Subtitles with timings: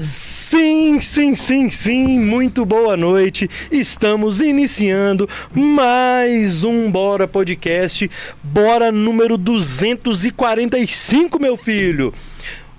[0.00, 3.50] Sim, sim, sim, sim, muito boa noite.
[3.70, 8.08] Estamos iniciando mais um Bora Podcast,
[8.44, 12.14] Bora número 245, meu filho.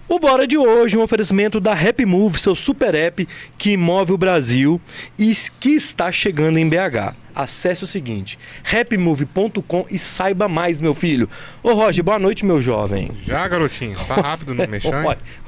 [0.09, 4.13] O Bora de hoje é um oferecimento da Happy Move, seu super app que move
[4.13, 4.79] o Brasil
[5.19, 7.13] e que está chegando em BH.
[7.35, 11.29] Acesse o seguinte, happymove.com e saiba mais, meu filho.
[11.61, 13.11] Ô Roger, boa noite, meu jovem.
[13.25, 14.93] Já, garotinho, tá rápido no mexão.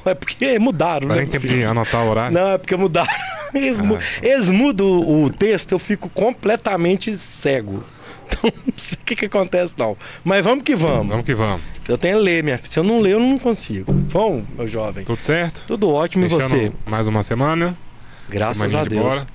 [0.05, 1.21] É porque mudaram, Não né?
[1.21, 1.57] nem tempo filho?
[1.60, 2.34] de anotar o horário.
[2.38, 3.10] Não, é porque mudaram.
[3.55, 3.80] Eles,
[4.49, 4.54] Ah.
[4.54, 4.88] mudam
[5.23, 7.84] o texto, eu fico completamente cego.
[8.32, 9.98] Então, não sei o que, que acontece, não.
[10.24, 11.08] Mas vamos que vamos.
[11.08, 11.62] Vamos que vamos.
[11.88, 12.70] Eu tenho que ler, minha filha.
[12.70, 13.92] Se eu não ler, eu não consigo.
[14.10, 15.04] Vamos, meu jovem.
[15.05, 15.64] Tudo certo?
[15.68, 16.72] Tudo ótimo e Fechando você?
[16.86, 17.78] mais uma semana.
[18.30, 19.26] Graças a de Deus.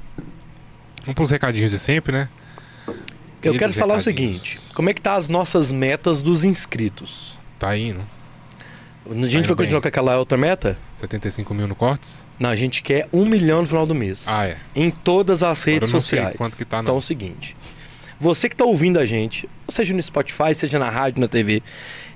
[1.03, 2.29] Vamos pros recadinhos de sempre, né?
[2.87, 4.41] Eu quero Queridos falar o recadinhos.
[4.41, 7.37] seguinte: como é que tá as nossas metas dos inscritos?
[7.59, 8.01] Tá indo.
[9.07, 9.83] A gente vai continuar bem.
[9.83, 10.79] com aquela outra meta?
[10.95, 12.25] 75 mil no cortes?
[12.39, 14.27] Não, a gente quer um milhão no final do mês.
[14.27, 14.57] Ah, é.
[14.75, 16.35] Em todas as redes sociais.
[16.37, 16.83] quanto que tá, não.
[16.85, 17.55] Então é o seguinte.
[18.21, 21.63] Você que está ouvindo a gente, seja no Spotify, seja na rádio, na TV,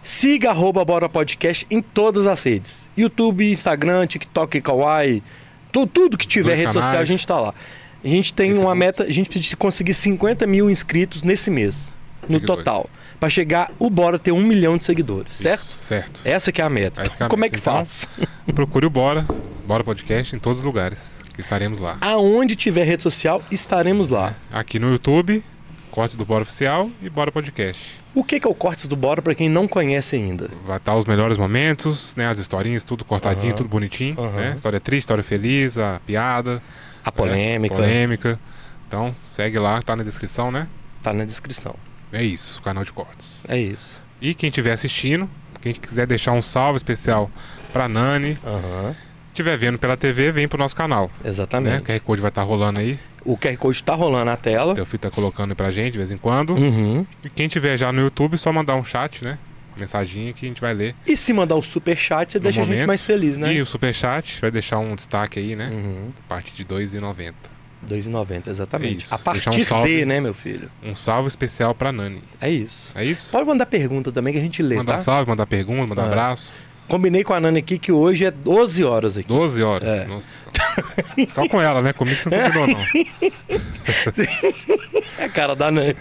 [0.03, 2.89] siga arroba Bora Podcast em todas as redes.
[2.97, 5.23] YouTube, Instagram, TikTok, Kawaii,
[5.73, 7.09] tu- tudo que tiver Dois rede social, a canais.
[7.09, 7.55] gente está lá.
[8.03, 8.79] A gente tem uma Facebook.
[8.79, 11.93] meta, a gente precisa conseguir 50 mil inscritos nesse mês,
[12.29, 12.89] no total.
[13.19, 15.63] Para chegar o Bora ter um milhão de seguidores, certo?
[15.63, 16.21] Isso, certo.
[16.25, 17.03] Essa que é a meta.
[17.03, 18.09] Que é Como é que Então, faz?
[18.55, 19.27] Procure o Bora,
[19.67, 21.19] Bora Podcast em todos os lugares.
[21.37, 21.99] Estaremos lá.
[22.01, 24.35] Aonde tiver rede social, estaremos lá.
[24.53, 25.43] Aqui no YouTube,
[25.99, 27.99] corte do Bora Oficial e Bora Podcast.
[28.15, 30.49] O que que é o Cortes do Bora para quem não conhece ainda?
[30.65, 32.29] Vai estar os melhores momentos, né?
[32.29, 33.57] As historinhas, tudo cortadinho, Aham.
[33.57, 34.31] tudo bonitinho, Aham.
[34.37, 34.53] né?
[34.55, 36.63] História triste, história feliz, a piada.
[37.05, 37.75] A polêmica.
[37.75, 38.39] É, polêmica.
[38.87, 40.69] Então, segue lá, tá na descrição, né?
[41.03, 41.75] Tá na descrição.
[42.13, 43.45] É isso, canal de cortes.
[43.49, 44.01] É isso.
[44.21, 45.29] E quem estiver assistindo,
[45.61, 47.29] quem quiser deixar um salve especial
[47.73, 48.95] pra Nani, Aham.
[49.42, 51.11] Estiver vendo pela TV, vem pro nosso canal.
[51.22, 51.31] Né?
[51.31, 51.81] Exatamente.
[51.83, 52.98] O QR Code vai estar rolando aí.
[53.25, 54.72] O QR Code tá rolando na tela.
[54.72, 56.55] O Teofil tá colocando aí pra gente de vez em quando.
[56.55, 57.06] Uhum.
[57.25, 59.39] E quem tiver já no YouTube, só mandar um chat, né?
[59.73, 60.95] Uma mensaginha que a gente vai ler.
[61.07, 62.86] E se mandar o super chat, você No deixa a gente momento.
[62.89, 63.52] mais feliz, né?
[63.55, 65.68] E o superchat vai deixar um destaque aí, né?
[65.73, 66.11] Uhum.
[66.27, 67.33] A partir de R$ 2,90.
[67.86, 69.05] 2,90, exatamente.
[69.05, 69.14] Isso.
[69.14, 69.98] A partir um salve.
[69.98, 70.68] de, né, meu filho?
[70.83, 72.20] Um salve especial pra Nani.
[72.40, 72.90] É isso.
[72.95, 73.30] É isso?
[73.30, 74.98] Pode mandar pergunta também que a gente lê, Mandar tá?
[74.98, 76.07] salve, mandar pergunta, mandar Ah.
[76.07, 76.52] abraço.
[76.89, 79.29] Combinei com a Nani aqui que hoje é 12 horas aqui.
[79.29, 79.89] 12 horas.
[79.89, 80.07] É.
[80.07, 80.51] Nossa.
[81.35, 81.93] Só com ela, né?
[81.93, 82.79] Comigo você não combinou, não.
[85.19, 85.95] É a cara da Nani.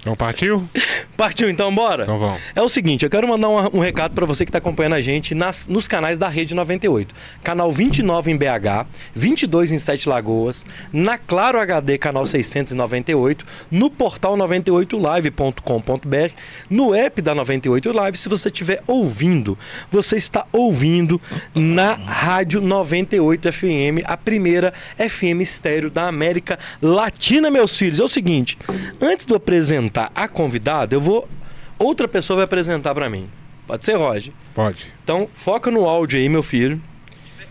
[0.00, 0.68] Então partiu?
[1.16, 2.02] Partiu então, bora?
[2.04, 2.40] Então vamos.
[2.54, 5.00] É o seguinte, eu quero mandar um, um recado para você que está acompanhando a
[5.00, 7.14] gente nas- nos canais da Rede 98.
[7.42, 14.36] Canal 29 em BH, 22 em Sete Lagoas, na Claro HD, canal 698, no portal
[14.36, 16.32] 98live.com.br,
[16.70, 18.16] no app da 98 Live.
[18.18, 19.56] Se você estiver ouvindo,
[19.90, 21.20] você está ouvindo
[21.54, 28.00] na Rádio 98 FM, a primeira FM estéreo da América Latina, meus filhos.
[28.00, 28.58] É o seguinte,
[29.00, 31.28] antes de eu apresentar a convidada, eu vou
[31.78, 33.28] outra pessoa vai apresentar pra mim.
[33.66, 34.32] Pode ser, Roger?
[34.54, 34.92] Pode.
[35.02, 36.80] Então, foca no áudio aí, meu filho.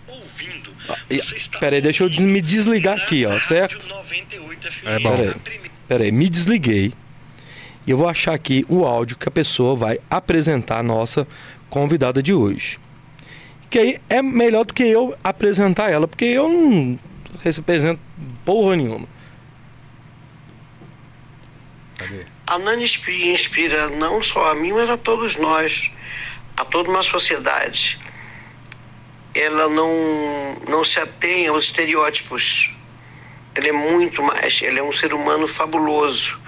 [0.08, 0.72] ouvindo.
[0.90, 1.22] Ah, e-
[1.60, 3.88] Peraí, deixa eu des- me desligar aqui, ó, certo?
[4.86, 5.16] É bom.
[5.18, 6.94] Peraí, peraí, me desliguei.
[7.86, 11.28] E eu vou achar aqui o áudio que a pessoa vai apresentar a nossa
[11.70, 12.80] convidada de hoje.
[13.70, 17.00] Que aí é melhor do que eu apresentar ela, porque eu não
[17.44, 18.00] represento
[18.46, 19.08] porra nenhuma.
[21.98, 22.26] Cadê?
[22.46, 25.92] A Nani inspi- inspira não só a mim, mas a todos nós,
[26.58, 28.00] a toda uma sociedade.
[29.34, 32.70] Ela não, não se atém aos estereótipos.
[33.56, 34.62] Ela é muito mais.
[34.62, 36.40] Ela é um ser humano fabuloso,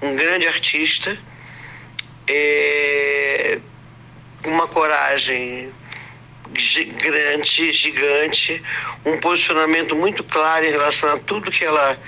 [0.00, 1.16] um grande artista,
[2.26, 3.58] é,
[4.44, 5.72] uma coragem
[6.56, 8.62] gigante, gigante,
[9.04, 11.98] um posicionamento muito claro em relação a tudo que ela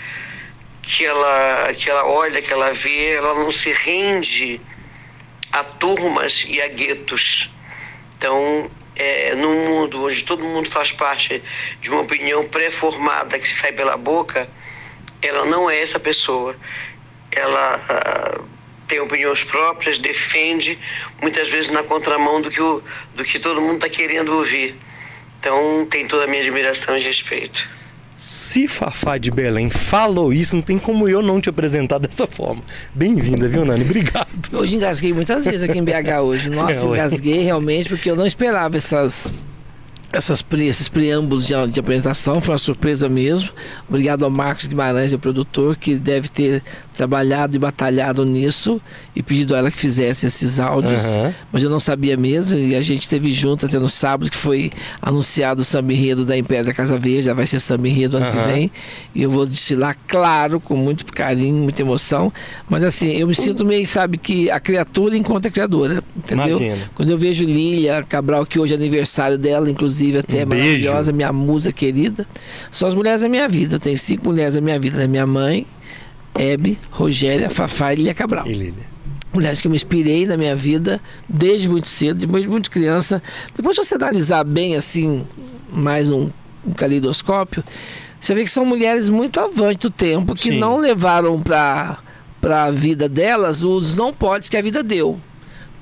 [0.84, 4.60] que ela que ela olha, que ela vê, ela não se rende
[5.52, 7.50] a turmas e a guetos.
[8.18, 11.42] Então, é, num mundo onde todo mundo faz parte
[11.80, 14.48] de uma opinião pré-formada que sai pela boca,
[15.22, 16.56] ela não é essa pessoa.
[17.32, 18.40] Ela ah,
[18.86, 20.78] tem opiniões próprias, defende,
[21.20, 22.82] muitas vezes na contramão do que, o,
[23.14, 24.76] do que todo mundo está querendo ouvir.
[25.40, 27.68] Então, tem toda a minha admiração e respeito.
[28.24, 32.62] Se Fafá de Belém falou isso, não tem como eu não te apresentar dessa forma.
[32.94, 33.84] Bem-vinda, viu, Nani?
[33.84, 34.26] Obrigado.
[34.50, 36.48] Hoje engasguei muitas vezes aqui em BH hoje.
[36.48, 39.30] Nossa, É, engasguei realmente porque eu não esperava essas
[40.10, 43.50] essas esses preâmbulos de, de, apresentação, foi uma surpresa mesmo.
[43.86, 46.62] Obrigado ao Marcos Guimarães, o produtor, que deve ter
[46.94, 48.80] trabalhado e batalhado nisso
[49.14, 51.04] e pedido a ela que fizesse esses áudios.
[51.04, 51.32] Uhum.
[51.52, 54.70] Mas eu não sabia mesmo e a gente esteve junto até no sábado que foi
[55.02, 58.26] anunciado o samba enredo da Império da Casa Verde, já vai ser samba enredo ano
[58.26, 58.32] uhum.
[58.32, 58.70] que vem.
[59.14, 62.32] E eu vou desfilar, claro, com muito carinho, muita emoção.
[62.68, 66.58] Mas assim, eu me sinto meio, sabe, que a criatura encontra a criadora, entendeu?
[66.58, 66.90] Imagina.
[66.94, 71.32] Quando eu vejo Lília Cabral, que hoje é aniversário dela, inclusive até um maravilhosa, minha
[71.32, 72.26] musa querida.
[72.70, 73.76] São as mulheres da minha vida.
[73.76, 74.98] Eu tenho cinco mulheres da minha vida.
[74.98, 75.66] Da minha mãe,
[76.34, 78.46] Hebe, Rogéria, Fafá e Lilia Cabral.
[78.46, 78.94] E Lília.
[79.32, 83.22] Mulheres que eu me inspirei na minha vida desde muito cedo, depois de muito criança.
[83.54, 85.26] Depois de você analisar bem assim,
[85.72, 86.30] mais um,
[86.64, 87.64] um caleidoscópio,
[88.20, 90.58] você vê que são mulheres muito avante do tempo, que Sim.
[90.58, 91.98] não levaram para
[92.42, 95.20] a vida delas os não podes que a vida deu.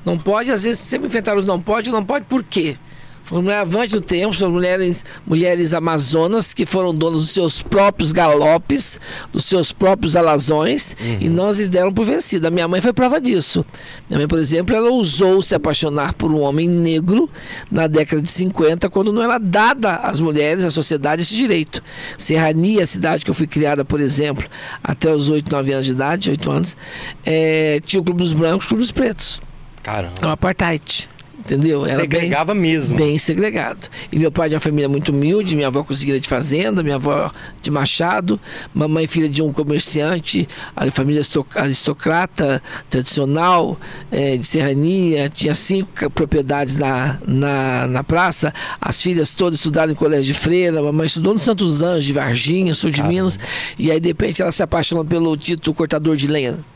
[0.04, 2.76] Não pode, às vezes, sempre enfrentaram os não pode, não pode por quê?
[3.22, 9.00] Foram avante do tempo, são mulheres, mulheres amazonas que foram donas dos seus próprios galopes,
[9.32, 11.18] dos seus próprios alazões, uhum.
[11.20, 12.50] e não lhes deram por vencida.
[12.50, 13.64] Minha mãe foi prova disso.
[14.08, 17.30] Minha mãe, por exemplo, ela ousou se apaixonar por um homem negro
[17.70, 21.82] na década de 50, quando não era dada às mulheres, à sociedade, esse direito.
[22.18, 24.44] Serrania, a cidade que eu fui criada, por exemplo,
[24.82, 26.76] até os 8, 9 anos de idade, 8 anos,
[27.24, 29.40] é, tinha o Clube dos Brancos e o Clube dos Pretos.
[29.82, 30.14] Caramba.
[30.20, 31.08] É um apartheid
[31.44, 31.84] entendeu?
[31.84, 32.96] Era Segregava bem, mesmo.
[32.96, 33.88] Bem segregado.
[34.10, 37.30] E meu pai de uma família muito humilde, minha avó cozinheira de fazenda, minha avó
[37.60, 38.40] de Machado,
[38.72, 41.22] mamãe filha de um comerciante, a família
[41.54, 43.78] aristocrata, tradicional,
[44.10, 49.96] é, de serrania, tinha cinco propriedades na, na, na praça, as filhas todas estudaram em
[49.96, 53.02] colégio de freira, a mamãe estudou no Santos Anjos, de Varginha, sul de.
[53.02, 53.36] Minas,
[53.76, 56.71] e aí de repente ela se apaixonou pelo título cortador de lenha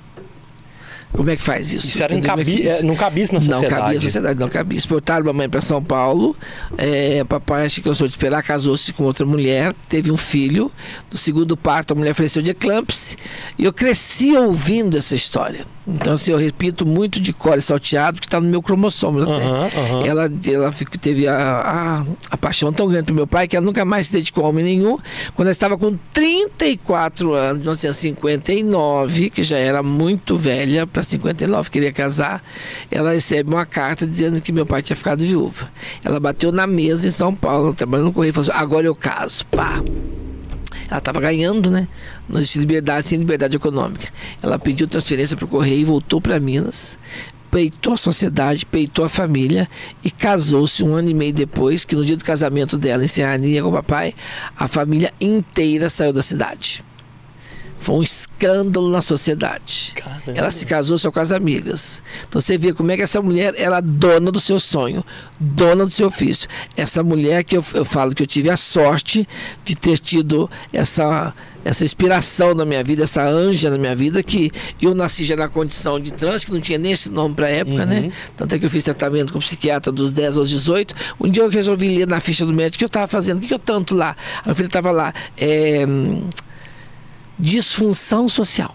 [1.13, 1.87] como é que faz isso?
[1.87, 2.67] Isso era incabi...
[2.67, 3.65] É, não cabia isso na sociedade.
[3.65, 4.79] Não cabia na sociedade, não cabia.
[4.79, 6.37] Exportaram mamãe para São Paulo.
[6.77, 10.71] É, papai, acho que eu sou de esperar, casou-se com outra mulher, teve um filho.
[11.11, 13.17] No segundo parto, a mulher faleceu de eclâmpsia.
[13.59, 15.65] E eu cresci ouvindo essa história.
[15.87, 19.21] Então, assim, eu repito muito de core salteado, que está no meu cromossomo.
[19.21, 20.05] Uhum, uhum.
[20.05, 23.85] Ela, ela teve a, a, a, paixão tão grande pro meu pai que ela nunca
[23.85, 24.99] mais se dedicou a homem nenhum.
[25.35, 31.93] Quando ela estava com 34 anos, 1959, que já era muito velha, para 59 queria
[31.93, 32.43] casar,
[32.91, 35.69] ela recebe uma carta dizendo que meu pai tinha ficado viúva.
[36.05, 38.95] Ela bateu na mesa em São Paulo, trabalhando no correio, e falou assim, agora eu
[38.95, 39.47] caso.
[39.47, 39.81] Pá!
[40.89, 41.89] Ela estava ganhando, né?
[42.29, 44.09] Não existe liberdade sem liberdade econômica.
[44.43, 46.99] Ela pediu transferência para o Correio e voltou para Minas.
[47.51, 49.69] Peitou a sociedade, peitou a família
[50.05, 53.63] e casou-se um ano e meio depois, que no dia do casamento dela em Serrania
[53.63, 54.15] com o papai,
[54.57, 56.85] a família inteira saiu da cidade.
[57.77, 59.93] Foi um escândalo na sociedade.
[59.95, 60.39] Caramba.
[60.39, 62.03] Ela se casou só com as amigas.
[62.29, 65.05] Então você vê como é que essa mulher era dona do seu sonho,
[65.39, 66.49] dona do seu ofício.
[66.77, 69.29] Essa mulher que eu, eu falo que eu tive a sorte
[69.65, 71.35] de ter tido essa
[71.67, 75.49] essa inspiração na minha vida, essa anja na minha vida, que eu nasci já na
[75.49, 77.97] condição de trans, que não tinha nem esse nome para época, né?
[77.97, 78.07] uhum.
[78.07, 78.13] né?
[78.37, 80.95] Tanto é que eu fiz tratamento com psiquiatra dos 10 aos 18.
[81.21, 83.49] Um dia eu resolvi ler na ficha do médico que eu estava fazendo, o que,
[83.49, 84.17] que eu tanto lá?
[84.45, 85.13] A filha estava lá.
[85.37, 85.85] É,
[87.39, 88.75] disfunção social.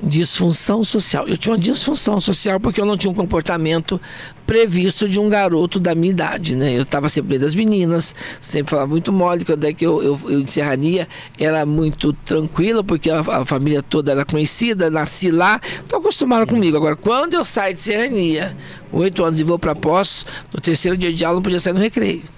[0.00, 1.26] Disfunção social.
[1.26, 4.00] Eu tinha uma disfunção social porque eu não tinha um comportamento
[4.46, 6.72] previsto de um garoto da minha idade, né?
[6.76, 10.40] Eu estava sempre das meninas, sempre falava muito mole, quando é que eu, eu, eu
[10.40, 15.98] em Serrania era muito tranquila, porque a, a, família toda era conhecida, nasci lá, então
[15.98, 16.76] acostumaram comigo.
[16.76, 18.56] Agora, quando eu saio de Serrania,
[18.92, 20.24] com oito anos e vou para Poços,
[20.54, 22.37] no terceiro dia de aula não podia sair no recreio.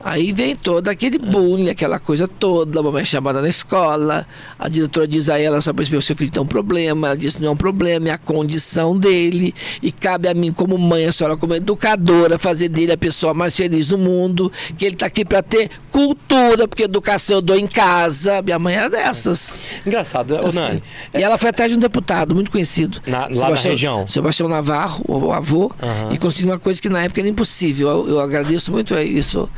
[0.00, 4.26] Aí vem todo aquele bullying, aquela coisa toda, a mamãe é chamada na escola,
[4.56, 7.42] a diretora diz a ela, só para o seu filho tem um problema, ela disse
[7.42, 9.52] não é um problema, é a condição dele,
[9.82, 13.56] e cabe a mim como mãe, a senhora como educadora, fazer dele a pessoa mais
[13.56, 17.66] feliz do mundo, que ele está aqui para ter cultura, porque educação eu dou em
[17.66, 19.60] casa, minha mãe era dessas.
[19.84, 20.82] Engraçado, assim, Nani.
[21.12, 23.00] E ela foi atrás de um deputado muito conhecido.
[23.04, 24.06] Na, lá na região?
[24.06, 26.12] Sebastião Navarro, o avô, uhum.
[26.12, 29.48] e conseguiu uma coisa que na época era impossível, eu, eu agradeço muito isso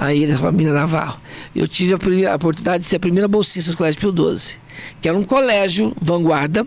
[0.00, 1.20] a ele, a família Navarro.
[1.54, 4.58] Eu tive a, primeira, a oportunidade de ser a primeira bolsista do Colégio Pio XII,
[5.00, 6.66] que era um colégio vanguarda,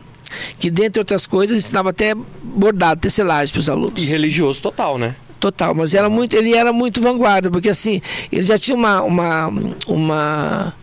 [0.60, 2.14] que, dentre outras coisas, ensinava até
[2.44, 4.02] bordado, tecelagem para os alunos.
[4.02, 5.16] E religioso total, né?
[5.40, 9.52] Total, mas era muito, ele era muito vanguarda, porque assim, ele já tinha uma, uma,
[9.88, 10.74] uma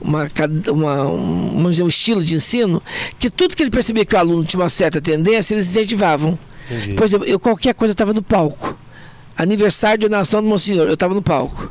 [0.00, 0.30] uma,
[0.70, 2.80] uma, um, um estilo de ensino
[3.18, 6.38] que tudo que ele percebia que o aluno tinha uma certa tendência, eles incentivavam.
[6.70, 6.94] Entendi.
[6.94, 8.78] Por exemplo, eu qualquer coisa eu estava no palco.
[9.36, 11.70] Aniversário de nação do Monsenhor, eu estava no palco.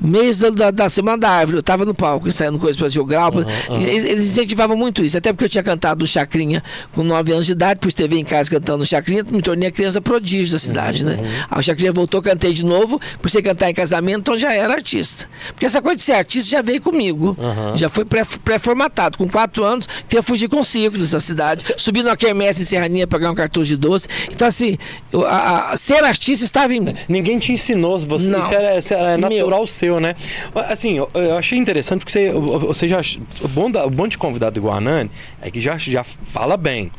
[0.00, 3.04] Mês da, da, da, Semana da Árvore, eu estava no palco ensaiando coisas para o
[3.04, 3.32] grau.
[3.32, 3.44] Uhum,
[3.76, 3.80] uhum.
[3.80, 7.52] Eles, incentivavam muito isso, até porque eu tinha cantado no Chacrinha com 9 anos de
[7.52, 11.04] idade, depois TV em casa cantando no Chacrinha, me tornei a criança prodígio da cidade,
[11.04, 11.14] né?
[11.14, 11.46] uhum, né?
[11.50, 14.74] Aí o Chacrinha voltou, cantei de novo, por você cantar em casamento, então já era
[14.74, 15.28] artista.
[15.48, 17.36] Porque essa coisa de ser artista já veio comigo,
[17.74, 19.18] já foi pré-formatado.
[19.18, 23.30] Com 4 anos, tinha fugir com circo dessa cidade, subir na quermesse em Serrania ganhar
[23.30, 24.08] um cartucho de doce.
[24.30, 24.76] Então, assim,
[25.12, 26.96] eu, a, a, ser artista estava em mim.
[27.08, 29.66] Ninguém te ensinou, você, isso era, isso era natural Meu.
[29.84, 30.16] Seu, né?
[30.54, 33.00] Assim, eu, eu achei interessante porque você, você já.
[33.42, 35.10] O bom, da, o bom de convidado do Guanani
[35.42, 36.90] é que já, já fala bem.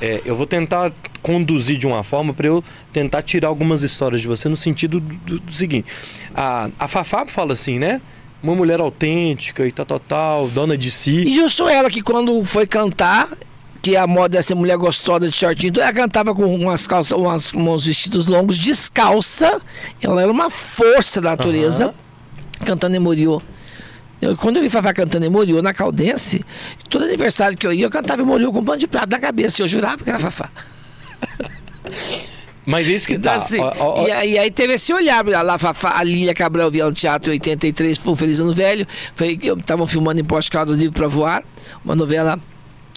[0.00, 4.28] É, eu vou tentar conduzir de uma forma para eu tentar tirar algumas histórias de
[4.28, 5.86] você no sentido do, do, do seguinte.
[6.34, 8.02] A, a Fafá fala assim, né?
[8.42, 11.24] Uma mulher autêntica e tal, tal, tal, dona de si.
[11.24, 13.30] E eu sou ela que quando foi cantar,
[13.80, 15.70] que a moda é ser mulher gostosa de shortinho.
[15.70, 19.60] Então ela cantava com umas calças, umas, uns vestidos longos, descalça.
[20.02, 21.94] Ela era uma força da natureza, uhum.
[22.64, 23.40] Cantando Emoriô.
[24.20, 26.44] Eu, quando eu vi Fafá cantando Emoriô na Caldense,
[26.88, 29.62] todo aniversário que eu ia, eu cantava Emoriô com um pano de prato na cabeça.
[29.62, 30.50] Eu jurava que era Fafá.
[32.66, 33.38] Mas isso que então, dá.
[33.38, 34.06] Assim, ó, ó.
[34.06, 37.34] E, aí, aí, teve esse olhar lá, Fafá, a Lília Cabral via no teatro em
[37.34, 38.86] 83, foi um Feliz Ano Velho.
[39.58, 41.42] Estavam filmando em Poste Caldas Livre para Voar,
[41.84, 42.40] uma novela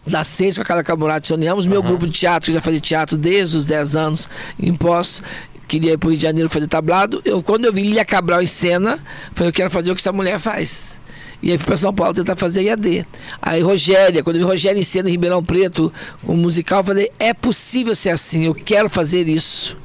[0.05, 1.87] das seis com aquela Camurati Sonhamos, meu uhum.
[1.87, 5.21] grupo de teatro, que já fazia teatro desde os 10 anos em pós,
[5.67, 7.21] queria ir para o Rio de Janeiro fazer tablado.
[7.25, 8.99] Eu, quando eu vi Lia Cabral em cena,
[9.33, 10.99] falei, eu quero fazer o que essa mulher faz.
[11.41, 13.05] E aí fui para São Paulo tentar fazer IAD.
[13.41, 15.93] Aí Rogéria, quando eu vi Rogéria em cena em Ribeirão Preto,
[16.25, 19.77] com um musical, eu falei, é possível ser assim, eu quero fazer isso.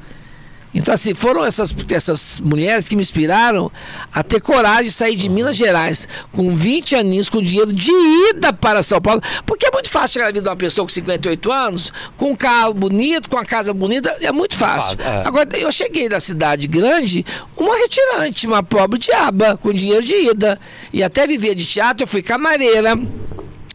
[0.73, 3.71] Então, assim, foram essas, essas mulheres que me inspiraram
[4.11, 7.91] a ter coragem de sair de Minas Gerais com 20 aninhos, com dinheiro de
[8.29, 9.21] ida para São Paulo.
[9.45, 12.35] Porque é muito fácil chegar na vida de uma pessoa com 58 anos, com um
[12.35, 14.97] carro bonito, com uma casa bonita, é muito fácil.
[15.01, 15.27] É.
[15.27, 17.25] Agora, eu cheguei na cidade grande,
[17.55, 20.59] uma retirante, uma pobre diaba, com dinheiro de ida.
[20.91, 22.97] E até viver de teatro, eu fui camareira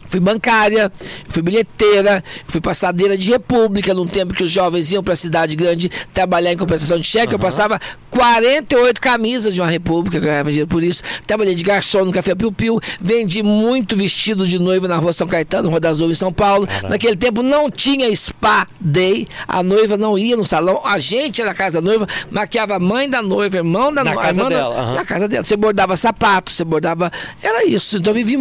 [0.09, 0.91] Fui bancária,
[1.29, 5.55] fui bilheteira, fui passadeira de república, num tempo que os jovens iam para a cidade
[5.55, 7.29] grande trabalhar em compensação de cheque.
[7.29, 7.35] Uhum.
[7.35, 7.79] Eu passava
[8.19, 11.03] 48 camisas de uma república, ganhava dinheiro por isso.
[11.27, 15.27] Trabalhei de garçom no Café Piu Piu, vendi muito vestido de noiva na rua São
[15.27, 16.67] Caetano, Rua das Uvas, em São Paulo.
[16.67, 16.89] Caramba.
[16.89, 21.51] Naquele tempo não tinha spa day, a noiva não ia no salão, a gente era
[21.51, 24.21] na casa da noiva, maquiava a mãe da noiva, irmão da noiva.
[24.21, 24.83] Na casa dela.
[24.83, 24.95] Uhum.
[24.95, 25.45] Na casa dela.
[25.45, 27.11] Você bordava sapato, você bordava.
[27.43, 27.99] Era isso.
[27.99, 28.37] Então eu vivi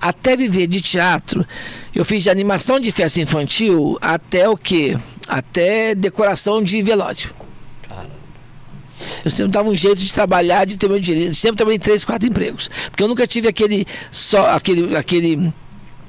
[0.00, 1.46] até viver de teatro teatro.
[1.94, 4.96] Eu fiz de animação de festa infantil até o quê?
[5.28, 7.30] Até decoração de velório.
[9.26, 11.34] Eu sempre dava um jeito de trabalhar, de ter meu direito.
[11.34, 12.70] Sempre trabalhei em três, quatro empregos.
[12.88, 15.52] Porque eu nunca tive aquele só aquele, aquele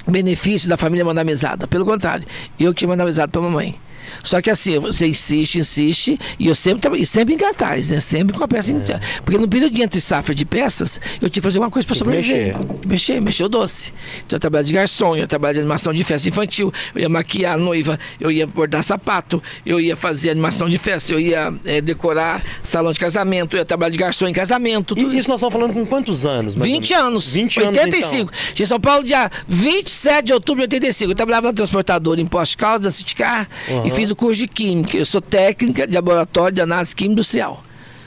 [0.07, 1.65] benefício da família mandar mesada.
[1.67, 2.27] Pelo contrário,
[2.59, 3.73] eu que tinha mandado mesada para mamãe.
[4.23, 7.99] Só que assim, você insiste, insiste, e eu sempre, sempre em cartaz, né?
[7.99, 8.73] Sempre com a peça.
[8.73, 8.99] É.
[9.23, 12.57] Porque no período entre safra de peças, eu tinha que fazer uma coisa para sobreviver.
[12.57, 12.87] Mexer.
[12.87, 13.93] mexer, mexer o doce.
[14.25, 17.55] Então eu trabalhava de garçom, eu trabalhava de animação de festa infantil, eu ia maquiar
[17.55, 21.81] a noiva, eu ia bordar sapato, eu ia fazer animação de festa, eu ia é,
[21.81, 24.95] decorar salão de casamento, eu ia trabalhar de garçom em casamento.
[24.97, 26.55] E isso nós estamos falando com quantos anos?
[26.55, 27.33] 20 anos.
[27.33, 27.77] 20 anos.
[27.77, 28.15] 85.
[28.15, 28.63] Então.
[28.63, 31.11] Em São Paulo, dia 27 de outubro de 85.
[31.11, 33.85] Eu trabalhava no transportador em Poste Caldas, da Citicar, uhum.
[33.85, 34.95] e fiz o curso de Química.
[34.95, 37.63] Eu sou técnica de laboratório de análise química industrial.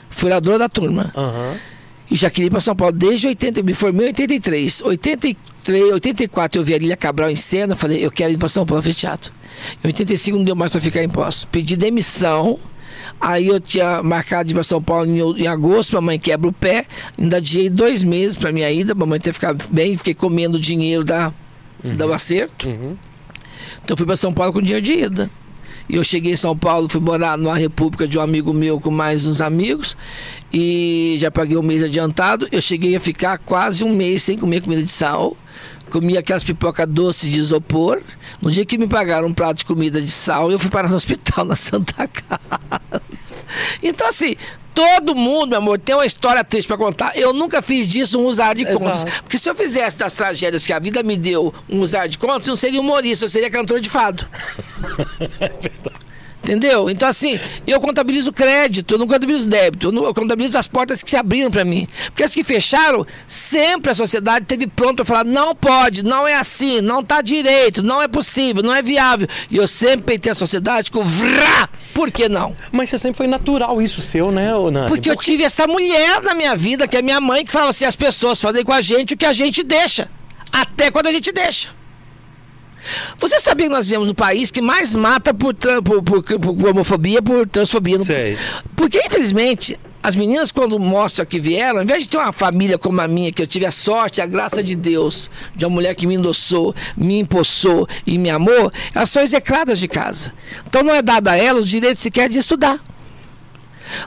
[0.09, 1.11] Furadora da turma.
[1.15, 1.57] Uhum.
[2.09, 4.81] E já queria ir para São Paulo desde 80, me formei em 83.
[4.83, 8.65] 83, 84 eu vi a Lilia Cabral em cena, falei, eu quero ir para São
[8.65, 9.33] Paulo fazer teatro.
[9.83, 11.45] Em 85 não deu mais para ficar em posse.
[11.47, 12.57] Pedi demissão.
[13.19, 16.53] Aí eu tinha marcado de ir para São Paulo em, em agosto, mamãe quebra o
[16.53, 16.85] pé.
[17.17, 21.33] Ainda adiei dois meses para minha ida, mamãe ter ficado bem, fiquei comendo dinheiro da,
[21.83, 21.95] uhum.
[21.95, 22.69] do acerto.
[22.69, 22.97] Uhum.
[23.83, 25.29] Então fui para São Paulo com dinheiro de ida.
[25.91, 28.89] E eu cheguei em São Paulo, fui morar numa república de um amigo meu com
[28.89, 29.97] mais uns amigos
[30.51, 32.47] e já paguei um mês adiantado.
[32.49, 35.35] Eu cheguei a ficar quase um mês sem comer comida de sal.
[35.91, 38.01] Comia aquelas pipoca doce de isopor.
[38.41, 40.95] No dia que me pagaram um prato de comida de sal, eu fui parar no
[40.97, 43.35] hospital na Santa Casa.
[43.83, 44.35] Então, assim,
[44.73, 47.17] Todo mundo, meu amor, tem uma história triste para contar.
[47.17, 49.03] Eu nunca fiz disso um usar de contas.
[49.21, 52.47] Porque se eu fizesse das tragédias que a vida me deu um usar de contas,
[52.47, 54.25] eu não seria humorista, eu seria cantor de fado.
[55.39, 56.10] é verdade.
[56.43, 56.89] Entendeu?
[56.89, 61.03] Então, assim, eu contabilizo crédito, eu não contabilizo débito, eu, não, eu contabilizo as portas
[61.03, 61.87] que se abriram para mim.
[62.05, 66.35] Porque as que fecharam, sempre a sociedade teve pronto para falar: não pode, não é
[66.35, 69.27] assim, não tá direito, não é possível, não é viável.
[69.51, 72.55] E eu sempre peitei a sociedade com vrá, por que não?
[72.71, 74.87] Mas você sempre foi natural isso seu, né, Nani?
[74.87, 77.85] Porque eu tive essa mulher na minha vida, que é minha mãe, que falava assim:
[77.85, 80.09] as pessoas fazem com a gente o que a gente deixa.
[80.51, 81.69] Até quando a gente deixa.
[83.17, 87.21] Você sabia que nós vivemos no país que mais mata por, por, por, por homofobia,
[87.21, 87.99] por transfobia?
[87.99, 88.37] Sei.
[88.75, 92.99] Porque, infelizmente, as meninas, quando mostram que vieram, ao invés de ter uma família como
[93.01, 96.07] a minha, que eu tive a sorte, a graça de Deus, de uma mulher que
[96.07, 100.33] me endossou, me empossou e me amou, elas são execradas de casa.
[100.67, 102.79] Então não é dado a elas o direito sequer de estudar.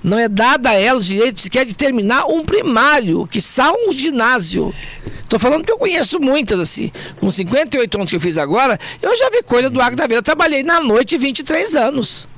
[0.03, 3.93] Não é dado a elas o direito sequer de terminar um primário, que só um
[3.93, 4.75] ginásio.
[5.21, 6.93] Estou falando que eu conheço muitas, assim.
[7.19, 10.17] Com 58 anos que eu fiz agora, eu já vi coisa do Agro da Vida.
[10.17, 12.29] Eu trabalhei na noite 23 anos.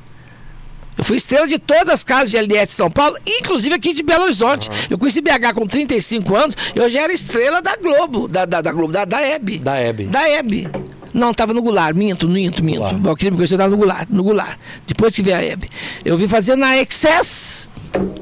[0.96, 4.02] Eu fui estrela de todas as casas de LDS de São Paulo, inclusive aqui de
[4.02, 4.70] Belo Horizonte.
[4.70, 4.76] Uhum.
[4.90, 8.72] Eu conheci BH com 35 anos, eu já era estrela da Globo, da, da, da
[8.72, 9.58] Globo, da, da Hebe.
[9.58, 10.04] Da Hebe.
[10.04, 10.68] Da Hebe.
[11.16, 12.82] Não, estava no Goulart, minto, minto, minto.
[12.82, 14.58] O Valkyrie me conheceu, estava no Goulart, no Goulart.
[14.86, 15.66] Depois que veio a Hebe.
[16.04, 17.70] Eu vim fazer na Excess.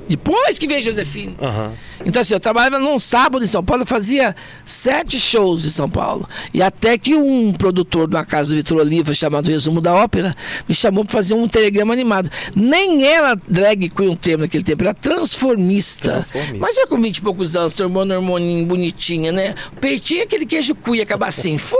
[0.08, 1.36] Depois que veio Josefine.
[1.40, 1.72] Uhum.
[2.04, 5.88] Então, assim, eu trabalhava num sábado em São Paulo, eu fazia sete shows em São
[5.88, 6.28] Paulo.
[6.52, 10.36] E até que um produtor de uma casa do Vitor Oliva, chamado Resumo da Ópera,
[10.68, 12.30] me chamou para fazer um telegrama animado.
[12.54, 16.12] Nem era drag queen um termo naquele tempo, era transformista.
[16.12, 16.58] transformista.
[16.58, 19.54] Mas já com 20 e poucos anos, tornou hormoninho bonitinha, né?
[19.80, 21.56] Peitinho, aquele queijo cuia, acabar assim.
[21.58, 21.76] Fu,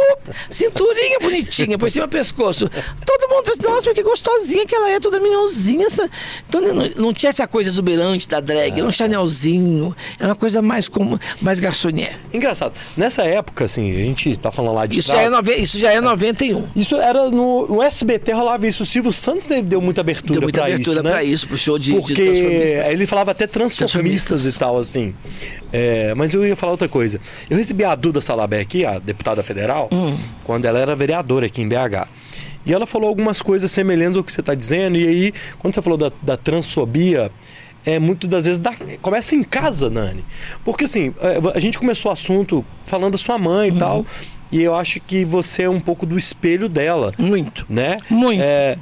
[0.51, 2.71] cinturinha bonitinha, por cima do pescoço.
[3.05, 5.87] Todo mundo pensa, nossa, que gostosinha que ela é, toda minhãozinha.
[5.87, 6.09] Essa...
[6.49, 10.63] Então não, não, tinha essa coisa exuberante da drag, era um chanelzinho é uma coisa
[10.63, 12.19] mais como mais garçonier.
[12.33, 12.73] Engraçado.
[12.97, 15.79] Nessa época, assim, a gente tá falando lá de isso, trás, já é nove, isso
[15.79, 16.69] já é 91.
[16.77, 18.83] Isso era no, no SBT rolava isso.
[18.83, 21.11] O Silvio Santos deu muita abertura isso, Deu muita abertura né?
[21.11, 22.31] para isso, pro show de, Porque de
[22.91, 24.55] ele falava até transformistas, transformistas.
[24.55, 25.15] e tal, assim.
[25.73, 27.21] É, mas eu ia falar outra coisa.
[27.49, 30.17] Eu recebi a Duda Salabé aqui, a deputada federal, hum.
[30.45, 32.09] quando ela era vereadora aqui em BH.
[32.67, 34.97] E ela falou algumas coisas semelhantes ao que você está dizendo.
[34.97, 37.31] E aí, quando você falou da, da transfobia,
[37.85, 40.25] é muito das vezes da, começa em casa, Nani.
[40.65, 43.79] Porque assim, é, a gente começou o assunto falando da sua mãe e uhum.
[43.79, 44.07] tal.
[44.51, 47.11] E eu acho que você é um pouco do espelho dela.
[47.19, 47.67] Muito.
[47.69, 47.99] Né?
[48.09, 48.43] Muito.
[48.43, 48.79] É,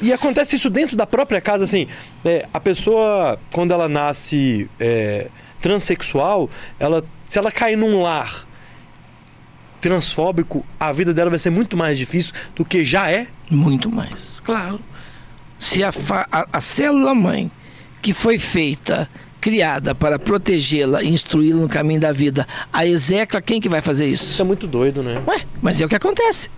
[0.00, 1.86] e acontece isso dentro da própria casa, assim.
[2.24, 5.28] É, a pessoa, quando ela nasce é,
[5.60, 8.46] transexual, ela, se ela cair num lar
[9.80, 13.26] transfóbico, a vida dela vai ser muito mais difícil do que já é.
[13.50, 14.80] Muito mais, claro.
[15.58, 15.90] Se a,
[16.30, 17.50] a, a célula mãe
[18.00, 19.08] que foi feita,
[19.40, 24.06] criada para protegê-la e instruí-la no caminho da vida, a execra, quem que vai fazer
[24.06, 24.24] isso?
[24.24, 25.22] Isso é muito doido, né?
[25.26, 26.50] Ué, mas é o que acontece.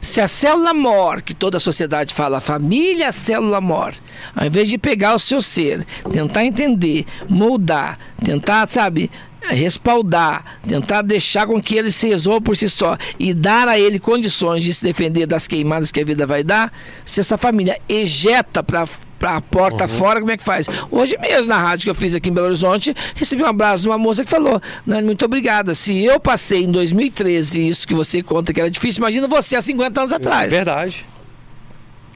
[0.00, 3.94] Se a célula mor, que toda a sociedade fala, a família célula mor,
[4.36, 9.10] ao invés de pegar o seu ser, tentar entender, moldar, tentar, sabe,
[9.48, 13.98] respaldar, tentar deixar com que ele se resolva por si só e dar a ele
[13.98, 16.70] condições de se defender das queimadas que a vida vai dar,
[17.04, 18.86] se essa família ejeta para
[19.30, 19.88] a porta uhum.
[19.88, 20.66] fora, como é que faz?
[20.90, 23.88] Hoje mesmo, na rádio que eu fiz aqui em Belo Horizonte, recebi um abraço de
[23.88, 25.74] uma moça que falou: Nani, muito obrigada.
[25.74, 29.62] Se eu passei em 2013 isso que você conta que era difícil, imagina você há
[29.62, 30.50] 50 anos atrás.
[30.50, 31.06] Verdade.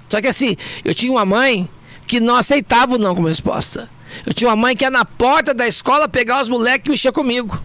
[0.08, 1.68] Só que assim, eu tinha uma mãe
[2.06, 3.90] que não aceitava o não como resposta.
[4.24, 7.12] Eu tinha uma mãe que ia na porta da escola pegar os moleques e mexer
[7.12, 7.62] comigo.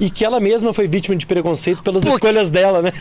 [0.00, 2.16] E que ela mesma foi vítima de preconceito pelas Porque...
[2.16, 2.92] escolhas dela, né?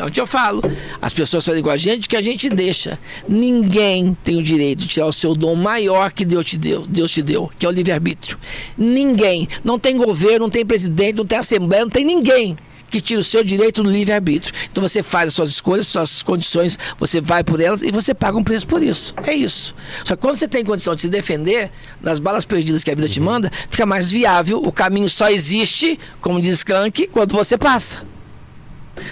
[0.00, 0.62] Onde eu falo,
[1.00, 2.98] as pessoas falam com a gente que a gente deixa.
[3.28, 7.10] Ninguém tem o direito de tirar o seu dom maior que Deus te deu, Deus
[7.10, 8.38] te deu, que é o livre-arbítrio.
[8.76, 9.48] Ninguém.
[9.64, 12.56] Não tem governo, não tem presidente, não tem assembleia, não tem ninguém
[12.90, 14.52] que tira o seu direito do livre-arbítrio.
[14.70, 18.36] Então você faz as suas escolhas, suas condições, você vai por elas e você paga
[18.36, 19.14] um preço por isso.
[19.24, 19.74] É isso.
[20.04, 23.08] Só que quando você tem condição de se defender das balas perdidas que a vida
[23.08, 24.58] te manda, fica mais viável.
[24.58, 28.04] O caminho só existe, como diz Crank, quando você passa.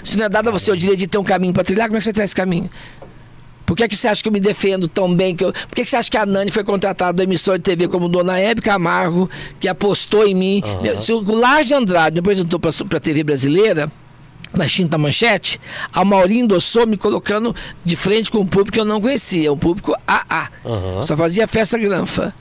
[0.02, 1.96] Se não é dado a você o direito de ter um caminho para trilhar, como
[1.96, 2.68] é que você traz esse caminho?
[3.68, 5.37] Por que, é que você acha que eu me defendo tão bem?
[5.37, 5.52] Que eu...
[5.52, 7.87] Por que, é que você acha que a Nani foi contratada do emissor de TV
[7.87, 9.28] como Dona Hebe Camargo,
[9.61, 10.62] que apostou em mim?
[10.64, 10.98] Uhum.
[10.98, 13.92] Se o Goulart Andrade me apresentou para a TV brasileira,
[14.54, 15.61] na Xinta Manchete,
[15.92, 17.54] a Maurinho endossou me colocando
[17.85, 20.48] de frente com um público que eu não conhecia, um público AA.
[20.64, 21.02] Uhum.
[21.02, 22.35] Só fazia festa granfa.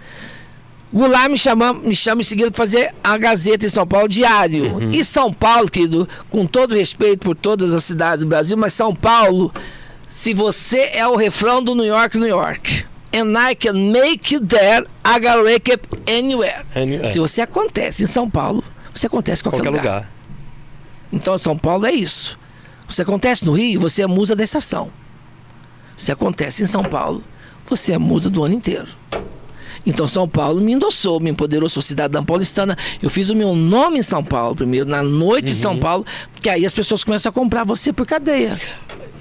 [0.94, 4.78] Goulart me chama, me chama em seguida para fazer a Gazeta em São Paulo diário.
[4.78, 4.92] Uhum.
[4.92, 8.96] E São Paulo, querido, com todo respeito por todas as cidades do Brasil, mas São
[8.96, 9.52] Paulo
[10.08, 12.86] se você é o refrão do New York, New York.
[13.14, 16.66] And I can make you there, I gotta wake up anywhere.
[16.76, 17.12] anywhere.
[17.12, 19.96] Se você acontece em São Paulo, você acontece em qualquer, qualquer lugar.
[19.96, 20.12] lugar.
[21.12, 22.38] Então, São Paulo é isso.
[22.88, 24.92] Você acontece no Rio, você é musa da estação.
[25.96, 27.24] Se acontece em São Paulo,
[27.70, 28.88] você é musa do ano inteiro.
[29.88, 32.78] Então São Paulo me endossou, me empoderou, sou cidadã paulistana.
[33.02, 35.54] Eu fiz o meu nome em São Paulo primeiro, na noite uhum.
[35.54, 38.60] de São Paulo, Porque aí as pessoas começam a comprar você por cadeia.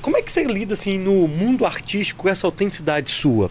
[0.02, 3.48] Como é que você lida assim no mundo artístico com essa autenticidade sua?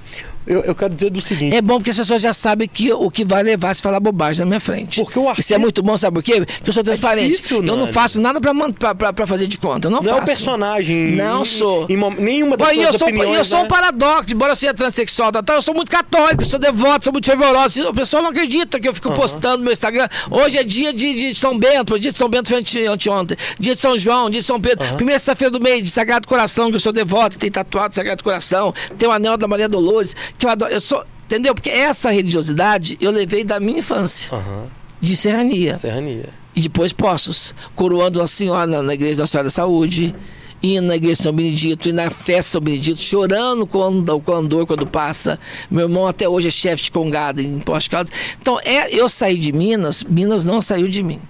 [0.47, 1.55] Eu, eu quero dizer do seguinte.
[1.55, 4.41] É bom porque as pessoas já sabem que o que vai levar se falar bobagem
[4.41, 5.01] na minha frente.
[5.01, 6.45] Porque o Isso artista- é muito bom, sabe por quê?
[6.45, 7.31] Porque eu sou transparente.
[7.31, 9.87] difícil, eu não faço nada pra, pra, pra, pra fazer de conta.
[9.87, 10.23] Eu não, não é faço.
[10.23, 11.11] o personagem.
[11.15, 11.85] Não em- sou.
[11.89, 13.67] Em, mom- nenhuma das e suas eu sou, opiniões, eu sou um né?
[13.69, 17.25] paradoxo, embora eu seja transexual, tal, tal, eu sou muito católico, sou devoto, sou muito
[17.25, 17.87] fervoroso.
[17.89, 20.07] O pessoal não acredita que eu fico postando no meu Instagram.
[20.29, 23.73] Hoje é dia de, de São Bento, dia de São Bento foi ante- anteontem, dia
[23.75, 24.85] de São João, dia de São Pedro.
[24.95, 28.73] Primeira sexta-feira do mês, de Sagrado Coração, que eu sou devoto, tem tatuado Sagrado Coração,
[28.97, 30.71] tem o anel da Maria Dolores, que eu adoro.
[30.71, 31.53] Eu sou, entendeu?
[31.53, 34.65] Porque essa religiosidade eu levei da minha infância, Aham,
[34.99, 35.77] de serrania.
[35.77, 36.29] Serrania.
[36.55, 40.15] E depois Poços, coroando a senhora na, na igreja da Senhora da Saúde,
[40.63, 44.33] indo na igreja de São Benedito, e na festa de São Benedito, chorando quando, com
[44.33, 45.37] a andor quando passa.
[45.69, 48.11] Meu irmão até hoje é chefe de congada em Poste Caldas.
[48.41, 51.21] Então, é, eu saí de Minas, Minas não saiu de mim.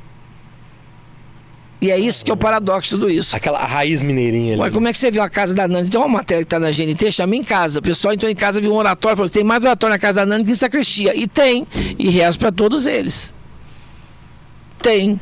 [1.81, 3.35] E é isso que é o paradoxo de tudo isso.
[3.35, 4.61] Aquela raiz mineirinha ali.
[4.61, 5.89] Ué, como é que você viu a casa da Nani?
[5.89, 7.79] Tem uma matéria que tá na GNT, chama em casa.
[7.79, 10.25] O pessoal entrou em casa, viu um oratório, falou: tem mais oratório na casa da
[10.25, 11.15] Nani que em sacristia.
[11.15, 11.67] E tem.
[11.99, 13.35] E rezo para todos eles.
[14.81, 15.19] Tem.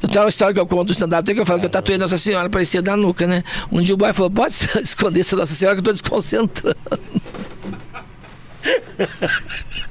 [0.00, 1.98] Tenho uma história que eu conto do stand-up, tem que eu falo que eu tatuei
[1.98, 3.44] Nossa Senhora, parecia da nuca, né?
[3.70, 6.78] Um dia o boy falou: pode esconder essa Nossa Senhora que eu tô desconcentrando.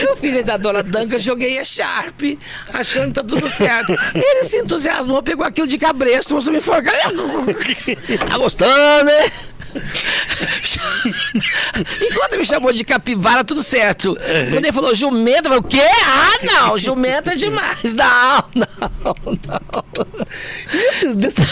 [0.00, 2.20] Eu fiz essa dona Danca, joguei a Sharp,
[2.72, 3.92] achando que tá tudo certo.
[4.14, 6.94] Ele se entusiasmou, pegou aquilo de cabresto, começou a me enforcar.
[8.26, 9.30] Tá gostando, né?
[12.00, 14.16] Enquanto me chamou de capivara, tudo certo.
[14.50, 15.82] Quando ele falou jumenta, eu falei, o quê?
[16.04, 17.94] Ah, não, jumenta é demais.
[17.94, 18.66] Não, não,
[19.04, 20.06] não.
[20.72, 21.42] E esses, desse,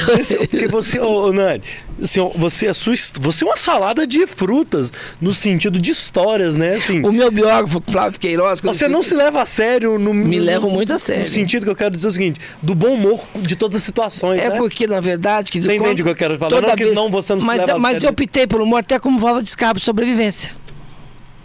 [0.49, 1.63] porque você, ô, ô, Nani,
[2.03, 6.75] assim, você, é sua, você é uma salada de frutas, no sentido de histórias, né?
[6.75, 8.61] Assim, O meu biógrafo, Flávio Queiroz...
[8.61, 10.13] você não se leva a sério no.
[10.13, 11.23] Me no- levo muito a sério.
[11.23, 14.41] No sentido que eu quero dizer o seguinte: do bom humor de todas as situações.
[14.41, 14.57] É né?
[14.57, 15.51] porque, na verdade...
[15.51, 16.61] Que Você entende o que eu quero falar?
[16.61, 18.99] Não que não, você não se mas, leva a mas eu optei pelo humor até
[18.99, 20.51] como válvula de escape de sobrevivência.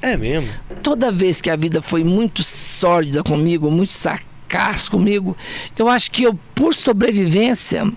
[0.02, 0.50] É mesmo.
[0.82, 5.36] toda vez que a vida foi muito sórdida comigo, muito sarcás comigo,
[5.78, 7.92] eu acho que eu, por sobrevivência,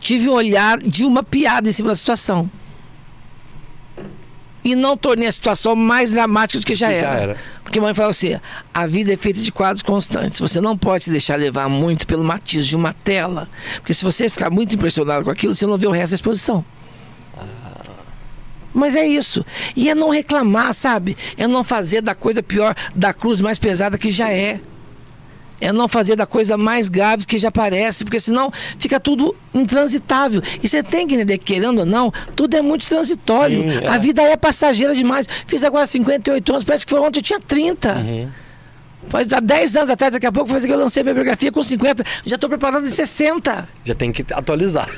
[0.00, 2.50] tive um olhar de uma piada em cima da situação.
[4.64, 7.20] E não tornei a situação mais dramática do que já Que já era.
[7.20, 7.36] era.
[7.62, 8.36] Porque a mãe fala assim:
[8.74, 10.40] a vida é feita de quadros constantes.
[10.40, 13.46] Você não pode se deixar levar muito pelo matiz de uma tela.
[13.76, 16.64] Porque se você ficar muito impressionado com aquilo, você não vê o resto da exposição.
[18.74, 19.46] Mas é isso.
[19.74, 21.16] E é não reclamar, sabe?
[21.36, 24.60] É não fazer da coisa pior, da cruz mais pesada que já é.
[25.60, 30.42] É não fazer da coisa mais grave que já parece, porque senão fica tudo intransitável.
[30.62, 33.68] E você tem que entender, que, querendo ou não, tudo é muito transitório.
[33.68, 33.88] Sim, é.
[33.88, 35.26] A vida é passageira demais.
[35.46, 37.92] Fiz agora 58 anos, parece que foi ontem eu tinha 30.
[37.94, 38.28] Uhum.
[39.08, 41.62] Faz há 10 anos atrás, daqui a pouco, foi que eu lancei minha biografia com
[41.62, 42.04] 50.
[42.24, 43.68] Já estou preparado em 60.
[43.84, 44.88] Já tem que atualizar.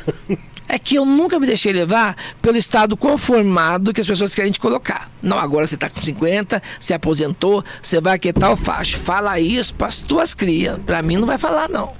[0.70, 4.60] É que eu nunca me deixei levar pelo estado conformado que as pessoas querem te
[4.60, 5.10] colocar.
[5.22, 8.98] Não, agora você está com 50, se aposentou, você vai aquietar o facho.
[8.98, 10.78] Fala isso para as tuas crias.
[10.84, 11.94] Para mim não vai falar, não.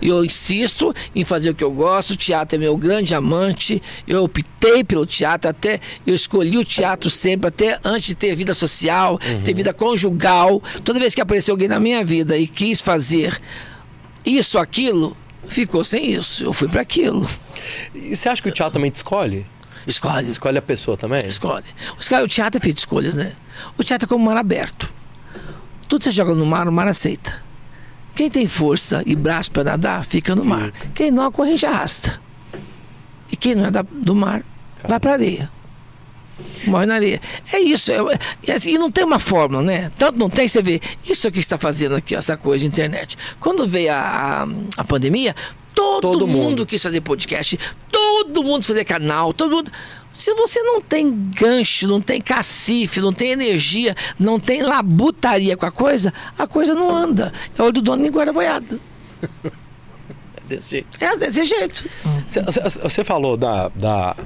[0.00, 2.10] Eu insisto em fazer o que eu gosto.
[2.10, 3.82] O teatro é meu grande amante.
[4.06, 8.54] Eu optei pelo teatro, até eu escolhi o teatro sempre, até antes de ter vida
[8.54, 10.62] social, ter vida conjugal.
[10.84, 13.40] Toda vez que apareceu alguém na minha vida e quis fazer
[14.24, 16.44] isso, aquilo, ficou sem isso.
[16.44, 17.28] Eu fui para aquilo.
[17.94, 19.46] E você acha que o teatro também te escolhe?
[19.86, 20.28] Escolhe.
[20.28, 21.22] Escolhe a pessoa também?
[21.26, 21.64] Escolhe.
[22.22, 23.32] O teatro é feito de escolhas, né?
[23.76, 24.92] O teatro é como um mar aberto.
[25.88, 27.42] Tudo você joga no mar, o mar aceita.
[28.18, 30.72] Quem tem força e braço para nadar, fica no mar.
[30.92, 32.20] Quem não, a corrente arrasta.
[33.30, 34.42] E quem não é da- do mar,
[34.82, 35.48] vai para areia.
[36.66, 37.20] Morre na areia.
[37.52, 37.92] É isso.
[37.92, 39.92] é- é assim, e não tem uma fórmula, né?
[39.96, 40.80] Tanto não tem, você vê.
[41.08, 43.16] Isso aqui que está fazendo aqui, essa coisa de internet.
[43.38, 45.32] Quando veio a, a, a pandemia,
[45.72, 46.66] todo, Todo mundo, mundo.
[46.66, 47.56] quis fazer podcast,
[47.88, 49.70] todo mundo fazer canal, todo mundo.
[50.12, 55.66] Se você não tem gancho, não tem cacife, não tem energia, não tem labutaria com
[55.66, 57.32] a coisa, a coisa não anda.
[57.56, 58.80] É olho do dono nem guarda boiada.
[60.36, 60.98] É desse jeito.
[61.00, 61.84] É desse jeito.
[62.26, 64.16] Você- falou da, da,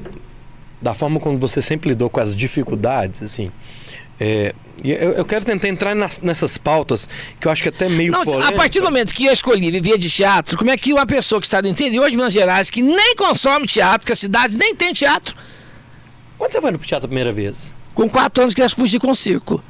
[0.80, 3.50] da forma como você sempre lidou com as dificuldades, assim.
[4.20, 7.08] É, eu, eu quero tentar entrar nas- nessas pautas
[7.40, 9.70] que eu acho que é até meio Não, a partir do momento que eu escolhi
[9.70, 12.70] viver de teatro, como é que uma pessoa que está do interior de Minas Gerais,
[12.70, 15.34] que nem consome teatro, que a cidade nem tem teatro,
[16.42, 17.72] Quando você foi no teatro a primeira vez?
[17.94, 19.62] com quatro anos queria fugir com o circo.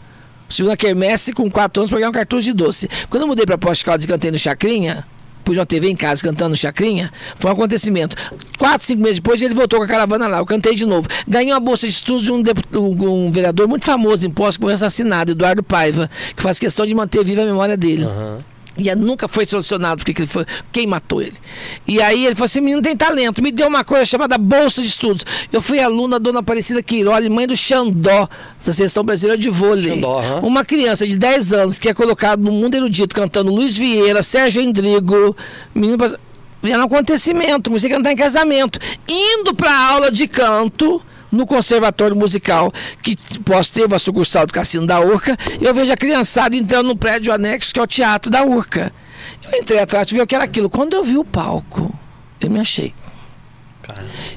[0.48, 2.88] Segunda quermesse, com quatro anos, para ganhar um cartucho de doce.
[3.10, 5.04] Quando eu mudei para Poste Caldas e cantei no Chacrinha,
[5.44, 8.16] pus uma TV em casa cantando no Chacrinha, foi um acontecimento.
[8.58, 11.06] Quatro, cinco meses depois, ele voltou com a caravana lá, eu cantei de novo.
[11.28, 12.42] Ganhei uma bolsa de estudos de um,
[12.78, 16.94] um- vereador muito famoso em Posse, que foi assassinado, Eduardo Paiva, que faz questão de
[16.94, 18.04] manter viva a memória dele.
[18.04, 18.38] Aham.
[18.76, 21.34] E nunca foi solucionado porque que ele foi, quem matou ele.
[21.86, 24.88] E aí ele falou assim: menino tem talento, me deu uma coisa chamada Bolsa de
[24.88, 25.24] Estudos.
[25.52, 28.28] Eu fui aluna da Dona Aparecida Queiroz, mãe do Xandó,
[28.64, 29.94] da Seleção Brasileira de Vôlei.
[29.94, 30.40] Xandó, aham.
[30.40, 34.62] Uma criança de 10 anos que é colocado no mundo erudito cantando Luiz Vieira, Sérgio
[34.62, 35.36] Endrigo,
[35.74, 35.98] menino.
[36.62, 38.78] Era um acontecimento, comecei a cantar em casamento.
[39.06, 42.70] Indo para aula de canto no Conservatório Musical,
[43.02, 46.96] que pós teve a sucursal do Cassino da Urca, eu vejo a criançada entrando no
[46.96, 48.92] prédio anexo, que é o Teatro da Urca.
[49.50, 50.68] Eu entrei atrás de ver o que era aquilo.
[50.68, 51.92] Quando eu vi o palco,
[52.38, 52.94] eu me achei.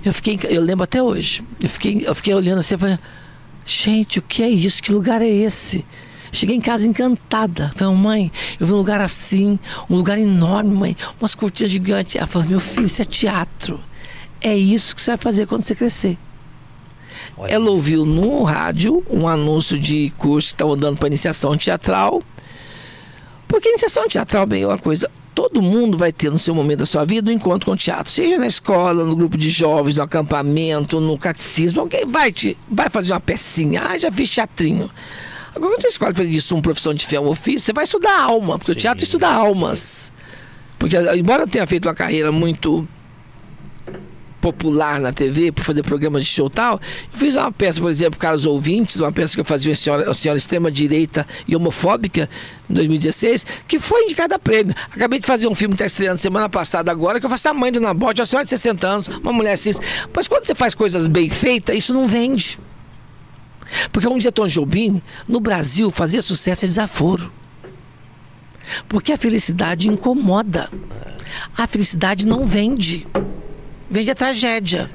[0.03, 1.43] Eu fiquei, eu lembro até hoje.
[1.61, 2.99] Eu fiquei, eu fiquei olhando assim, eu falei,
[3.65, 4.81] gente, o que é isso?
[4.81, 5.85] Que lugar é esse?
[6.31, 7.71] Cheguei em casa encantada.
[7.75, 12.15] Falei, mãe, eu vi um lugar assim, um lugar enorme, mãe, umas cortinas gigantes.
[12.15, 13.79] Ela falou, meu filho, isso é teatro.
[14.41, 16.17] É isso que você vai fazer quando você crescer.
[17.37, 17.73] Olha Ela isso.
[17.73, 22.21] ouviu no rádio um anúncio de curso que estavam dando para iniciação teatral.
[23.47, 25.09] Porque iniciação teatral bem, é uma coisa.
[25.33, 28.09] Todo mundo vai ter no seu momento da sua vida um encontro com o teatro,
[28.11, 31.81] seja na escola, no grupo de jovens, no acampamento, no catecismo.
[31.81, 33.83] Alguém vai te vai fazer uma pecinha.
[33.85, 34.89] Ah, já fiz teatrinho.
[35.53, 38.17] Agora, quando você escolhe fazer disso uma profissão de fé, um ofício, você vai estudar
[38.19, 40.11] alma, porque o Sim, teatro estuda almas.
[40.77, 42.87] Porque, embora eu tenha feito uma carreira muito
[44.45, 46.79] popular na TV, por fazer programas de show e tal.
[47.11, 50.13] Fiz uma peça, por exemplo, Caros Ouvintes, uma peça que eu fazia uma senhora, uma
[50.13, 52.29] senhora extrema-direita e homofóbica
[52.69, 54.75] em 2016, que foi indicada a prêmio.
[54.91, 57.55] Acabei de fazer um filme que está estreando semana passada agora, que eu faço a
[57.55, 59.79] mãe do Nabote, uma senhora de 60 anos, uma mulher cis.
[60.15, 62.59] Mas quando você faz coisas bem feitas, isso não vende.
[63.91, 67.31] Porque como dizia Tom Jobim, no Brasil fazer sucesso é desaforo.
[68.87, 70.69] Porque a felicidade incomoda.
[71.57, 73.07] A felicidade não vende.
[73.95, 74.91] Vende a tragédia.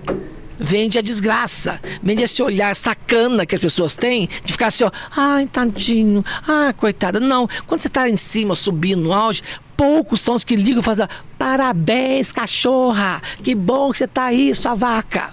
[0.59, 1.81] Vende a desgraça.
[2.03, 4.91] Vende esse olhar sacana que as pessoas têm de ficar assim, ó.
[5.17, 6.23] Ai, tadinho.
[6.47, 7.19] Ah, coitada.
[7.19, 7.49] Não.
[7.67, 9.43] Quando você está em cima, subindo no auge,
[9.75, 11.07] poucos são os que ligam e fazem
[11.39, 13.23] parabéns, cachorra.
[13.43, 15.33] Que bom que você está aí, sua vaca.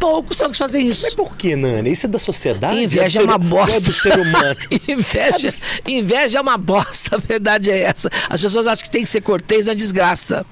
[0.00, 1.02] Poucos são que fazem isso.
[1.04, 1.92] Mas por que, Nani?
[1.92, 2.82] Isso é da sociedade?
[2.82, 3.76] Inveja é ser- uma bosta.
[3.76, 4.56] É do ser humano.
[4.88, 5.50] inveja,
[5.86, 8.10] inveja é uma bosta, a verdade é essa.
[8.28, 10.44] As pessoas acham que tem que ser cortês na desgraça.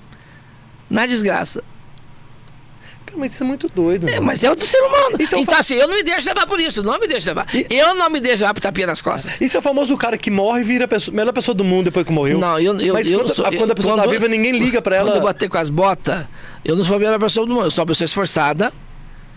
[0.88, 1.64] Na desgraça.
[3.16, 4.09] Mas isso é muito doido.
[4.09, 5.16] É, mas é o do ser humano.
[5.18, 6.83] Isso é então, fa- assim, eu não me deixo levar por isso.
[6.83, 7.46] Não me deixo levar.
[7.55, 9.40] E- Eu não me deixo levar por tapinha nas costas.
[9.40, 11.87] Isso é o famoso cara que morre e vira a pessoa- melhor pessoa do mundo
[11.87, 12.38] depois que morreu.
[12.38, 14.29] Não, eu, eu, Mas eu quando, não sou, a- quando a pessoa tá quando- viva,
[14.29, 15.24] ninguém liga pra Quando eu ela.
[15.24, 16.26] bater com as botas,
[16.64, 17.64] eu não sou a melhor pessoa do mundo.
[17.66, 18.72] Eu sou uma pessoa esforçada.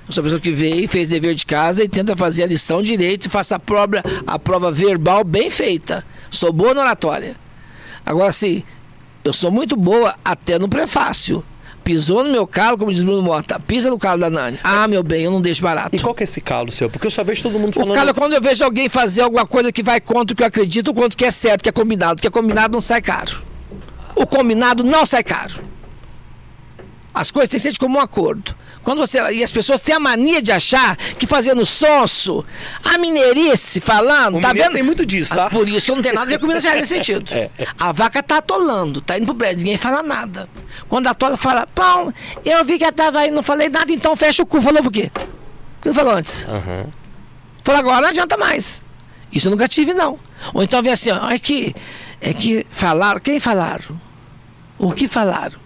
[0.07, 2.81] Eu sou uma pessoa que veio, fez dever de casa e tenta fazer a lição
[2.81, 6.03] direito e faça a prova, a prova verbal bem feita.
[6.31, 7.35] Sou boa na oratória.
[8.05, 8.63] Agora, assim,
[9.23, 11.43] eu sou muito boa até no prefácio.
[11.89, 14.59] Pisou no meu calo, como diz Bruno Mota, pisa no calo da Nani.
[14.63, 15.95] Ah, meu bem, eu não deixo barato.
[15.95, 16.87] E qual que é esse calo seu?
[16.87, 17.95] Porque eu só vejo todo mundo O falando.
[17.95, 20.47] calo é quando eu vejo alguém fazer alguma coisa que vai contra o que eu
[20.47, 22.19] acredito, contra o que é certo, que é combinado.
[22.19, 23.41] O que é combinado não sai caro.
[24.15, 25.63] O combinado não sai caro.
[27.13, 28.55] As coisas têm que ser de comum acordo.
[28.83, 32.45] Quando você e as pessoas têm a mania de achar que fazendo sonso,
[32.83, 34.71] a mineirice falando, O tá vendo?
[34.73, 35.47] tem muito disso, tá?
[35.47, 37.31] Ah, Por isso que eu não tenho nada a ver com Minas Gerais nesse sentido.
[37.33, 37.49] É.
[37.77, 40.47] A vaca tá atolando, tá indo pro prédio, ninguém fala nada.
[40.87, 42.13] Quando a tola fala, pão,
[42.45, 44.61] eu vi que ela tava aí, não falei nada, então fecha o cu.
[44.61, 45.11] Falou por quê?
[45.15, 46.45] O que não falou antes?
[46.47, 46.85] Aham.
[47.63, 48.81] Falou, agora não adianta mais.
[49.31, 50.17] Isso eu nunca tive, não.
[50.53, 51.75] Ou então vem assim, ó, é que,
[52.21, 53.99] é que falaram, quem falaram?
[54.77, 55.59] O que falaram?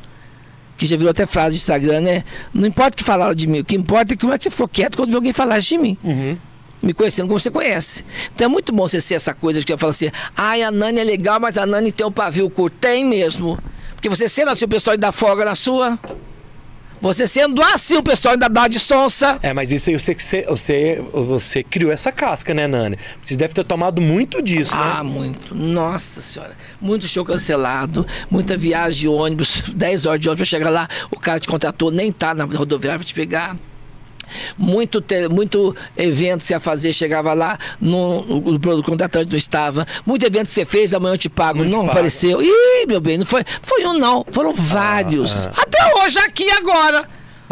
[0.77, 2.23] Que já virou até frase de Instagram, né?
[2.53, 4.49] Não importa o que falaram de mim, o que importa é como é que você
[4.49, 5.97] ficou quieto quando viu alguém falar de mim.
[6.03, 6.37] Uhum.
[6.81, 8.03] Me conhecendo como você conhece.
[8.33, 10.71] Então é muito bom você ser essa coisa de que eu falo assim, ai, a
[10.71, 12.75] Nani é legal, mas a Nani tem um pavio curto.
[12.75, 13.57] Tem mesmo.
[13.95, 15.97] Porque você sendo assim, o pessoal ainda folga na sua.
[17.03, 19.37] Você sendo assim, o pessoal ainda dá de sonsa.
[19.43, 22.97] É, mas isso aí eu sei que você, você, você criou essa casca, né, Nani?
[23.21, 25.09] Você deve ter tomado muito disso, Ah, né?
[25.09, 25.53] muito.
[25.53, 26.55] Nossa senhora.
[26.79, 31.19] Muito show cancelado, muita viagem de ônibus, 10 horas de ônibus pra chegar lá, o
[31.19, 33.57] cara te contratou, nem tá na rodoviária pra te pegar.
[34.57, 39.37] Muito, te- muito evento que você ia fazer, chegava lá, no, o, o contratante não
[39.37, 39.85] estava.
[40.05, 41.91] Muito evento que você fez, amanhã eu te pago, Não te não paga.
[41.91, 42.41] apareceu.
[42.41, 45.47] Ih, meu bem, não foi, foi um não, foram vários.
[45.47, 45.51] ah.
[45.57, 47.07] Até hoje, aqui agora.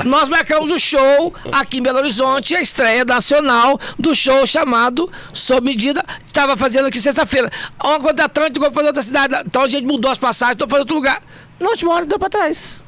[0.06, 5.62] Nós marcamos o show aqui em Belo Horizonte, a estreia nacional do show chamado Sob
[5.70, 6.04] Medida.
[6.26, 7.52] Estava fazendo aqui sexta-feira.
[7.84, 9.36] Uma contratante igual fazer outra cidade.
[9.46, 11.22] Então a gente mudou as passagens, estou fazendo outro lugar.
[11.60, 12.84] Na última hora deu para trás.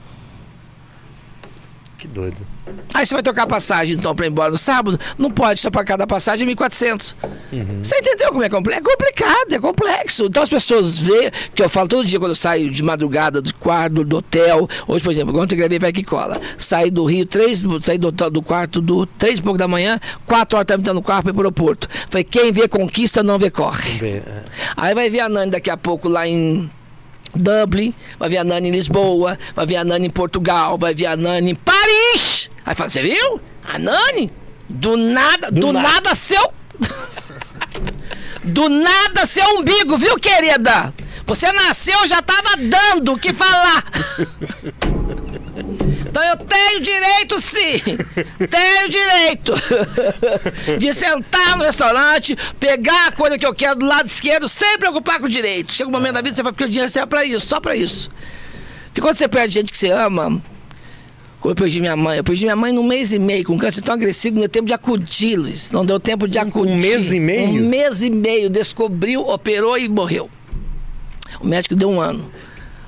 [1.99, 2.47] Que doido.
[2.93, 4.99] Aí você vai trocar a passagem, então, para ir embora no sábado?
[5.17, 7.15] Não pode, só para cada passagem é 1.400.
[7.81, 8.79] Você entendeu como é complexo?
[8.79, 10.25] É complicado, é complexo.
[10.25, 13.53] Então as pessoas veem, que eu falo todo dia quando eu saio de madrugada do
[13.55, 14.67] quarto, do hotel.
[14.87, 16.39] Hoje, por exemplo, ontem eu gravei Vai Que Cola.
[16.57, 20.57] Saí do Rio, três, saí do, do quarto do três e pouco da manhã, quatro
[20.57, 21.87] horas no carro para ir pro aeroporto.
[22.09, 23.97] Falei, quem vê conquista, não vê corre.
[23.97, 24.23] Ver.
[24.25, 24.43] é.
[24.77, 26.69] Aí vai ver a Nani daqui a pouco lá em
[27.35, 31.07] Dublin, vai ver a Nani em Lisboa, vai ver a Nani em Portugal, vai ver
[31.07, 32.49] a Nani em Paris.
[32.65, 33.39] Aí fala, você viu?
[33.73, 34.29] A Nani,
[34.69, 35.89] do nada, do, Do nada.
[35.89, 36.15] nada.
[36.15, 36.53] seu.
[38.43, 40.93] do nada seu umbigo, viu, querida?
[41.25, 43.83] Você nasceu, já tava dando o que falar.
[46.13, 47.81] Então eu tenho direito, sim.
[48.47, 49.53] Tenho direito
[50.77, 55.19] de sentar no restaurante, pegar a coisa que eu quero do lado esquerdo, sem preocupar
[55.19, 55.73] com o direito.
[55.73, 57.75] Chega um momento da vida você vai, porque o dinheiro serve pra isso, só pra
[57.75, 58.11] isso.
[58.85, 60.39] Porque quando você perde gente que você ama,
[61.39, 63.81] como eu perdi minha mãe, eu perdi minha mãe num mês e meio, com câncer
[63.81, 65.71] tão agressivo, não deu tempo de acudir, Luiz.
[65.71, 66.75] Não deu tempo de acudir.
[66.75, 67.49] mês e meio?
[67.49, 70.29] Um mês e meio, descobriu, operou e morreu.
[71.41, 72.31] O médico deu um ano,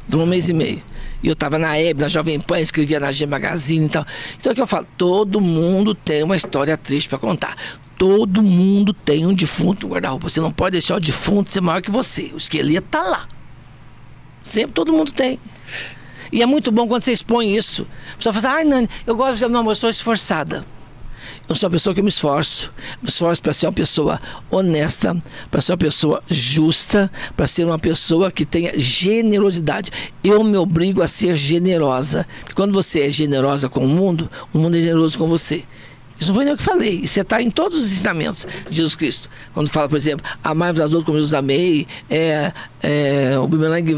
[0.08, 0.80] de um mês e meio.
[1.26, 4.06] E eu tava na Hebe, na Jovem Pan, escrevia na G Magazine e tal.
[4.38, 7.58] Então é que eu falo, todo mundo tem uma história triste para contar.
[7.98, 10.30] Todo mundo tem um defunto no guarda-roupa.
[10.30, 12.30] Você não pode deixar o defunto ser maior que você.
[12.32, 13.28] O esqueleto tá lá.
[14.44, 15.40] Sempre todo mundo tem.
[16.32, 17.88] E é muito bom quando você expõe isso.
[18.14, 20.64] A pessoa fala assim, ai, Nani, eu gosto de não, eu sou esforçada.
[21.48, 22.72] Eu sou uma pessoa que me esforço.
[23.02, 25.16] Me esforço para ser uma pessoa honesta,
[25.50, 29.92] para ser uma pessoa justa, para ser uma pessoa que tenha generosidade.
[30.24, 32.28] Eu me obrigo a ser generosa.
[32.56, 35.64] Quando você é generosa com o mundo, o mundo é generoso com você.
[36.20, 37.02] Isso não foi nem eu que falei.
[37.04, 39.30] Isso está em todos os ensinamentos de Jesus Cristo.
[39.54, 42.52] Quando fala, por exemplo, amai-vos aos outros como eu os amei, é,
[42.82, 43.96] é, o bumerangue,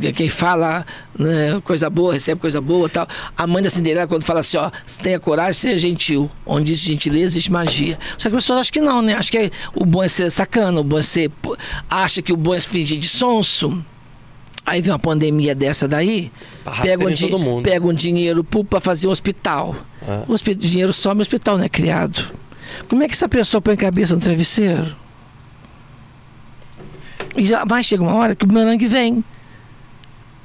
[0.00, 0.86] é, quem fala
[1.18, 3.06] né, coisa boa, recebe coisa boa tal.
[3.36, 4.70] A mãe da Cinderela, quando fala assim, ó,
[5.02, 6.30] tenha coragem, seja gentil.
[6.46, 7.98] Onde existe gentileza, existe magia.
[8.16, 9.14] Só que as pessoas acham que não, né?
[9.14, 11.30] Acho que é, o bom é ser sacana, o bom é ser.
[11.88, 13.84] Acha que o bom é fingir de sonso.
[14.64, 16.30] Aí vem uma pandemia dessa daí,
[16.82, 17.26] pega um, di-
[17.62, 19.74] pega um dinheiro para fazer um hospital.
[20.06, 20.22] Ah.
[20.28, 22.24] O hospi- dinheiro some, o hospital não é criado.
[22.88, 24.94] Como é que essa pessoa põe a cabeça no travesseiro?
[27.36, 29.24] E já, mas chega uma hora que o bumerangue vem.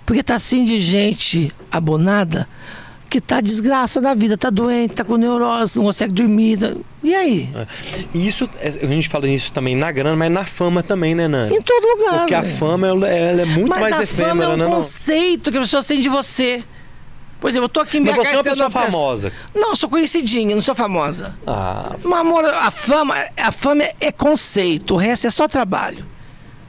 [0.06, 2.48] Porque tá assim de gente abonada
[3.08, 6.58] que tá desgraça da vida, tá doente, tá com neurose, não consegue dormir.
[6.58, 7.50] tá- E aí?
[8.14, 11.28] E isso, é, a gente fala isso também na grana, mas na fama também, né,
[11.28, 11.56] Nani?
[11.56, 12.20] Em todo lugar.
[12.20, 12.56] Porque a velho.
[12.58, 14.66] fama ela, ela é muito Mas mais a efêmera, fama é um né?
[14.66, 16.64] Conceito que as pessoas têm de você.
[17.40, 19.32] Por exemplo, eu tô aqui em Mas BH você é uma pessoa famosa.
[19.54, 21.36] Não, sou conhecidinha, não sou famosa.
[21.46, 26.04] Ah, Mas, amor, a fama, a fama é- é conceito, o resto é só trabalho.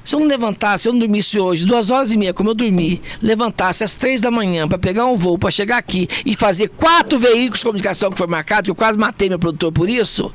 [0.08, 2.54] Se eu não levantasse, se eu não dormisse hoje, duas horas e meia, como eu
[2.54, 6.68] dormi, levantasse às três da manhã para pegar um voo, para chegar aqui e fazer
[6.68, 10.32] quatro veículos de comunicação que foi marcado, que eu quase matei meu produtor por isso,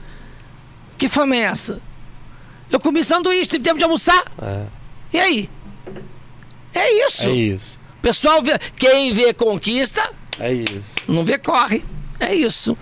[0.96, 1.82] que fama é essa?
[2.70, 4.24] Eu comi sanduíche, tive tempo de almoçar.
[4.40, 4.66] é,
[5.12, 5.50] E aí?
[6.76, 7.28] É isso.
[7.28, 7.80] é isso.
[7.98, 10.08] O pessoal vê, quem vê conquista,
[10.40, 10.98] É isso.
[11.08, 11.84] não vê corre.
[12.20, 12.78] É isso.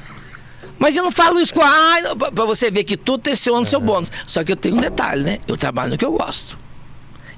[0.78, 2.32] Mas eu não falo isso com a.
[2.34, 4.12] pra- você ver que tudo tem seu ônus e seu bônus.
[4.28, 5.40] Só que eu tenho um detalhe, né?
[5.48, 6.58] Eu trabalho no que eu gosto.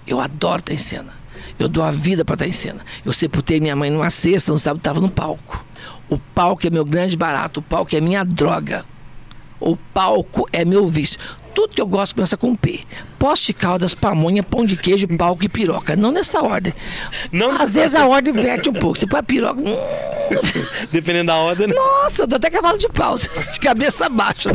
[0.07, 1.13] Eu adoro estar em cena.
[1.59, 2.81] Eu dou a vida para estar em cena.
[3.05, 5.65] Eu sepultei minha mãe numa cesta, no sábado estava no palco.
[6.09, 8.85] O palco é meu grande barato, o palco é minha droga.
[9.59, 11.19] O palco é meu vício.
[11.53, 12.81] Tudo que eu gosto começa com P.
[13.19, 15.95] Poste, caldas, pamonha, pão de queijo, palco e piroca.
[15.95, 16.73] Não nessa ordem.
[17.31, 18.97] Não Às vezes a ordem verte um pouco.
[18.97, 19.59] Você põe a piroca.
[19.61, 19.75] hum,
[20.91, 21.67] Dependendo da ordem.
[21.67, 21.73] né?
[21.75, 24.49] nossa, eu dou até cavalo de pau, de cabeça baixa.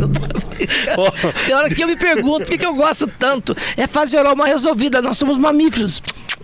[1.46, 3.56] Tem hora que eu me pergunto por que, eu gosto tanto.
[3.76, 6.02] É fase oral mal resolvida, nós somos mamíferos.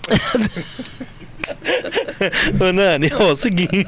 [2.61, 3.85] Ô, Nani, ó, é o seguinte.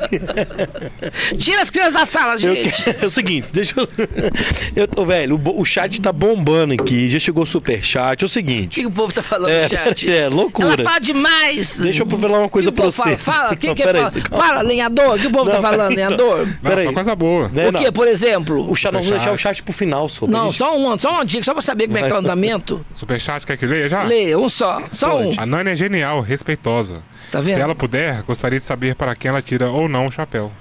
[1.38, 2.82] Tira as crianças da sala, gente.
[2.82, 3.88] quero- é o seguinte, deixa eu.
[4.74, 7.08] Eu tô, velho, o, o chat tá bombando aqui.
[7.10, 8.22] Já chegou super chat.
[8.22, 8.74] É o O seguinte.
[8.76, 10.10] que, que o povo tá falando É, no chat?
[10.10, 10.68] é, loucura.
[10.74, 11.78] Ela fala demais.
[11.78, 13.16] Deixa eu falar uma coisa O que pra o você.
[13.16, 13.56] Fala, fala.
[13.56, 14.24] quem Não, que pera aí, fala?
[14.28, 14.44] calma.
[14.46, 15.14] Fala, lenhador.
[15.16, 16.46] O que o povo Não, tá falando, lenhador?
[16.46, 16.84] Não, Peraí.
[16.86, 17.48] só coisa boa.
[17.48, 17.92] Né, O que, não.
[17.92, 18.70] por exemplo?
[18.70, 19.18] O chat, nós vamos Superchat.
[19.18, 20.26] deixar o chat pro final, só.
[20.26, 22.14] pra Não, gente- só um, só uma dica, só pra saber como é que tá
[22.16, 22.80] o andamento.
[22.92, 24.02] Superchat, quer que leia já?
[24.02, 25.34] Lê, um só, só um.
[25.38, 27.02] A Nani é genial, respeitosa.
[27.30, 27.54] Tá vendo?
[27.56, 30.52] Se ela puder, gostaria de saber para quem ela tira ou não o chapéu.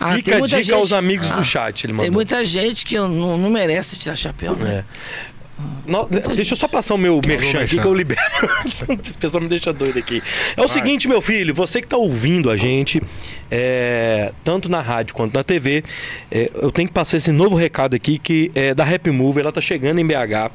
[0.00, 2.04] Ah, Fica tem a dica aos gente- amigos Ah, do chat, ele mandou.
[2.06, 4.84] Tem muita gente que não, não merece tirar chapéu, né?
[4.84, 4.84] É.
[5.86, 8.20] Não, deixa eu só passar o meu merchan aqui que eu libero.
[9.04, 10.22] Esse pessoal me deixa doido aqui.
[10.56, 13.02] É o seguinte, meu filho, você que tá ouvindo a gente,
[13.50, 15.82] é, tanto na rádio quanto na TV,
[16.30, 19.50] é, eu tenho que passar esse novo recado aqui que é da Rap Move, ela
[19.50, 20.52] tá chegando em BH.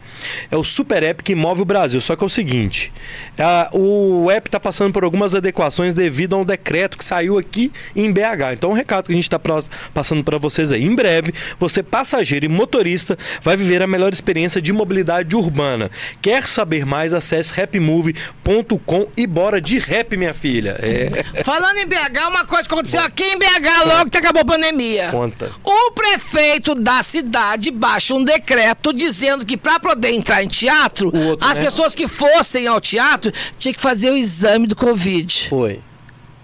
[0.49, 1.99] É o super app que move o Brasil.
[1.99, 2.91] Só que é o seguinte:
[3.37, 7.71] a- o app tá passando por algumas adequações devido a um decreto que saiu aqui
[7.95, 8.53] em BH.
[8.53, 9.63] Então, um recado que a gente tá pra-
[9.93, 10.83] passando para vocês aí.
[10.85, 15.89] Em breve, você, passageiro e motorista, vai viver a melhor experiência de mobilidade mobilidade urbana.
[16.21, 17.13] Quer saber mais?
[17.13, 20.77] Acesse rapmove.com e bora de rap, minha filha.
[20.79, 21.43] É.
[21.43, 25.10] Falando em BH, uma coisa que aconteceu aqui em BH logo que acabou a pandemia.
[25.10, 25.51] Conta.
[25.63, 31.45] O prefeito da cidade baixa um decreto dizendo que para poder entrar em teatro, outro,
[31.45, 31.63] as né?
[31.63, 35.49] pessoas que fossem ao teatro tinha que fazer o exame do Covid.
[35.49, 35.82] Foi.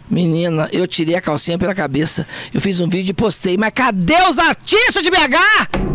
[0.10, 2.28] Menina, eu tirei a calcinha pela cabeça.
[2.52, 5.89] Eu fiz um vídeo e postei, mas cadê os artistas de BH?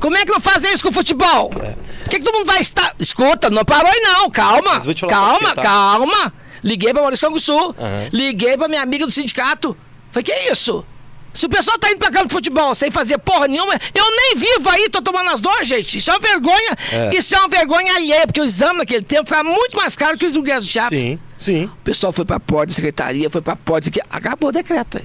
[0.00, 1.50] Como é que não fazem isso com o futebol?
[1.50, 2.94] Por que, que todo mundo vai estar.
[2.98, 4.80] Escuta, não parou aí não, calma.
[5.08, 5.62] Calma, tá?
[5.62, 6.32] calma.
[6.64, 7.52] Liguei pra Maurício Canguçu.
[7.52, 8.08] Aham.
[8.12, 9.76] Liguei pra minha amiga do sindicato.
[10.10, 10.84] Falei, que é isso?
[11.32, 14.34] Se o pessoal tá indo pra campo de futebol sem fazer porra nenhuma, eu nem
[14.34, 15.98] vivo aí, tô tomando as dores, gente.
[15.98, 16.76] Isso é uma vergonha.
[16.90, 17.14] É.
[17.14, 20.26] Isso é uma vergonha alheia, porque o exame naquele tempo ficava muito mais caro que
[20.26, 20.98] os ingressos do teatro.
[20.98, 21.64] Sim, sim.
[21.66, 25.04] O pessoal foi pra porta da secretaria, foi pra porta acabou o decreto aí.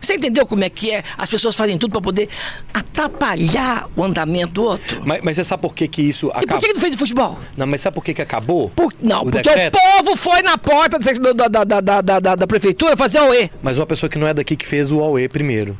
[0.00, 1.02] Você entendeu como é que é?
[1.18, 2.28] As pessoas fazem tudo pra poder
[2.72, 5.02] atrapalhar o andamento do outro.
[5.04, 6.58] Mas, mas você sabe por que, que isso E por acabou?
[6.60, 7.38] que que não fez de futebol?
[7.56, 8.70] Não, mas sabe por que, que acabou?
[8.70, 9.76] Por- não, O porque decreto?
[9.76, 13.34] o povo foi na porta da, da, da, da, da, da, da prefeitura fazer o
[13.34, 13.50] E.
[13.62, 15.76] Mas uma pessoa que não é daqui que fez o AUE primeiro.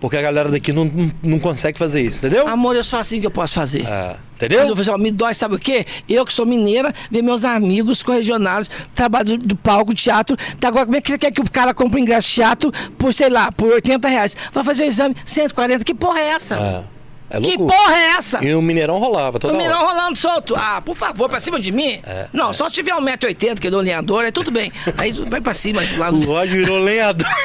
[0.00, 2.46] Porque a galera daqui não, não, não consegue fazer isso, entendeu?
[2.46, 3.82] Amor, é só assim que eu posso fazer.
[3.82, 4.58] Eu entendeu?
[4.60, 5.86] falei assim, ó, me dói, sabe o quê?
[6.08, 10.36] Eu que sou mineira, ver meus amigos corregionários, trabalho do, do palco, teatro.
[10.60, 12.72] Tá, agora, como é que você quer que o cara compre um ingresso de teatro
[12.98, 14.36] por, sei lá, por 80 reais?
[14.52, 15.84] Vai fazer o exame, 140.
[15.84, 16.56] Que porra é essa?
[16.58, 16.84] Ah,
[17.30, 18.44] é que porra é essa?
[18.44, 19.66] E o Mineirão rolava toda O hora.
[19.66, 20.54] Mineirão rolando solto.
[20.56, 21.98] Ah, por favor, pra cima de mim?
[22.32, 24.70] não, só se tiver 1,80m, que eu dou lenhador, aí tudo bem.
[24.98, 25.82] Aí vai pra cima.
[25.96, 27.26] Lá O Roger virou lenhador.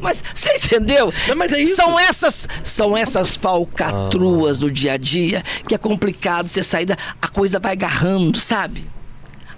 [0.00, 1.12] Mas você entendeu?
[1.28, 1.64] Não, mas é.
[1.66, 6.96] São essas, são essas falcatruas do dia a dia que é complicado você sair da.
[7.20, 8.90] A coisa vai agarrando, sabe?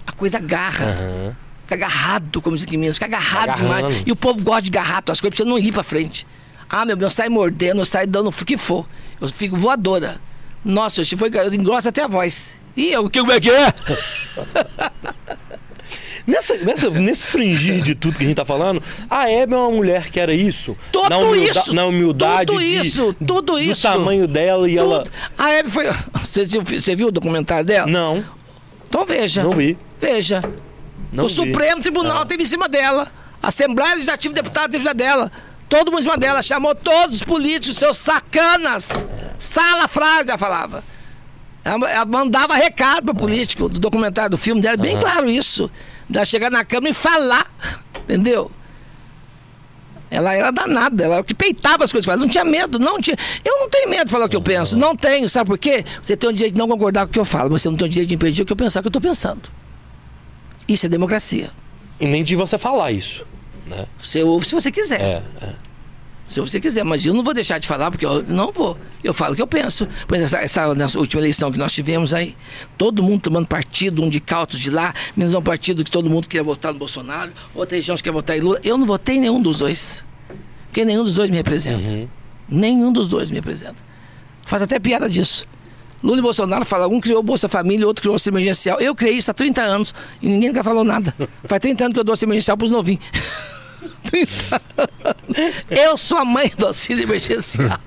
[0.05, 1.35] A coisa agarra.
[1.63, 3.87] Fica agarrado, como diz aqui em Minas, fica agarrado Agarrando.
[3.87, 4.03] demais.
[4.05, 6.27] E o povo gosta de agarrar as coisas pra você não ir pra frente.
[6.69, 8.85] Ah, meu, eu saio mordendo, eu saio dando o que for.
[9.21, 10.19] Eu fico voadora.
[10.63, 12.57] Nossa, se foi, eu engrosso até a voz.
[12.75, 13.67] E eu, que, como é que é?
[16.25, 19.69] Nessa, nessa, nesse fringir de tudo que a gente tá falando, a Hebe é uma
[19.71, 20.77] mulher que era isso.
[20.91, 22.45] Tudo na humilda- isso, Na humildade.
[22.45, 23.81] tudo de- isso, tudo do isso.
[23.81, 24.99] tamanho dela e ela.
[25.03, 25.11] Tudo.
[25.37, 25.85] A Hebe foi.
[26.23, 27.87] Você, viu- você viu o documentário dela?
[27.87, 28.23] Não,
[28.87, 29.43] Então veja.
[29.43, 29.77] não vi.
[29.99, 30.41] Veja.
[31.11, 31.33] Não o vi.
[31.33, 32.25] Supremo Tribunal Ah.
[32.25, 33.11] teve em cima dela.
[33.41, 35.29] A Assembleia Legislativa Deputada teve em cima dela.
[35.67, 36.41] Todo mundo em cima dela.
[36.41, 39.05] Chamou todos os políticos, seus sacanas.
[39.37, 40.83] Sala frase, ela falava.
[41.65, 45.69] Ela, ela mandava recado para político do documentário do filme dela, bem claro isso.
[46.11, 47.51] Ela chegar na Câmara e falar.
[48.03, 48.51] Entendeu?
[50.09, 53.01] Ela era danada, ela era o que peitava as coisas, ela não tinha medo, não
[53.01, 53.17] tinha.
[53.43, 55.83] Eu não tenho medo de falar o que eu penso, não tenho, sabe por quê?
[55.99, 57.75] Você tem o direito de não concordar com o que eu falo, mas você não
[57.75, 59.41] tem o direito de impedir o que eu pensar o que eu estou pensando.
[60.67, 61.49] Isso é democracia.
[61.99, 63.25] E nem de você falar isso.
[63.99, 65.01] Você ouve se você quiser.
[65.01, 65.55] É, é.
[66.27, 68.77] Se você quiser, mas eu não vou deixar de falar, porque eu não vou.
[69.03, 69.87] Eu falo o que eu penso.
[70.07, 72.35] Pois essa, essa última eleição que nós tivemos aí,
[72.77, 76.27] todo mundo tomando partido, um de cautos de lá, menos um partido que todo mundo
[76.27, 78.59] queria votar no Bolsonaro, outra região que quer votar em Lula.
[78.63, 80.03] Eu não votei em nenhum dos dois.
[80.67, 82.09] Porque nenhum dos dois me representa.
[82.47, 83.75] Nenhum dos dois me representa.
[84.45, 85.43] Faz até piada disso.
[86.03, 88.79] Lula e Bolsonaro falam, um criou Bolsa Família, outro criou auxílio emergencial.
[88.79, 91.15] Eu criei isso há 30 anos e ninguém nunca falou nada.
[91.45, 93.03] Faz 30 anos que eu dou auxílio emergencial pros novinhos.
[94.03, 95.63] 30 anos.
[95.69, 97.79] Eu sou a mãe do auxílio emergencial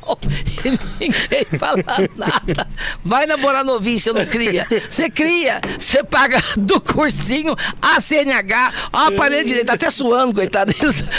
[0.64, 1.82] e ninguém fala
[2.16, 2.68] nada.
[3.04, 4.66] Vai namorar novinho, você não cria.
[4.88, 10.34] Você cria, você paga do cursinho a CNH, ó, a aparelho direito, tá até suando,
[10.34, 10.72] coitado.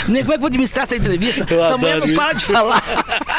[0.08, 1.46] Nem como é que eu vou administrar essa entrevista?
[1.48, 2.82] Eu Essa mulher não para de falar.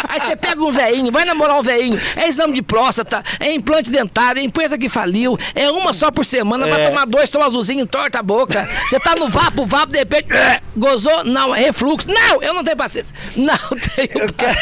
[0.07, 3.91] Aí você pega um veinho, vai namorar um veinho, é exame de próstata, é implante
[3.91, 6.89] dentário, é empresa que faliu, é uma só por semana, vai É.
[6.89, 8.67] tomar dois, toma azulzinho, entorta a boca.
[8.87, 10.27] Você tá no vapo, vapo, de repente,
[10.75, 12.09] gozou, não, é refluxo.
[12.09, 13.15] Não, eu não tenho paciência.
[13.35, 13.55] Não
[13.95, 14.59] tenho Eu quero,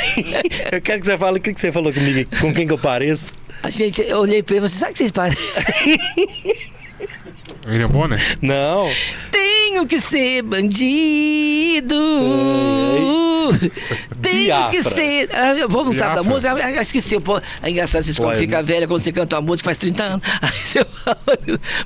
[0.72, 2.78] eu quero que você fale o que que você falou comigo, com quem que eu
[2.78, 3.34] pareço.
[3.64, 5.98] A gente, eu olhei pra ele e falei, sabe que vocês parecem?
[7.68, 8.38] William Bonner?
[8.42, 8.90] Não.
[9.32, 11.96] Tenho que ser bandido.
[14.22, 14.92] Tenho que Biafra.
[14.92, 15.30] ser.
[15.34, 16.54] Ah, eu vou não sabe da Biafra.
[16.56, 16.80] música?
[16.80, 17.20] Ah, esqueci.
[17.20, 20.24] Pô, é engraçado vocês quando fica velha, quando você canta uma música faz 30 anos.
[20.42, 21.18] Aí você fala,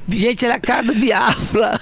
[0.10, 1.80] Gente, era a cara do Biafra.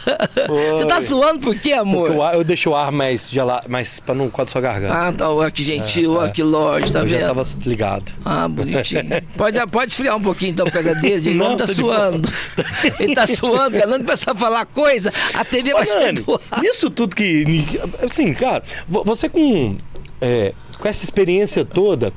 [0.71, 2.21] Você tá suando por quê, amor?
[2.21, 4.93] Ar- eu deixo o ar mais gelado, mais pra não quadrar sua garganta.
[4.93, 7.19] Ah, tá, que gentil, ó, que lorde, tá eu vendo?
[7.21, 8.11] já tava ligado.
[8.25, 9.03] Ah, bonitinho.
[9.37, 11.35] Pode, pode esfriar um pouquinho então por causa dele, gente.
[11.35, 12.29] O Não, homem tá suando.
[12.99, 16.23] Ele tá suando, porque de começar a falar coisa, a TV vai Nani.
[16.63, 17.65] Isso tudo que.
[18.03, 19.75] Assim, cara, vo- você com,
[20.21, 22.13] é, com essa experiência toda.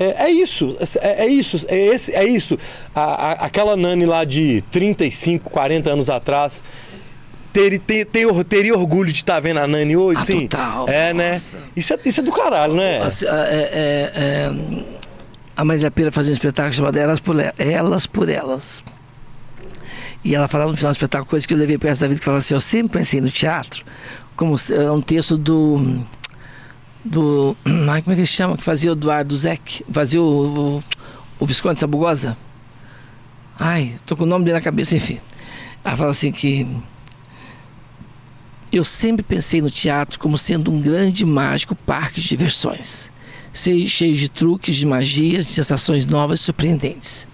[0.00, 2.56] É, é isso, é, é isso, é, esse, é isso.
[2.94, 6.62] A- a- aquela Nani lá de 35, 40 anos atrás.
[7.52, 10.46] Ter, ter, ter teria orgulho de estar vendo a Nani hoje, Ah, sim.
[10.46, 11.32] total, É, né?
[11.32, 11.58] nossa.
[11.74, 12.98] Isso é, isso é do caralho, né?
[13.02, 14.84] Assim, é, é, é,
[15.56, 18.84] a Marília Pera fazia um espetáculo chamado Elas por Elas por Elas.
[20.24, 22.24] E ela falava no final do espetáculo coisas que eu levei para essa vida, que
[22.24, 23.84] falava assim, eu sempre pensei no teatro,
[24.36, 26.04] como é um texto do
[27.04, 27.56] do
[27.88, 30.84] ai, como é que ele chama que fazia o Eduardo Zeck, fazia o, o,
[31.40, 32.36] o Visconde Sabugosa.
[33.58, 35.20] Ai, tô com o nome dele na cabeça, enfim.
[35.84, 36.66] Ela fala assim que
[38.70, 43.10] eu sempre pensei no teatro como sendo um grande mágico parque de diversões,
[43.52, 47.26] cheio de truques, de magias, de sensações novas e surpreendentes.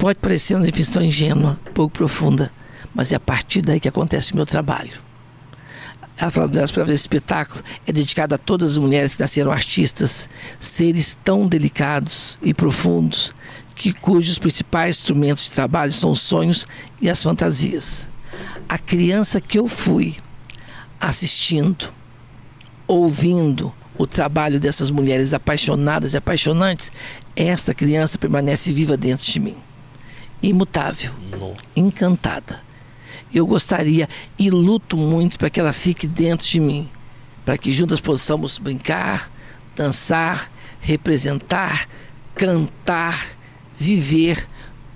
[0.00, 2.50] Pode parecer uma definição ingênua, pouco profunda,
[2.94, 4.98] mas é a partir daí que acontece o meu trabalho.
[6.16, 11.18] Ela fala para desse espetáculo é dedicado a todas as mulheres que nasceram artistas, seres
[11.22, 13.34] tão delicados e profundos,
[13.74, 16.66] que cujos principais instrumentos de trabalho são os sonhos
[16.98, 18.08] e as fantasias.
[18.66, 20.16] A criança que eu fui,
[20.98, 21.92] assistindo,
[22.88, 26.90] ouvindo o trabalho dessas mulheres apaixonadas e apaixonantes,
[27.36, 29.56] esta criança permanece viva dentro de mim,
[30.42, 31.12] imutável,
[31.74, 32.60] encantada.
[33.32, 36.88] Eu gostaria e luto muito para que ela fique dentro de mim,
[37.44, 39.30] para que juntas possamos brincar,
[39.76, 41.86] dançar, representar,
[42.34, 43.28] cantar,
[43.78, 44.48] viver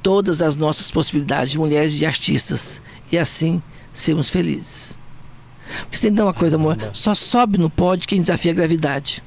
[0.02, 2.80] todas as nossas possibilidades de mulheres e de artistas
[3.10, 4.98] e assim sermos felizes.
[5.82, 6.76] Porque você tem que dar uma coisa, amor.
[6.92, 9.22] Só sobe no pódio quem desafia a gravidade.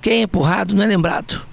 [0.00, 1.44] Quem é empurrado não é lembrado.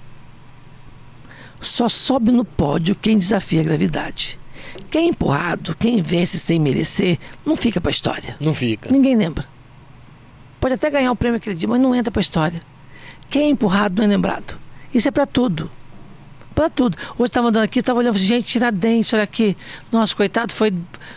[1.62, 4.38] Só sobe no pódio quem desafia a gravidade.
[4.90, 8.36] Quem é empurrado, quem vence sem merecer, não fica para a história.
[8.40, 8.90] Não fica.
[8.90, 9.46] Ninguém lembra.
[10.60, 12.60] Pode até ganhar o prêmio aquele dia, mas não entra para a história.
[13.30, 14.58] Quem é empurrado não é lembrado.
[14.92, 15.70] Isso é para tudo
[16.52, 16.96] para tudo.
[17.18, 19.56] Hoje estava andando aqui, estava olhando, gente, Tiradentes, olha aqui.
[19.90, 20.72] Nossa, coitado, foi,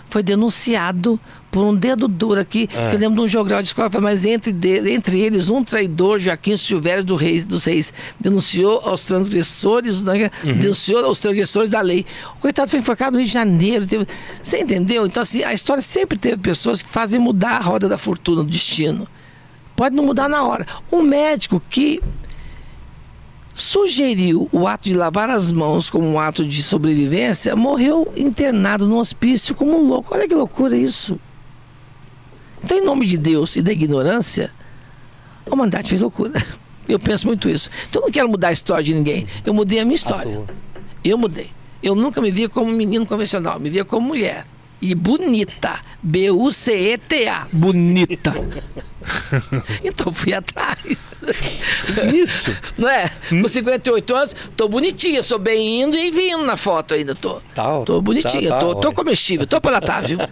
[0.09, 1.19] foi denunciado
[1.51, 2.67] por um dedo duro aqui.
[2.73, 2.93] É.
[2.93, 6.57] Eu lembro de um jogral de escola, mas entre, de, entre eles, um traidor, Joaquim
[6.57, 10.53] Silvério do Reis, dos Reis, denunciou aos transgressores, né, uhum.
[10.53, 12.05] denunciou aos transgressores da lei.
[12.37, 13.87] O coitado foi enforcado no Rio de Janeiro.
[13.87, 14.05] Teve,
[14.43, 15.05] você entendeu?
[15.05, 18.49] Então, assim, a história sempre teve pessoas que fazem mudar a roda da fortuna, do
[18.49, 19.07] destino.
[19.75, 20.65] Pode não mudar na hora.
[20.91, 22.01] Um médico que
[23.55, 28.97] sugeriu o ato de lavar as mãos como um ato de sobrevivência, morreu internado no
[28.97, 30.13] hospício como um louco.
[30.13, 31.17] Olha que loucura isso.
[32.61, 34.51] Então, em nome de Deus e da ignorância,
[35.49, 36.33] a humanidade fez loucura.
[36.87, 37.71] Eu penso muito isso.
[37.89, 39.25] Então, eu não quero mudar a história de ninguém.
[39.43, 40.43] Eu mudei a minha história.
[41.03, 41.49] Eu mudei.
[41.81, 44.45] Eu nunca me via como menino convencional, me via como mulher.
[44.85, 45.79] E bonita.
[46.03, 47.47] B-U-C-E-T-A.
[47.51, 48.35] Bonita.
[49.83, 51.23] então fui atrás.
[52.13, 52.55] Isso.
[52.77, 53.11] Não é?
[53.29, 57.41] Com 58 anos, tô bonitinha, sou bem indo e vindo na foto ainda, tô.
[57.55, 60.19] Tá, tô bonitinha, tá, tá, tô, tô comestível, tô palatável.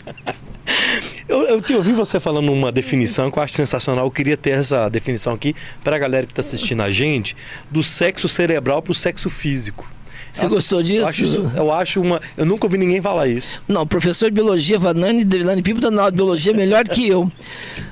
[1.27, 4.05] Eu, eu te ouvi você falando uma definição que eu acho sensacional.
[4.05, 7.35] Eu queria ter essa definição aqui para a galera que está assistindo a gente
[7.69, 9.85] do sexo cerebral para o sexo físico.
[10.33, 11.01] Você gostou disso?
[11.01, 12.19] Eu acho, isso, eu acho uma.
[12.35, 13.61] Eu nunca ouvi ninguém falar isso.
[13.67, 17.21] Não, professor de biologia, Vanani Devilani Pipo, dando aula de biologia melhor que eu.
[17.21, 17.31] O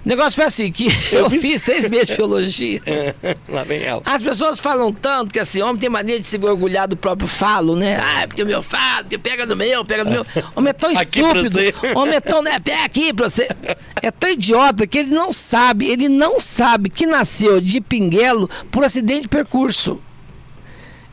[0.04, 1.44] negócio foi assim: que eu, eu fiz...
[1.44, 2.82] fiz seis meses de biologia.
[3.48, 4.02] Lá vem ela.
[4.04, 7.76] As pessoas falam tanto que assim, homem tem mania de se orgulhar do próprio falo,
[7.76, 8.00] né?
[8.02, 10.26] Ah, porque o meu falo, porque pega no meu, pega no meu.
[10.56, 11.60] Homem é tão estúpido.
[11.96, 12.42] Homem é tão.
[12.42, 13.48] Né, pega aqui pra você.
[14.02, 18.84] É tão idiota que ele não sabe, ele não sabe que nasceu de pinguelo por
[18.84, 20.02] acidente de percurso.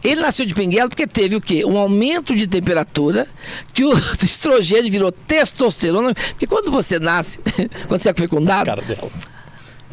[0.02, 1.64] Ele nasceu de pinguelo porque teve o quê?
[1.64, 3.26] Um aumento de temperatura,
[3.74, 3.92] que o
[4.22, 6.14] estrogênio virou testosterona.
[6.14, 7.38] Porque quando você nasce,
[7.86, 8.70] quando você é fecundado,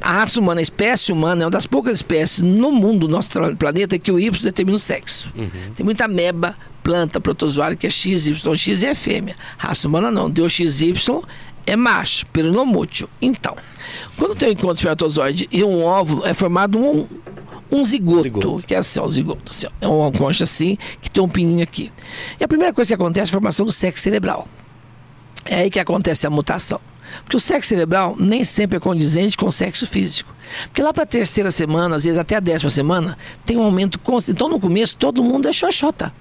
[0.02, 3.30] a raça humana, a espécie humana, é uma das poucas espécies no mundo, no nosso
[3.58, 5.32] planeta, que o Y determina o sexo.
[5.36, 5.50] Uhum.
[5.76, 9.36] Tem muita meba, planta, protozoário, que é XY, X é fêmea.
[9.58, 10.30] Raça humana não.
[10.30, 10.94] Deu XY
[11.66, 13.10] é macho, peronomútil.
[13.22, 13.56] Então,
[14.18, 17.08] quando tem um encontro espermatozoide e um óvulo, é formado um,
[17.72, 21.10] um zigoto, zigoto, que é assim, ó, zigoto, assim, ó, é uma concha assim, que
[21.10, 21.92] tem um pininho aqui.
[22.40, 24.48] E a primeira coisa que acontece é a formação do sexo cerebral.
[25.46, 26.80] É aí que acontece a mutação.
[27.24, 30.34] Porque o sexo cerebral nem sempre é condizente com o sexo físico.
[30.66, 34.00] Porque lá para a terceira semana, às vezes até a décima semana, tem um aumento
[34.00, 34.36] constante.
[34.36, 36.12] Então no começo todo mundo é xoxota.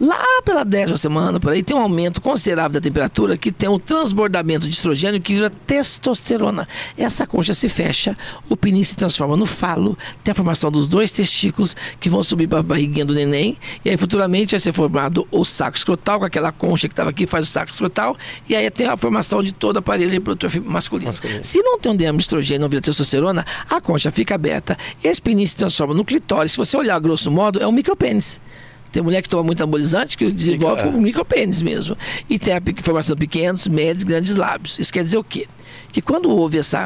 [0.00, 3.78] Lá pela décima semana, por aí, tem um aumento considerável da temperatura que tem um
[3.78, 6.66] transbordamento de estrogênio que vira testosterona.
[6.96, 8.16] Essa concha se fecha,
[8.48, 12.46] o penis se transforma no falo, tem a formação dos dois testículos que vão subir
[12.48, 16.24] para a barriguinha do neném, e aí futuramente vai ser formado o saco escrotal, com
[16.24, 18.16] aquela concha que estava aqui, faz o saco escrotal,
[18.48, 21.08] e aí tem a formação de todo o aparelho reprodutor masculino.
[21.08, 21.44] masculino.
[21.44, 25.20] Se não tem um diâmetro de estrogênio, não vira testosterona, a concha fica aberta, esse
[25.20, 26.52] penis se transforma no clitóris.
[26.52, 28.40] Se você olhar grosso modo, é um micropênis.
[28.92, 30.96] Tem mulher que toma muito anabolizante que desenvolve Fica, é.
[30.96, 31.96] um micropênis mesmo.
[32.28, 34.78] E tem a formação de pequenos, médios, grandes lábios.
[34.78, 35.46] Isso quer dizer o quê?
[35.92, 36.76] Que quando houve esse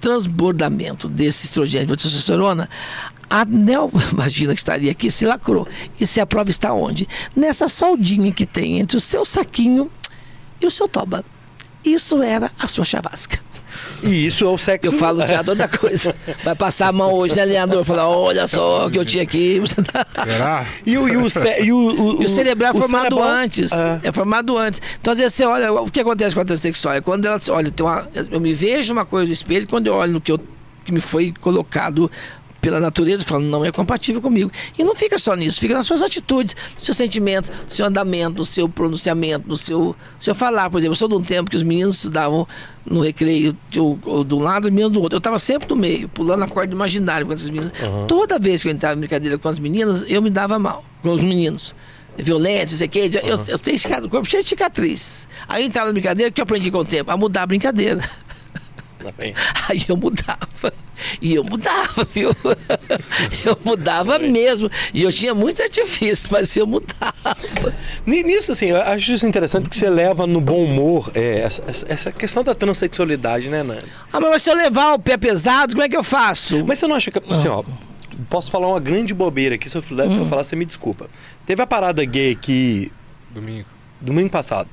[0.00, 2.68] transbordamento desse estrogênio de testosterona,
[3.30, 5.66] A neovagina que estaria aqui se lacrou.
[5.98, 7.08] E se a prova está onde?
[7.34, 9.90] Nessa soldinha que tem entre o seu saquinho
[10.60, 11.24] e o seu toba.
[11.84, 13.43] Isso era a sua chavasca.
[14.04, 14.86] E isso é o sexo.
[14.92, 16.14] Eu falo já toda coisa.
[16.44, 17.84] Vai passar a mão hoje, né, Leandro?
[17.84, 19.60] Falar, olha só o que eu tinha aqui.
[20.24, 20.66] Será?
[20.84, 21.76] E o, e o, ce- e o,
[22.18, 23.72] o, E o cerebral é o formado cerebral- antes.
[23.72, 24.00] É.
[24.04, 24.80] É formado antes.
[25.00, 26.94] Então, às vezes, você olha, o que acontece com a transexual?
[26.94, 29.94] É quando ela, olha, tem uma, eu me vejo uma coisa no espelho, quando eu
[29.94, 30.38] olho no que, eu,
[30.84, 32.10] que me foi colocado
[32.64, 34.50] pela natureza, eu falo, não é compatível comigo.
[34.78, 38.38] E não fica só nisso, fica nas suas atitudes, no seu sentimento, no seu andamento,
[38.38, 40.70] no seu pronunciamento, no seu, seu falar.
[40.70, 42.48] Por exemplo, eu sou de um tempo que os meninos estudavam
[42.86, 45.16] no recreio de um, de um lado e menino do outro.
[45.16, 47.72] Eu estava sempre no meio, pulando a corda imaginária com as meninas.
[48.08, 51.10] Toda vez que eu entrava em brincadeira com as meninas, eu me dava mal com
[51.10, 51.74] os meninos.
[52.16, 53.10] Violência, não sei o quê.
[53.24, 55.28] Eu, eu tenho cicatriz, corpo cheio de cicatriz.
[55.46, 57.10] Aí eu entrava na brincadeira, o que eu aprendi com o tempo?
[57.10, 58.02] A mudar a brincadeira.
[59.12, 59.34] Bem.
[59.68, 60.72] Aí eu mudava.
[61.20, 62.30] E eu mudava, viu?
[63.44, 64.70] Eu mudava mesmo.
[64.92, 67.12] E eu tinha muitos artifícios, mas eu mudava.
[68.06, 71.62] Ni- Nisso, assim, eu acho isso interessante que você leva no bom humor é, essa,
[71.88, 73.80] essa- questão da transexualidade, né, Nani?
[74.12, 76.64] Ah, mas se eu levar o pé pesado, como é que eu faço?
[76.64, 77.18] Mas você não acha que.
[77.32, 77.62] Assim, ó,
[78.30, 81.08] posso falar uma grande bobeira aqui, se eu, falar- se eu falar, você me desculpa.
[81.44, 82.90] Teve a parada gay aqui
[83.30, 83.66] Domingo.
[84.04, 84.68] Domingo passado,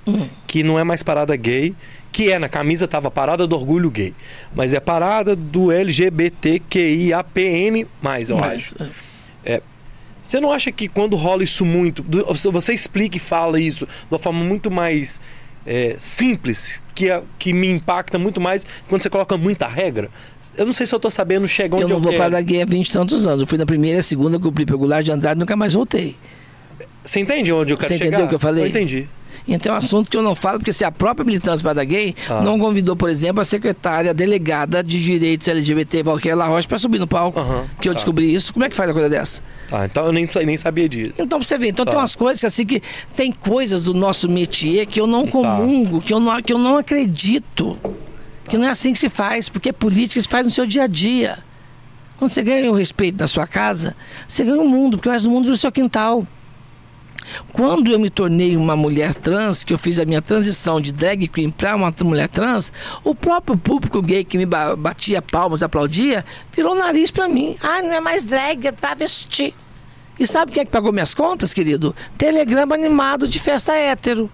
[0.48, 1.74] que não é mais parada gay,
[2.12, 4.14] que é, na camisa tava parada do orgulho gay,
[4.54, 7.88] mas é parada do LGBTQIAPN+,
[8.30, 8.76] eu acho.
[8.80, 8.92] Mas,
[10.24, 12.06] Você não acha que quando rola isso muito,
[12.52, 15.20] você explica e fala isso de uma forma muito mais
[15.66, 20.10] é, simples, que, é- que me impacta muito mais quando você coloca muita regra?
[20.58, 22.42] Eu não sei se eu tô sabendo chegar onde eu eu, não vou para a
[22.42, 23.42] gay há 20 e tantos anos.
[23.42, 26.16] Eu fui na primeira, a segunda, cumpri pegular de Andrade nunca mais voltei.
[27.04, 28.10] Você entende onde eu quero Você chegar?
[28.10, 28.66] entendeu o que eu falei?
[28.66, 29.10] Eu entendi.
[29.54, 32.16] Então é um assunto que eu não falo, porque se a própria militância para gay
[32.30, 32.42] Ah.
[32.42, 37.00] não convidou, por exemplo, a secretária delegada de direitos LGBT, Valqueira La Rocha, para subir
[37.00, 37.98] no palco, Aham, que eu tá.
[37.98, 38.54] descobri isso.
[38.54, 39.42] Como é que faz uma coisa dessa?
[39.70, 41.14] Tá, então eu nem, nem sabia disso.
[41.20, 41.92] Então você ver, então Tá.
[41.92, 42.82] tem umas coisas assim que
[43.16, 46.78] tem coisas do nosso métier que eu não comungo, que eu não, que eu não
[46.78, 47.78] acredito.
[48.50, 50.66] Que não é assim que se faz, porque é política que se faz no seu
[50.66, 51.38] dia a dia.
[52.18, 53.96] Quando você ganha o respeito na sua casa,
[54.28, 56.26] você ganha o mundo, porque o resto do mundo é o seu quintal.
[57.54, 61.28] Quando eu me tornei uma mulher trans, que eu fiz a minha transição de drag
[61.28, 62.72] queen para uma mulher trans,
[63.04, 66.24] o próprio público gay que me ba- batia palmas, aplaudia,
[66.56, 67.56] virou nariz para mim.
[67.62, 69.54] Ah, não é mais drag, é travesti.
[70.20, 71.96] E sabe quem é que pagou minhas contas, querido?
[72.18, 74.30] Telegrama animado de festa hétero.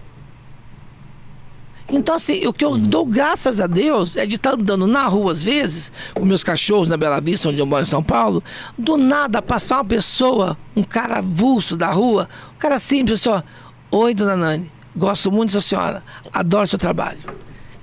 [1.90, 5.32] Então, assim, o que eu dou graças a Deus é de estar andando na rua,
[5.32, 8.44] às vezes, com meus cachorros na Bela Vista, onde eu moro em São Paulo,
[8.76, 13.42] do nada passar uma pessoa, um cara avulso da rua, um cara simples, assim, ó,
[13.90, 17.20] Oi, dona Nani, gosto muito da senhora, adoro seu trabalho.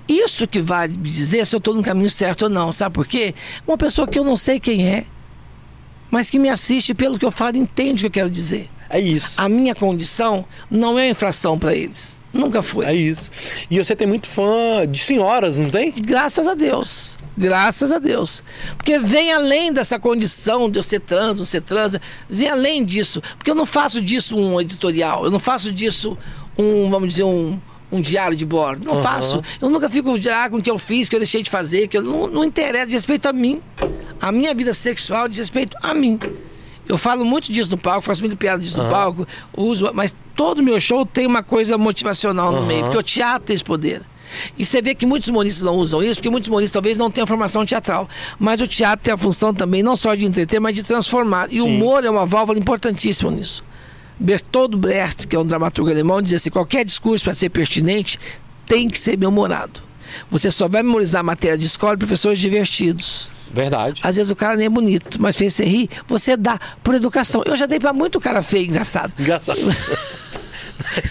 [0.07, 3.07] Isso que vai me dizer se eu estou no caminho certo ou não, sabe por
[3.07, 3.33] quê?
[3.67, 5.07] Uma pessoa que eu não sei quem é,
[6.11, 8.69] mas que me assiste pelo que eu falo, entende o que eu quero dizer.
[8.89, 9.31] É isso.
[9.37, 12.19] A minha condição não é infração para eles.
[12.33, 12.85] Nunca foi.
[12.85, 13.31] É isso.
[13.71, 15.91] E você tem muito fã de senhoras, não tem?
[15.91, 17.17] Graças a Deus.
[17.37, 18.43] Graças a Deus.
[18.77, 21.95] Porque vem além dessa condição de eu ser trans, não ser trans,
[22.29, 23.21] vem além disso.
[23.37, 26.17] Porque eu não faço disso um editorial, eu não faço disso
[26.57, 27.59] um, vamos dizer, um,
[27.91, 28.85] um diário de bordo.
[28.85, 29.01] Não Aham.
[29.01, 29.41] faço.
[29.61, 31.97] Eu nunca fico já com o que eu fiz, que eu deixei de fazer, que
[31.97, 33.61] eu não, não interessa, diz respeito a mim.
[34.21, 36.17] A minha vida sexual diz respeito a mim.
[36.87, 40.61] Eu falo muito disso no palco, faço muita piada disso no palco, uso, mas todo
[40.61, 42.67] meu show tem uma coisa motivacional no Aham.
[42.67, 44.01] meio, porque o teatro tem esse poder.
[44.57, 47.27] E você vê que muitos humoristas não usam isso, porque muitos humoristas talvez não tenham
[47.27, 48.07] formação teatral.
[48.39, 51.47] Mas o teatro tem a função também não só de entreter, mas de transformar.
[51.51, 53.63] E o humor é uma válvula importantíssima nisso.
[54.19, 58.19] Bertold Brecht, que é um dramaturgo alemão, dizia assim: qualquer discurso para ser pertinente
[58.65, 59.81] tem que ser bem-humorado.
[60.29, 63.29] Você só vai memorizar a matéria de escola de professores divertidos.
[63.55, 64.01] Verdade.
[64.03, 67.41] Às vezes o cara nem é bonito, mas fez você rir, você dá por educação.
[67.45, 69.13] Eu já dei pra muito cara feio engraçado.
[69.19, 69.59] Engraçado.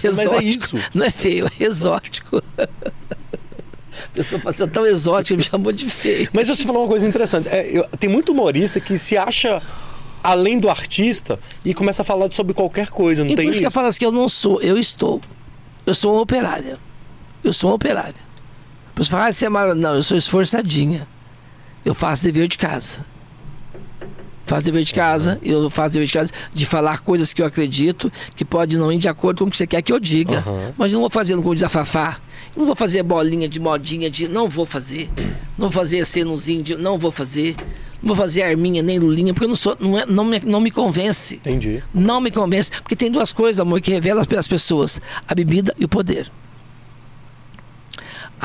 [0.03, 0.43] Mas é Exótico.
[0.45, 0.77] isso.
[0.95, 2.43] Não é feio, é exótico.
[2.57, 6.29] A pessoa passou tão exótica, me chamou de feio.
[6.33, 7.49] Mas você falou uma coisa interessante.
[7.49, 9.61] É, eu- tem muito humorista que se acha
[10.23, 13.61] além do artista e começa a falar sobre qualquer coisa, não E tem por isso
[13.61, 15.21] que eu falo assim eu não sou, eu estou.
[15.85, 16.79] Eu sou uma operária.
[17.43, 18.15] Eu sou uma operária.
[18.95, 19.89] Pessoa fala, ah, você é maravilhosa.
[19.89, 21.07] Não, eu sou esforçadinha.
[21.85, 23.05] Eu faço dever de casa.
[24.47, 28.13] Faço dever de casa, eu faço dever de casa de falar coisas que eu acredito
[28.37, 30.39] que pode não ir de acordo com o que você quer que eu diga.
[30.39, 30.75] Aham.
[30.77, 32.21] Mas eu não vou fazendo como desafafar.
[32.55, 34.29] Não vou fazer bolinha de modinha de.
[34.29, 35.11] Não vou fazer.
[35.57, 36.77] Não vou fazer cenuzinho de.
[36.77, 37.57] Não vou fazer.
[38.03, 39.77] Não vou fazer arminha nem lulinha, porque eu não sou.
[39.81, 41.37] Não, é, não, me, não me convence.
[41.37, 41.83] Entendi.
[41.93, 42.71] Não me convence.
[42.71, 46.31] Porque tem duas coisas, amor, que revela pelas pessoas: a bebida e o poder.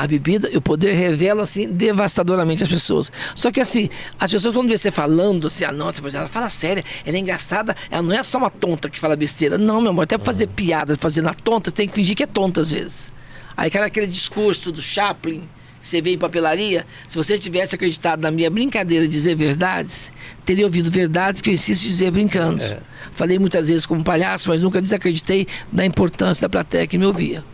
[0.00, 3.12] A bebida e o poder revela assim devastadoramente as pessoas.
[3.34, 6.82] Só que assim, as pessoas quando vê você falando assim, ah, não, ela fala séria,
[7.04, 9.58] ela é engraçada, ela não é só uma tonta que fala besteira.
[9.58, 12.26] Não, meu amor, até pra fazer piada, fazer na tonta, tem que fingir que é
[12.26, 13.12] tonta às vezes.
[13.54, 15.46] Aí aquela, aquele discurso do Chaplin,
[15.82, 20.10] que você vê em papelaria, se você tivesse acreditado na minha brincadeira de dizer verdades,
[20.46, 22.62] teria ouvido verdades que eu insisto em dizer brincando.
[22.62, 22.78] É.
[23.12, 27.44] Falei muitas vezes como palhaço, mas nunca desacreditei da importância da plateia que me ouvia.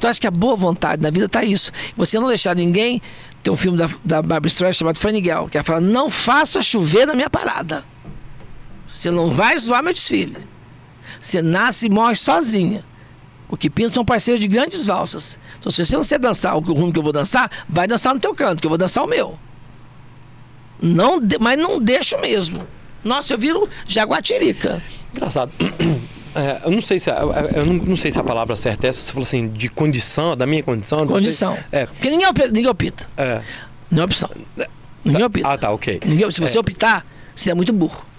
[0.00, 1.70] Então acho que a boa vontade na vida está isso.
[1.94, 3.02] Você não deixar ninguém.
[3.42, 6.62] Tem um filme da, da Barbara Streisand chamado Funny Girl, que ela fala: não faça
[6.62, 7.84] chover na minha parada.
[8.86, 10.38] Você não vai zoar meu desfile.
[11.20, 12.82] Você nasce e morre sozinha.
[13.46, 15.38] O que pinta são parceiros de grandes valsas.
[15.58, 18.20] Então, se você não sei dançar o rumo que eu vou dançar, vai dançar no
[18.20, 19.38] teu canto, que eu vou dançar o meu.
[20.80, 22.66] Não mas não deixo mesmo.
[23.04, 24.82] Nossa, eu viro jaguatirica.
[25.12, 25.52] Engraçado.
[26.34, 27.16] É, eu não sei se a,
[27.54, 29.02] eu não, não, sei se a palavra certa é essa.
[29.02, 31.06] Você falou assim, de condição, da minha condição.
[31.06, 31.56] Condição.
[31.72, 31.86] É.
[31.86, 33.08] Porque ninguém, ninguém opta.
[33.16, 33.42] É.
[33.90, 34.30] Não é opção.
[35.04, 35.48] Ninguém opta.
[35.48, 36.00] Ah, tá, ok.
[36.04, 36.60] Ninguém, se você é.
[36.60, 37.04] optar,
[37.34, 38.10] você é muito burro.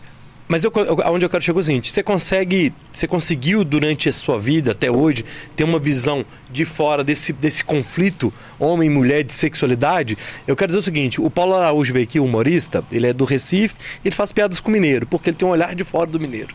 [0.52, 0.72] Mas eu,
[1.06, 4.72] aonde eu quero chegar é o seguinte: você consegue, você conseguiu durante a sua vida
[4.72, 5.24] até hoje
[5.56, 10.18] ter uma visão de fora desse, desse conflito homem e mulher de sexualidade?
[10.46, 13.76] Eu quero dizer o seguinte: o Paulo Araújo veio aqui, humorista, ele é do Recife,
[14.04, 16.54] ele faz piadas com mineiro, porque ele tem um olhar de fora do mineiro.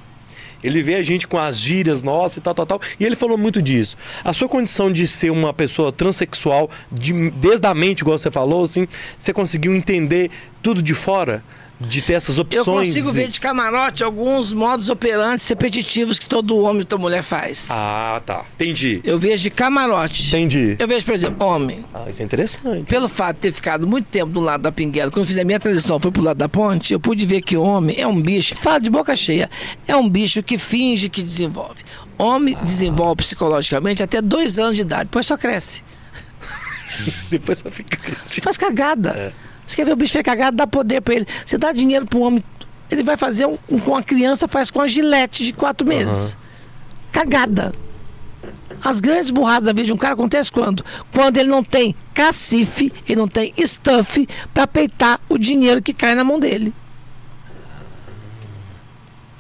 [0.67, 2.81] Ele vê a gente com as gírias nossas e tal, tal, tal.
[2.99, 3.97] E ele falou muito disso.
[4.25, 8.65] A sua condição de ser uma pessoa transexual, de, desde a mente, igual você falou,
[8.65, 8.87] assim,
[9.19, 10.31] você conseguiu entender
[10.63, 11.43] tudo de fora?
[11.79, 12.67] De ter essas opções.
[12.67, 17.23] Eu consigo ver de camarote alguns modos operantes repetitivos que todo homem e toda mulher
[17.23, 17.69] faz.
[17.71, 18.45] Ah, tá.
[18.55, 19.01] Entendi.
[19.05, 20.29] Eu vejo de camarote.
[20.29, 20.77] Entendi.
[20.79, 21.85] Eu vejo, por exemplo, homem.
[21.93, 22.85] Ah, isso é interessante.
[22.85, 25.45] Pelo fato de ter ficado muito tempo do lado da pinguela, quando eu fiz a
[25.45, 28.55] minha transição, fui pro lado da ponte, eu pude ver que homem é um bicho,
[28.55, 29.51] fala de boca cheia,
[29.87, 31.83] é um bicho que finge que desenvolve.
[32.19, 32.65] Homem ah.
[32.65, 35.83] desenvolve psicologicamente até dois anos de idade, depois só cresce.
[37.29, 37.99] depois só fica.
[38.43, 39.11] Faz cagada.
[39.11, 39.46] É.
[39.67, 41.27] Você quer ver o bicho cagado, dá poder para ele.
[41.45, 42.45] Você dá dinheiro para um homem,
[42.91, 46.33] ele vai fazer um, um, com a criança, faz com a gilete de quatro meses.
[46.33, 46.39] Uhum.
[47.13, 47.75] Cagada.
[48.83, 50.85] As grandes burradas da vida de um cara acontecem quando?
[51.13, 56.15] Quando ele não tem cacife, ele não tem stuff para peitar o dinheiro que cai
[56.15, 56.73] na mão dele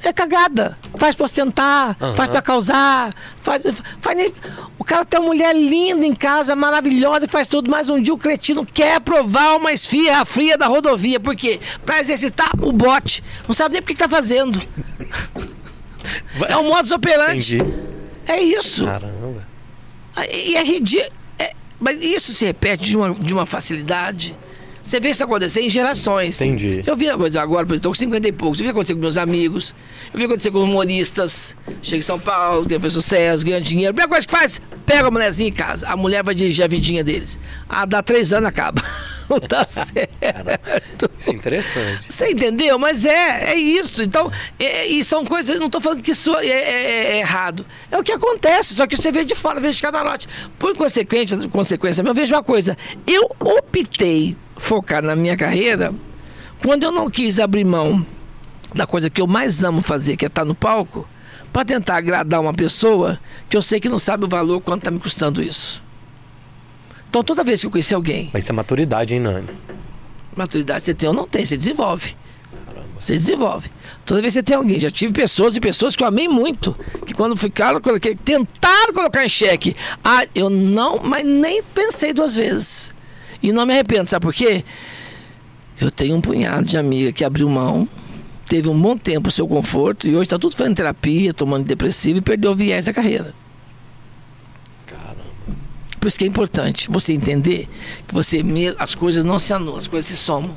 [0.09, 0.78] é cagada.
[0.96, 2.14] Faz pra ostentar, uhum.
[2.14, 3.64] faz pra causar, faz,
[4.00, 4.32] faz.
[4.78, 8.14] O cara tem uma mulher linda em casa, maravilhosa, que faz tudo, mas um dia
[8.14, 11.20] o cretino quer provar uma esfia fria da rodovia.
[11.20, 11.61] Por quê?
[11.84, 13.22] Pra exercitar o bote.
[13.46, 14.61] Não sabe nem por que tá fazendo.
[16.48, 17.57] é um modus operandi.
[17.57, 17.86] Entendi.
[18.26, 18.84] É isso.
[18.84, 19.46] Caramba.
[20.32, 21.12] E é ridículo.
[21.38, 24.36] É, mas isso se repete de uma, de uma facilidade.
[24.87, 26.41] Você vê isso acontecer em gerações.
[26.41, 26.84] Entendi.
[26.87, 28.61] Eu vi agora, estou com 50 e poucos.
[28.61, 29.74] Eu vi acontecer com meus amigos.
[30.14, 31.57] Eu vi acontecer com humoristas.
[31.82, 33.91] Chega em São Paulo, ganha fez sucesso, ganha dinheiro.
[33.91, 35.89] A primeira coisa que faz, pega a mulherzinha em casa.
[35.89, 37.37] A mulher vai dirigir a vidinha deles.
[37.68, 38.80] Ah, dá três anos, acaba.
[39.29, 41.11] Não tá certo.
[41.18, 42.12] Isso é interessante.
[42.12, 42.79] Você entendeu?
[42.79, 44.03] Mas é, é isso.
[44.03, 47.66] Então, é, e são coisas, não estou falando que isso é, é, é, errado.
[47.91, 50.29] É o que acontece, só que você vê de fora, vê de camarote.
[50.59, 52.77] Por consequência, consequência, eu vejo uma coisa.
[53.07, 55.95] Eu optei focar na minha carreira,
[56.62, 58.05] quando eu não quis abrir mão
[58.74, 61.07] da coisa que eu mais amo fazer, que é estar no palco,
[61.53, 63.18] para tentar agradar uma pessoa
[63.49, 65.83] que eu sei que não sabe o valor quanto está me custando isso.
[67.09, 68.30] Então toda vez que eu conheci alguém.
[68.32, 69.48] Mas isso é maturidade, hein, Nani?
[70.36, 72.14] Maturidade você tem ou não tem, você desenvolve.
[72.98, 73.70] Você desenvolve.
[74.04, 76.74] Toda vez que você tem alguém, já tive pessoas e pessoas que eu amei muito,
[77.04, 82.34] que quando ficaram, que tentaram colocar em xeque, ah, eu não, mas nem pensei duas
[82.34, 82.94] vezes.
[83.42, 84.64] E não me arrependo, sabe por quê?
[85.78, 87.86] Eu tenho um punhado de amiga que abriu mão,
[88.48, 92.18] teve um bom tempo o seu conforto e hoje está tudo fazendo terapia, tomando depressivo
[92.18, 93.34] e perdeu o viés da carreira.
[96.01, 97.68] Por isso que é importante você entender
[98.07, 98.42] que você
[98.78, 100.57] as coisas não se anulam, as coisas se somam.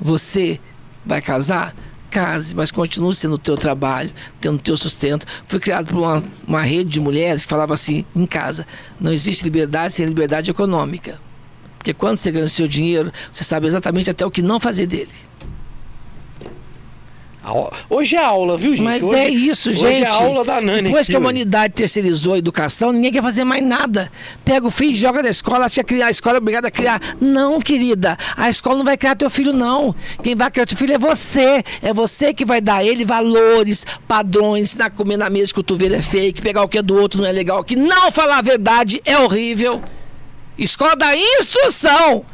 [0.00, 0.60] Você
[1.04, 1.74] vai casar?
[2.10, 4.10] Case, mas continue sendo o teu trabalho,
[4.40, 5.26] tendo o teu sustento.
[5.46, 8.66] Fui criado por uma, uma rede de mulheres que falava assim em casa:
[8.98, 11.20] não existe liberdade sem liberdade econômica.
[11.76, 14.86] Porque quando você ganha o seu dinheiro, você sabe exatamente até o que não fazer
[14.86, 15.10] dele.
[17.88, 18.84] Hoje é aula, viu, gente?
[18.84, 19.86] Mas hoje, é isso, gente.
[19.86, 20.82] Hoje é aula da Nani.
[20.82, 24.10] Depois que a humanidade terceirizou a educação, ninguém quer fazer mais nada.
[24.44, 27.00] Pega o filho, joga na escola, acha que criar, a escola é obrigada a criar.
[27.20, 28.16] Não, querida.
[28.36, 29.94] A escola não vai criar teu filho, não.
[30.22, 31.62] Quem vai criar teu filho é você.
[31.82, 35.60] É você que vai dar a ele valores, padrões, ensinar a comer na mesa que
[35.60, 38.10] o cotovelo é fake, pegar o que é do outro não é legal, que não
[38.10, 39.82] falar a verdade é horrível.
[40.58, 42.24] Escola da instrução.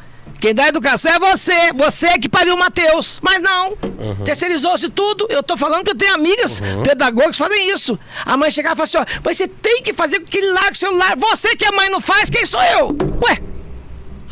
[0.40, 1.72] Quem dá educação é você.
[1.74, 3.18] Você que pariu o Mateus.
[3.22, 3.70] Mas não.
[3.70, 4.24] Uhum.
[4.24, 5.26] Terceirizou-se tudo.
[5.30, 6.82] Eu tô falando que eu tenho amigas uhum.
[6.82, 7.98] pedagogas que fazem isso.
[8.24, 10.52] A mãe chegava e falava assim: ó, mas você tem que fazer com que ele
[10.52, 11.16] largue o celular.
[11.16, 12.96] Você que a mãe não faz, quem sou eu?
[13.22, 13.38] Ué,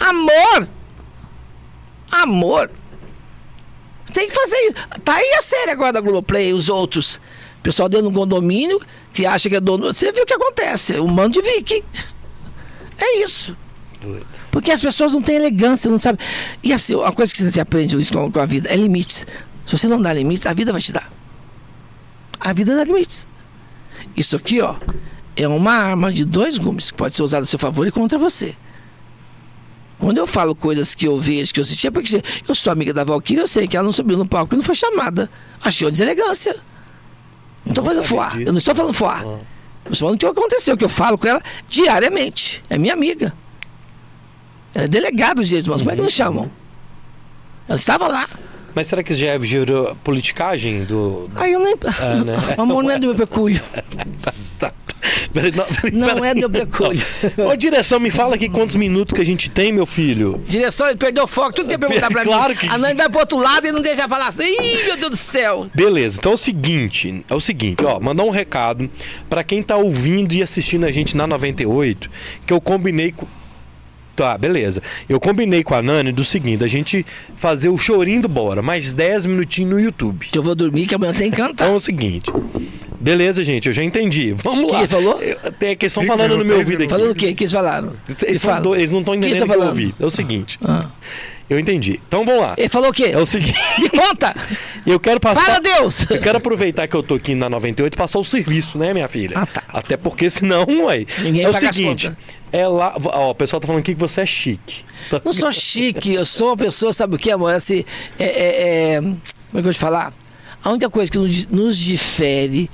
[0.02, 0.68] Amor!
[2.10, 2.70] Amor!
[4.12, 4.74] Tem que fazer isso.
[5.04, 7.20] Tá aí a série agora da Globoplay, os outros.
[7.62, 8.80] Pessoal dentro de um condomínio
[9.12, 9.86] que acha que é dono.
[9.86, 10.98] Você viu o que acontece?
[10.98, 11.82] Um mano de viking.
[12.98, 13.56] É isso.
[14.02, 14.26] Doido.
[14.50, 16.24] Porque as pessoas não têm elegância, não sabem.
[16.62, 19.24] E assim, uma coisa que você aprende Luiz, com, a vida é limites.
[19.64, 21.10] Se você não dá limites, a vida vai te dar.
[22.40, 23.26] A vida dá limites.
[24.16, 24.76] Isso aqui, ó,
[25.36, 28.18] é uma arma de dois gumes que pode ser usada a seu favor e contra
[28.18, 28.56] você.
[29.98, 32.92] Quando eu falo coisas que eu vejo, que eu senti, é porque eu sou amiga
[32.92, 35.30] da Valkyria, eu sei que ela não subiu no palco e não foi chamada.
[35.62, 36.56] Achei uma deselegância.
[37.64, 38.40] Não estou fazendo foar.
[38.40, 39.22] Eu não estou falando foar.
[39.24, 39.38] Ah.
[39.84, 42.64] Eu estou falando o que aconteceu, que eu falo com ela diariamente.
[42.68, 43.32] É minha amiga.
[44.74, 45.82] Ela é delegada dos direitos humanos.
[45.82, 46.50] Como é que não chamam?
[47.68, 48.28] Ela estava lá.
[48.74, 51.30] Mas será que isso já virou politicagem do.
[51.36, 51.74] Aí eu nem.
[51.74, 52.34] É, né?
[52.56, 53.60] Amor, não é do meu pecúlio.
[54.58, 54.72] Tá.
[55.32, 56.30] Peraí, não, peraí, Não peraí.
[56.30, 57.04] é do meu pecúlio.
[57.50, 60.40] Ô, direção, me fala aqui quantos minutos que a gente tem, meu filho.
[60.46, 62.58] Direção, ele perdeu o foco, tudo que ia perguntar pra Claro mim.
[62.60, 64.44] que- A Nani vai pro outro lado e não deixa falar assim.
[64.44, 65.66] Ih, meu Deus do céu.
[65.74, 68.88] Beleza, então é o seguinte, é o seguinte, ó, mandar um recado
[69.28, 72.08] pra quem tá ouvindo e assistindo a gente na 98,
[72.46, 73.26] que eu combinei com
[74.14, 74.82] Tá, beleza.
[75.08, 77.04] Eu combinei com a Nani do seguinte, a gente
[77.36, 80.26] fazer o chorinho do Bora, mais 10 minutinhos no YouTube.
[80.30, 81.64] Que eu vou dormir, que amanhã tem que cantar.
[81.64, 82.30] Então é o seguinte.
[83.00, 84.32] Beleza, gente, eu já entendi.
[84.36, 84.78] Vamos Que lá.
[84.80, 85.20] ele falou?
[85.20, 86.90] Eu- Tem que estão Cinco falando no meu ouvido aqui.
[86.90, 87.30] Falando o quê?
[87.30, 87.92] O que eles falaram?
[88.08, 88.62] Eles, Ele são fala.
[88.62, 89.94] do- eles não estão O que entendendo o eles que eu tão ouvi.
[89.98, 90.58] É o seguinte.
[90.62, 90.86] Ah.
[91.52, 92.00] Eu entendi.
[92.08, 92.54] Então vamos lá.
[92.56, 93.10] Ele falou o quê?
[93.12, 93.58] É o seguinte.
[93.78, 94.34] Me conta!
[94.84, 95.40] Eu quero passar.
[95.40, 96.10] Fala, Deus!
[96.10, 99.06] Eu quero aproveitar que eu tô aqui na 98 e passar o serviço, né, minha
[99.06, 99.38] filha?
[99.38, 99.62] Ah, tá.
[99.68, 101.06] Até porque senão, ué.
[101.20, 102.10] Ninguém é o seguinte.
[102.50, 102.92] É lá.
[103.00, 104.82] Ó, o pessoal tá falando aqui que você é chique.
[105.24, 107.54] Não sou chique, eu sou uma pessoa, sabe o que, amor?
[107.54, 107.84] Assim,
[108.18, 109.18] é, é- é- como é
[109.52, 110.12] que eu vou te falar?
[110.64, 112.68] A única coisa que nos, difere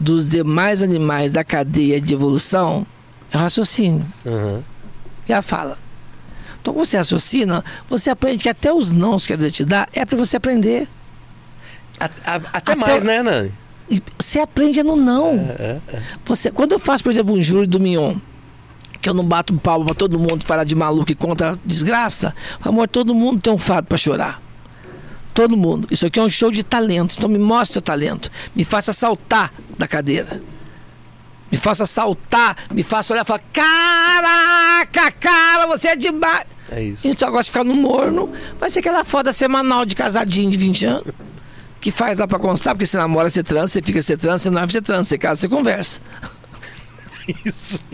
[0.00, 2.84] dos demais animais da cadeia de evolução
[3.32, 4.64] é o raciocínio Aham.
[5.28, 5.78] e a fala.
[6.64, 9.86] Então, quando você raciocina, você aprende que até os nãos que a vida te dá
[9.92, 10.88] é para você aprender.
[12.00, 13.52] A- a- até, Até mais, o- né, Nani?
[14.18, 15.54] Você aprende no não.
[15.58, 16.00] É, é.
[16.24, 18.16] Você, quando eu faço, por exemplo, um júri do Mignon,
[19.02, 22.88] que eu não bato palma pra todo mundo falar de maluco e conta desgraça, amor,
[22.88, 24.40] todo mundo tem um fato pra chorar.
[25.34, 25.86] Todo mundo.
[25.90, 27.14] Isso aqui é um show de talento.
[27.18, 28.30] Então me mostre seu talento.
[28.56, 30.40] Me faça saltar da cadeira.
[31.52, 36.46] Me faça saltar, me faça olhar e falar: Caraca, cara, você é demais.
[36.70, 37.06] É isso.
[37.06, 40.86] Então agora de ficar no morno, vai ser aquela foda semanal de casadinho de 20
[40.86, 41.14] anos.
[41.80, 44.50] Que faz lá pra constar, porque você namora, você transa, você fica, você transa, você
[44.50, 46.00] não você transa, você casa, você conversa.
[47.44, 47.84] Isso.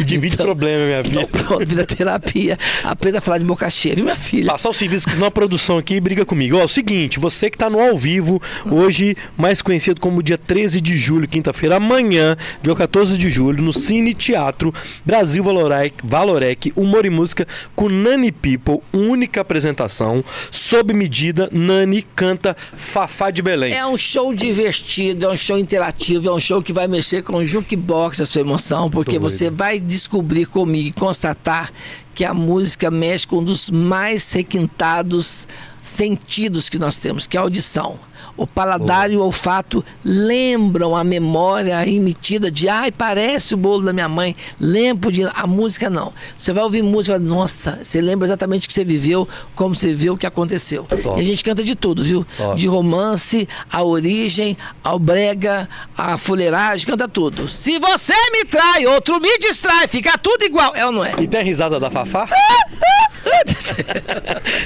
[0.00, 1.44] E divide Então- problema, minha Então filha.
[1.44, 2.58] pronto, vira terapia.
[2.84, 4.50] Aprenda a falar de boca cheia, viu, minha filha?
[4.50, 6.56] Passar o serviço que senão a produção aqui briga comigo.
[6.56, 10.38] Ó, é o seguinte, você que tá no ao vivo, hoje, mais conhecido como dia
[10.38, 14.72] 13 de julho, quinta-feira, amanhã, dia 14 de julho, no Cine Teatro
[15.04, 22.56] Brasil Valorec, Valorec Humor e Música com Nani People, única apresentação, sob medida, Nani canta
[22.76, 23.72] Fafá de Belém.
[23.72, 27.36] É um show divertido, é um show interativo, é um show que vai mexer com
[27.38, 29.22] o jukebox a sua emoção, porque Doido.
[29.30, 31.70] você vai descobrir comigo e constatar
[32.14, 35.46] que a música mexe com um dos mais requintados
[35.82, 37.98] sentidos que nós temos, que é a audição.
[38.38, 43.92] O paladar e o olfato lembram a memória emitida de ai, parece o bolo da
[43.92, 44.36] minha mãe.
[44.60, 45.24] Lembro de.
[45.34, 46.12] A música não.
[46.38, 49.26] Você vai ouvir música e vai, nossa, você lembra exatamente o que você viveu,
[49.56, 50.84] como você viu o que aconteceu.
[50.84, 51.18] Top.
[51.18, 52.24] E a gente canta de tudo, viu?
[52.36, 52.56] Top.
[52.56, 57.48] De romance, a origem, ao brega, a fuleiragem, canta tudo.
[57.48, 60.76] Se você me trai, outro me distrai, fica tudo igual.
[60.76, 61.12] É ou não é?
[61.18, 62.28] E tem a risada da Fafá?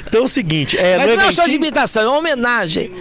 [0.07, 2.91] então é o seguinte, é, Mas não é um show de imitação, é uma homenagem.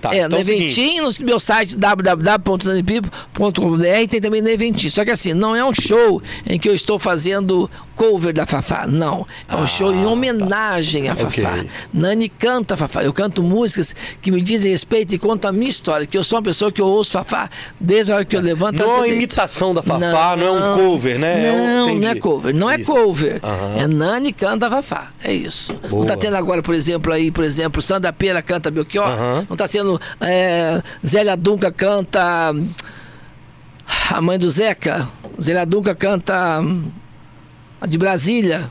[0.00, 4.90] Tá, é, então no é Eventinho, no meu site www.nanipipo.com.br tem também no Eventinho.
[4.90, 8.86] Só que assim, não é um show em que eu estou fazendo cover da Fafá.
[8.86, 9.26] Não.
[9.48, 11.42] É um show em homenagem à Ok.
[11.42, 11.64] Fafá.
[11.92, 13.02] Nani canta Fafá.
[13.02, 16.06] Eu canto músicas que me dizem respeito e contam a minha história.
[16.06, 18.80] Que eu sou uma pessoa que eu ouço Fafá desde a hora que eu levanto.
[18.82, 21.48] Não é uma imitação da Fafá, não, é um cover, né?
[21.48, 22.54] É um- Não, não é cover.
[22.54, 22.92] Não é Isso.
[22.92, 23.40] cover.
[23.42, 23.82] Aham.
[23.82, 25.10] É Nani canta Fafá.
[25.24, 25.74] É isso.
[25.82, 26.06] Não Boa.
[26.06, 29.06] tá tendo agora, por exemplo, aí, por exemplo, Sandra Pera canta Belchior.
[29.08, 29.46] Aham.
[29.48, 29.87] Não tá sendo
[30.20, 32.52] é, Zélia Dunca canta
[34.10, 35.08] a mãe do Zeca.
[35.40, 36.90] Zélia Dunca canta hum,
[37.80, 38.70] a de Brasília,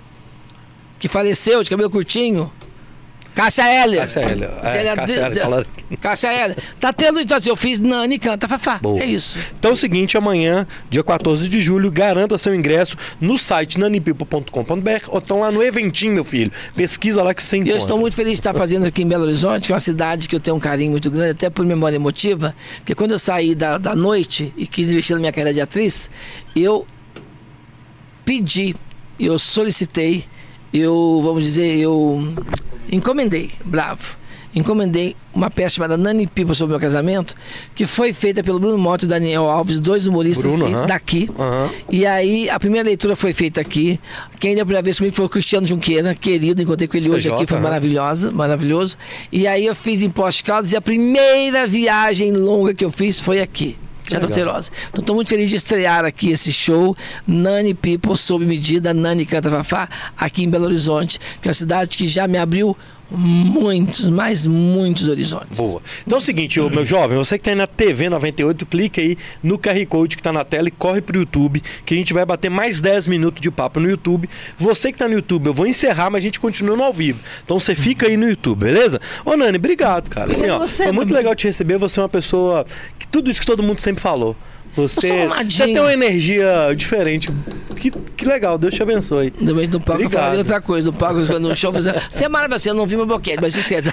[0.99, 2.51] que faleceu de cabelo curtinho.
[3.37, 3.99] Cássia Heller.
[3.99, 4.49] Cássia Heller.
[4.63, 5.67] É, Cássia Heller,
[6.01, 6.57] Cássia Heller.
[6.79, 8.79] Tá tendo, então, assim, eu fiz Nani canta Fafá.
[8.79, 8.99] Boa.
[8.99, 9.37] É isso.
[9.59, 14.49] Então é o seguinte, amanhã, dia 14 de julho, garanta seu ingresso no site nanipipo.com.br
[15.09, 16.51] ou então lá no Eventinho, meu filho.
[16.75, 17.75] Pesquisa lá que você encontra.
[17.75, 20.27] eu estou muito feliz de estar fazendo aqui em Belo Horizonte, que é uma cidade
[20.27, 23.53] que eu tenho um carinho muito grande, até por memória emotiva, porque quando eu saí
[23.53, 26.09] da, da noite e quis investir na minha carreira de atriz,
[26.55, 26.87] eu
[28.25, 28.75] pedi,
[29.19, 30.25] eu solicitei
[30.73, 32.21] eu, vamos dizer, eu
[32.91, 34.17] encomendei, bravo.
[34.55, 37.35] Encomendei uma peça chamada Nani Pipa sobre o meu casamento,
[37.75, 40.85] que foi feita pelo Bruno Mota e Daniel Alves, dois humoristas Bruno, aí, aham.
[40.87, 41.29] daqui.
[41.37, 41.69] Aham.
[41.91, 43.99] E aí, a primeira leitura foi feita aqui.
[44.39, 47.29] Quem deu a primeira vez comigo foi o Cristiano Junqueira, querido, encontrei com ele hoje
[47.29, 47.63] CJ, aqui, foi aham.
[47.65, 48.97] maravilhosa, maravilhoso.
[49.31, 53.19] E aí eu fiz em Poste Caldas e a primeira viagem longa que eu fiz
[53.21, 53.77] foi aqui.
[54.09, 54.19] Já.
[54.27, 54.71] Terosa.
[54.89, 56.95] Então estou muito feliz de estrear aqui esse show,
[57.25, 61.97] Nani People, sob medida, Nani Canta Fafá, aqui em Belo Horizonte, que é uma cidade
[61.97, 62.75] que já me abriu
[63.09, 65.57] muitos, mas muitos horizontes.
[65.57, 65.81] Boa.
[66.05, 69.01] Então é o seguinte, ô, meu jovem, você que tá aí na TV 98, clica
[69.01, 72.13] aí no QR Code que tá na tela e corre pro YouTube, que a gente
[72.13, 74.29] vai bater mais 10 minutos de papo no YouTube.
[74.57, 77.19] Você que tá no YouTube, eu vou encerrar, mas a gente continua no ao vivo.
[77.43, 78.99] Então você fica aí no YouTube, beleza?
[79.25, 80.31] Ô Nani, obrigado, cara.
[80.31, 82.65] Assim, Obrigado ó, foi muito legal te receber, você é uma pessoa
[82.97, 84.35] que tudo isso que todo mundo sempre falou.
[84.77, 87.31] Você, você tem uma energia diferente.
[87.75, 89.33] Que, que legal, Deus te abençoe.
[89.41, 90.25] No meio do palco eu Obrigado.
[90.25, 90.91] falei outra coisa.
[90.91, 93.77] No palco, no show, você é maravilhoso, eu não vi meu boquete, mas isso é.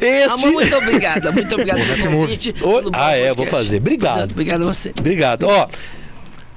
[0.00, 0.32] Este...
[0.34, 2.52] Amor, muito obrigada, muito obrigada pelo convite.
[2.52, 3.36] Pelo ah, é, podcast.
[3.36, 3.76] vou fazer.
[3.78, 4.30] Obrigado.
[4.32, 4.92] Obrigado a você.
[4.98, 5.44] Obrigado.
[5.44, 5.68] Ó,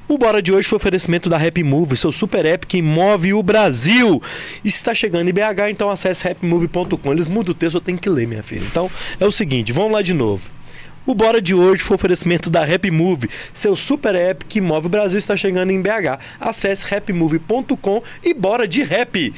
[0.09, 3.41] o Bora de hoje foi oferecimento da Happy Move, seu super app que move o
[3.41, 4.21] Brasil.
[4.63, 7.11] Está chegando em BH, então acesse happymove.com.
[7.11, 8.65] Eles mudam o texto, eu tenho que ler, minha filha.
[8.65, 10.56] Então é o seguinte, vamos lá de novo.
[11.07, 14.89] O Bora de hoje foi oferecimento da Happy Move, seu super app que move o
[14.89, 16.19] Brasil está chegando em BH.
[16.37, 19.33] Acesse happymove.com e bora de rap.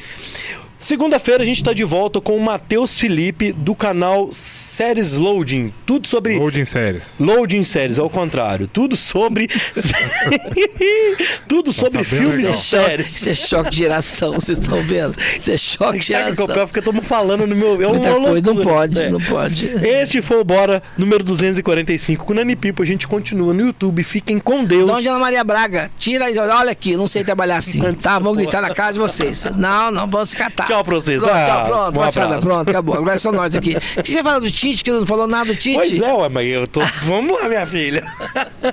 [0.80, 5.73] Segunda-feira a gente está de volta com o Matheus Felipe do canal Séries Loading.
[5.86, 7.15] Tudo sobre Loading séries.
[7.19, 8.65] Loading séries, ao contrário.
[8.65, 9.49] Tudo sobre.
[11.49, 12.51] Tudo sobre sabendo filmes legal.
[12.53, 13.15] e séries.
[13.17, 15.15] Isso é choque de geração, vocês estão vendo?
[15.38, 16.47] Isso é choque de Sabe que é geração.
[16.47, 16.65] pior?
[16.65, 17.82] Porque eu tô falando no meu.
[17.82, 19.09] É uma Muita coisa, não pode, É.
[19.09, 19.65] não pode.
[19.86, 22.82] Este foi o Bora número 245 com o Nani Pipo.
[22.82, 24.01] A gente continua no YouTube.
[24.03, 24.89] Fiquem com Deus.
[25.05, 25.91] É Ana Maria Braga?
[25.99, 26.25] Tira
[26.55, 27.86] olha aqui, não sei trabalhar assim.
[27.86, 28.41] Antes, Tá, vamos porra.
[28.43, 29.43] gritar na casa de vocês.
[29.57, 30.68] Não, não, vamos se catar.
[30.70, 31.20] Tchau pra vocês.
[31.22, 32.39] Pronto, Ah, tchau, pronto, um abraço.
[32.47, 32.95] pronto, acabou.
[32.95, 33.76] Agora é só nós aqui.
[33.97, 35.76] O que você fala do Tite, que não falou nada do Tite?
[35.76, 36.80] Pois é, ué, mas eu tô.
[37.03, 38.05] Vamos lá, minha filha.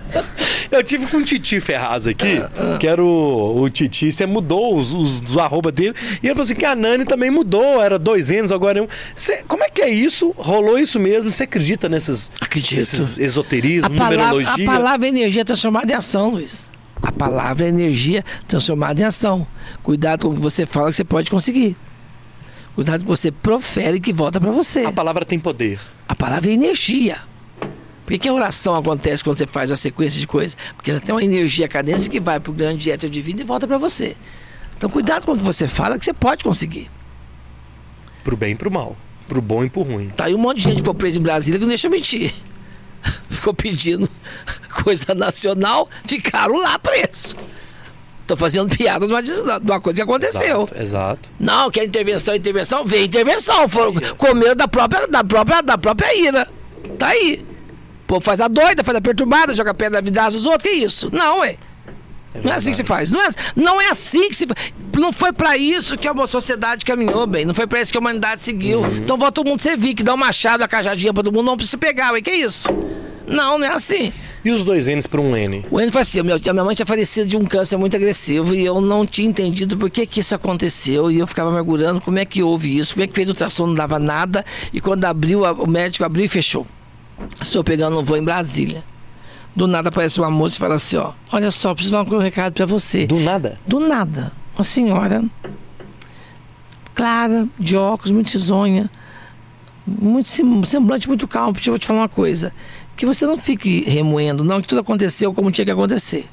[0.71, 4.13] eu tive com o Titi Ferraz aqui, Ah, que era o, o Titi.
[4.13, 5.95] Você mudou os, os, os arroba dele.
[6.23, 7.83] E ele falou assim que a Nani também mudou.
[7.83, 8.89] Era dois anos, agora é um.
[9.15, 10.33] Cê- como é que é isso?
[10.37, 11.31] Rolou isso mesmo?
[11.31, 12.77] Você acredita nesses, Acredito.
[12.79, 14.67] nesses esoterismo, A palavra, a numerologia?
[14.67, 16.67] palavra é energia transformada em ação, Luiz.
[17.03, 19.47] A palavra é energia transformada em ação.
[19.83, 21.77] Cuidado com o que você fala que você pode conseguir.
[22.75, 24.85] Cuidado com o que você profere que volta para você.
[24.85, 25.79] A palavra tem poder.
[26.09, 27.19] A palavra é energia.
[28.05, 30.57] Por que, a oração acontece quando você faz uma sequência de coisas?
[30.77, 33.67] Porque ela tem uma energia cadência que vai para o grande éter divino e volta
[33.67, 34.17] para você.
[34.77, 36.89] Então cuidado com o que você fala que você pode conseguir.
[38.23, 38.97] Pro bem e pro mal.
[39.27, 40.09] Pro bom e pro ruim.
[40.11, 41.91] Tá aí um monte de gente que foi presa em Brasília que não deixa eu
[41.91, 42.33] mentir.
[43.31, 44.09] Ficou pedindo
[44.83, 47.35] coisa nacional, ficaram lá presos.
[48.27, 50.63] Tô fazendo piada de uma, des- de uma coisa que aconteceu.
[50.63, 50.83] Exato.
[50.83, 51.31] exato.
[51.39, 53.69] Não, quer intervenção, intervenção, vem intervenção.
[53.69, 56.49] Foram, comeram da própria, da, própria, da própria ira.
[56.99, 57.45] Tá aí.
[58.03, 60.63] O povo faz a doida, faz a perturbada, joga pedra na vida dos outros.
[60.65, 61.09] Que isso?
[61.13, 61.57] Não, ué.
[62.43, 63.11] Não é assim que se faz.
[63.11, 64.73] Não é, não é assim que se faz.
[64.97, 67.45] Não foi pra isso que a sociedade caminhou, bem.
[67.45, 68.83] Não foi pra isso que a humanidade seguiu.
[68.97, 71.57] Então volta todo mundo servir, que dá um machado, a cajadinha pra todo mundo, não
[71.57, 72.21] precisa pegar, ué.
[72.21, 72.69] Que isso?
[73.27, 74.13] Não, não é assim.
[74.45, 75.65] E os dois N's por um N?
[75.73, 78.55] O Enio foi assim, meu, a minha mãe tinha falecido de um câncer muito agressivo
[78.55, 82.17] e eu não tinha entendido por que que isso aconteceu e eu ficava mergulhando como
[82.21, 85.05] é que houve isso, como é que fez o ultrassom, não dava nada e quando
[85.05, 86.65] abriu, o médico abriu e fechou.
[87.41, 88.85] Estou pegando um voo em Brasília.
[89.57, 92.53] Do nada aparece uma moça e fala assim, ó, olha só, preciso dar um recado
[92.53, 93.07] pra você.
[93.07, 93.59] Do nada.
[93.67, 95.25] Do nada, uma senhora
[96.97, 98.91] clara, de óculos, muito risonha,
[99.87, 100.29] muito
[100.65, 101.57] semblante muito calmo.
[101.65, 102.53] Eu te falar uma coisa.
[102.97, 106.27] Que você não fique remoendo, não, que tudo aconteceu como tinha que acontecer.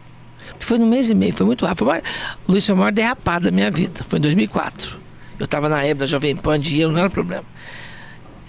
[0.52, 1.86] Porque foi no mês e meio, foi muito rápido.
[1.86, 2.02] Foi
[2.48, 4.06] Luiz, foi a maior derrapada da minha vida.
[4.08, 4.98] Foi em 2004.
[5.38, 7.44] Eu estava na época da Jovem Pan, dinheiro não era problema.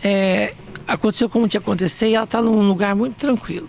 [0.02, 0.54] É,
[0.86, 3.68] aconteceu como tinha que acontecer e ela está num lugar muito tranquilo.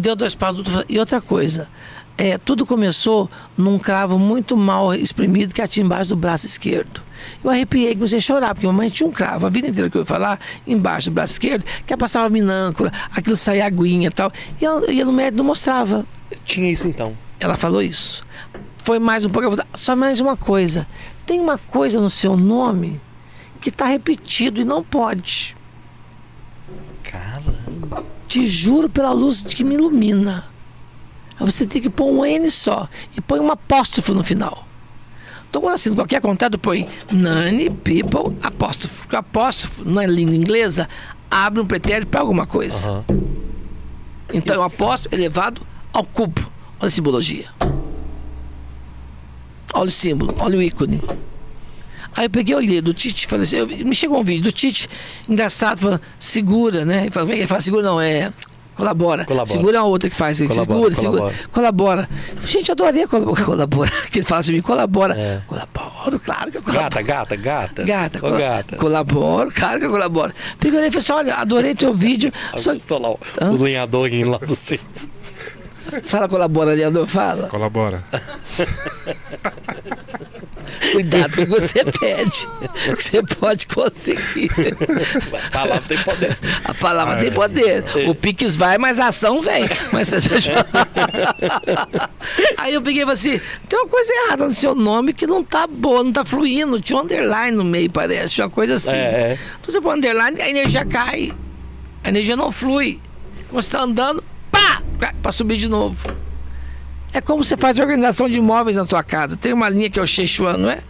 [0.00, 1.68] Deu dois passos e outra coisa.
[2.16, 7.02] É, tudo começou num cravo muito mal espremido que tinha embaixo do braço esquerdo.
[7.44, 9.96] Eu arrepiei, comecei a chorar, porque a mamãe tinha um cravo, a vida inteira que
[9.96, 14.10] eu ia falar, embaixo do braço esquerdo, que ela passava minâncora, aquilo saía aguinha e
[14.10, 14.32] tal.
[14.60, 16.06] E ela, e ela, o médico não mostrava.
[16.44, 17.14] Tinha isso então.
[17.38, 18.22] Ela falou isso.
[18.78, 19.44] Foi mais um pouco.
[19.46, 20.86] eu vou dar- Só mais uma coisa.
[21.26, 22.98] Tem uma coisa no seu nome
[23.60, 25.54] que está repetido e não pode.
[27.02, 28.04] Caramba.
[28.30, 30.44] Te juro pela luz que me ilumina.
[31.36, 34.68] Aí Você tem que pôr um N só e põe um apóstrofo no final.
[35.48, 39.00] Então, quando assim, qualquer contato, põe Nani, people, apóstrofo.
[39.00, 40.88] Porque o apóstrofo, na língua inglesa,
[41.28, 42.88] abre um pretérito para alguma coisa.
[42.88, 43.04] Aham.
[44.32, 44.76] Então, é um Isso.
[44.76, 46.40] apóstolo elevado ao cubo.
[46.78, 47.46] Olha a simbologia.
[49.74, 51.02] Olha o símbolo, olha o ícone.
[52.16, 54.88] Aí eu peguei, olhei do Tite, falei assim, eu- me chegou um vídeo do Tite,
[55.28, 57.02] engraçado, falando, segura, né?
[57.02, 58.32] Ele fala, como é que ele fala, segura não, é.
[58.74, 59.26] Colabora.
[59.26, 59.50] Colabora.
[59.58, 60.38] Segura é a outra que faz.
[60.40, 61.20] Colabora, segura, segura.
[61.52, 61.52] colabora.
[61.52, 62.08] Colabora.
[62.46, 63.92] Gente, eu adoraria colab- colaborar.
[64.10, 65.14] Que ele fala assim, colabora.
[65.18, 65.42] É.
[65.46, 66.84] Colaboro, claro que eu colaboro.
[66.84, 67.82] Gata, gata, gata.
[67.84, 68.76] Gata, Ô, cola- gata.
[68.76, 70.32] colaboro, claro que eu colaboro.
[70.58, 72.32] Peguei e falei assim: olha, adorei teu vídeo.
[72.56, 72.72] Só...
[72.72, 73.50] Estou lá, o, Hã?
[73.50, 74.86] o lenhador lá do centro.
[76.04, 77.48] Fala, colabora, Leandro, fala.
[77.48, 78.02] Colabora.
[80.92, 82.46] Cuidado com o que você pede.
[82.92, 84.50] O que você pode conseguir.
[85.46, 86.38] A palavra tem poder.
[86.64, 87.84] A palavra tem poder.
[88.08, 89.68] O Pix vai, mas a ação vem.
[89.92, 90.50] Mas você-
[92.56, 95.42] Aí eu peguei e falei assim: tem uma coisa errada no seu nome que não
[95.42, 96.80] tá boa, não tá fluindo.
[96.80, 98.34] Tinha um underline no meio, parece.
[98.34, 98.96] Tinha uma coisa assim.
[98.96, 99.38] É, é.
[99.60, 101.32] Então você põe underline, a energia cai.
[102.02, 103.00] A energia não flui.
[103.48, 104.82] Quando você tá andando, pá!
[105.22, 106.08] Pra subir de novo.
[107.12, 109.36] É como você faz organização de imóveis na tua casa.
[109.36, 110.80] Tem uma linha que é o Szechuan, não é?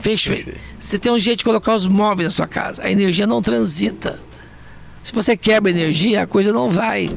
[0.00, 0.54] Feng Shui.
[0.78, 2.82] Você tem um jeito de colocar os móveis na sua casa.
[2.82, 4.20] A energia não transita.
[5.02, 7.10] Se você quebra a energia, a coisa não vai.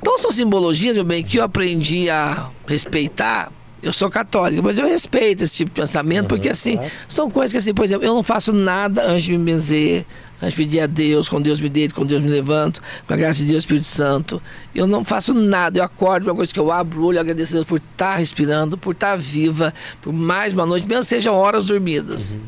[0.00, 3.52] Então são simbologias, meu bem, que eu aprendi a respeitar.
[3.82, 7.58] Eu sou católico, mas eu respeito esse tipo de pensamento, porque assim, são coisas que
[7.58, 10.04] assim, por exemplo, eu não faço nada antes de me benzer,
[10.46, 13.40] de pedir a Deus, com Deus me deito, com Deus me levanto, com a graça
[13.40, 14.40] de Deus, Espírito Santo.
[14.74, 17.56] Eu não faço nada, eu acordo, uma coisa que eu abro o olho, agradeço a
[17.56, 22.38] Deus por estar respirando, por estar viva, por mais uma noite, mesmo sejam horas dormidas.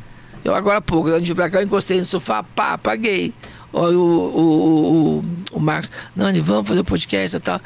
[0.45, 3.35] Eu agora há pouco, antes de ir pra cá, eu encostei no sofá, pá, apaguei.
[3.73, 7.61] Olha o, o, o, o, o Marcos, Nani, vamos fazer o podcast e tal.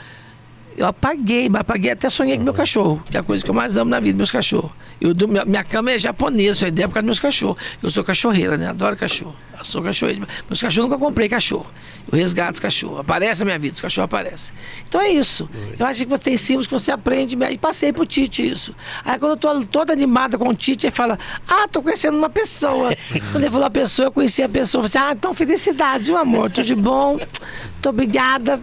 [0.76, 3.54] Eu apaguei, mas apaguei até sonhei com meu cachorro, que é a coisa que eu
[3.54, 4.72] mais amo na vida, meus cachorros.
[5.00, 7.62] Eu, minha, minha cama é japonesa, essa ideia é por causa dos meus cachorros.
[7.82, 8.68] Eu sou cachorreira, né?
[8.68, 9.34] Adoro cachorro.
[9.56, 10.26] Eu sou cachorreira.
[10.48, 11.66] Meus cachorros nunca comprei cachorro.
[12.10, 13.00] Eu resgato os cachorros.
[13.00, 14.54] Aparece na minha vida, os cachorros aparecem.
[14.88, 15.48] Então é isso.
[15.78, 17.36] Eu acho que você tem símbolos que você aprende.
[17.50, 18.74] E passei pro Tite isso.
[19.04, 22.30] Aí quando eu tô toda animada com o Tite, ele fala: Ah, tô conhecendo uma
[22.30, 22.94] pessoa.
[23.30, 24.84] quando ele falou a pessoa, eu conheci a pessoa.
[24.84, 26.50] Eu falei, ah, então felicidade, meu amor.
[26.50, 27.16] Tudo de bom.
[27.16, 28.60] Muito obrigada.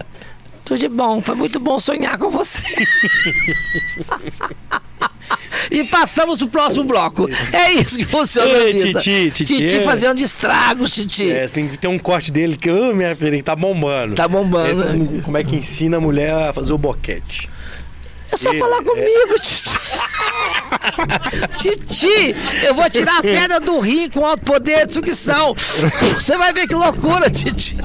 [0.63, 2.63] Tudo de bom, foi muito bom sonhar com você.
[5.69, 7.29] e passamos pro próximo bloco.
[7.51, 8.99] É isso que funciona na Ei, vida.
[8.99, 9.83] Titi, Titi, Titi é.
[9.83, 11.31] fazendo estragos, Titi.
[11.31, 14.15] É, você tem que ter um corte dele que, ô, minha filha, tá bombando.
[14.15, 15.21] Tá bombando, falando né?
[15.23, 17.49] Como é que ensina a mulher a fazer o boquete?
[18.31, 19.79] É só Ele- falar comigo, Titi.
[21.59, 25.53] Titi, eu vou tirar a pedra do rim com alto poder de sucção.
[26.13, 27.77] Você vai ver que loucura, Titi.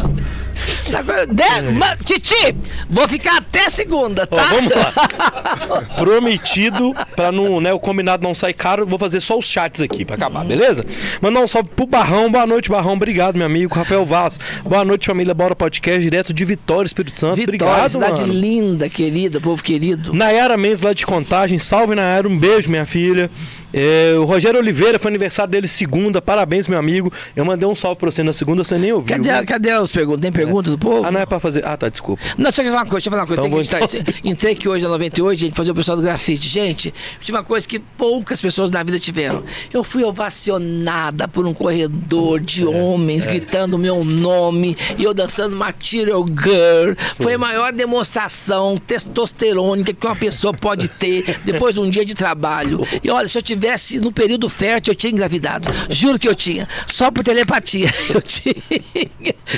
[1.05, 2.57] Coisa- De- ma- Titi,
[2.89, 4.43] vou ficar até segunda, Ó, tá?
[4.45, 5.83] vamos lá.
[5.97, 10.05] Prometido, pra não, né, o combinado não sair caro, vou fazer só os chats aqui
[10.05, 10.85] pra acabar, beleza?
[11.21, 12.31] Mandar um salve pro Barrão.
[12.31, 12.95] Boa noite, Barrão.
[12.95, 13.75] Obrigado, meu amigo.
[13.75, 14.39] Rafael Vaz.
[14.65, 17.37] Boa noite, família Bora Podcast, direto de Vitória, Espírito Santo.
[17.37, 18.33] Vitória, Obrigado, cidade mano.
[18.33, 20.13] linda, querida, povo querido.
[20.13, 23.31] Nayara Mendes lá de Contagem, salve Nayara, um beijo, minha filha.
[23.79, 27.13] É, o Rogério Oliveira, foi aniversário dele segunda, parabéns, meu amigo.
[27.37, 29.15] Eu mandei um salve pra você na segunda, você nem ouviu.
[29.17, 30.23] Cadê, cadê os perguntas?
[30.23, 31.07] Tem perguntas do povo?
[31.07, 31.63] Ah, não é pra fazer.
[31.67, 32.23] Ah, tá, desculpa.
[32.39, 33.47] Não, deixa eu falar uma coisa, deixa eu falar uma coisa.
[33.47, 34.21] Então Tem que vou isso.
[34.25, 36.49] Entrei aqui hoje na 98, gente, fazer o pessoal do grafite.
[36.49, 39.45] Gente, tive uma coisa que poucas pessoas na vida tiveram.
[39.71, 45.13] Eu fui ovacionada por um corredor de É, homens gritando o meu nome e eu
[45.13, 46.95] dançando Material Girl.
[47.17, 52.15] Foi a maior demonstração testosterônica que uma pessoa pode ter depois de um dia de
[52.15, 52.81] trabalho.
[53.03, 55.69] E olha, se eu tivesse no período fértil, eu tinha engravidado.
[55.91, 56.69] Juro que eu tinha.
[56.87, 57.93] Só por telepatia.
[58.09, 58.55] Eu tinha.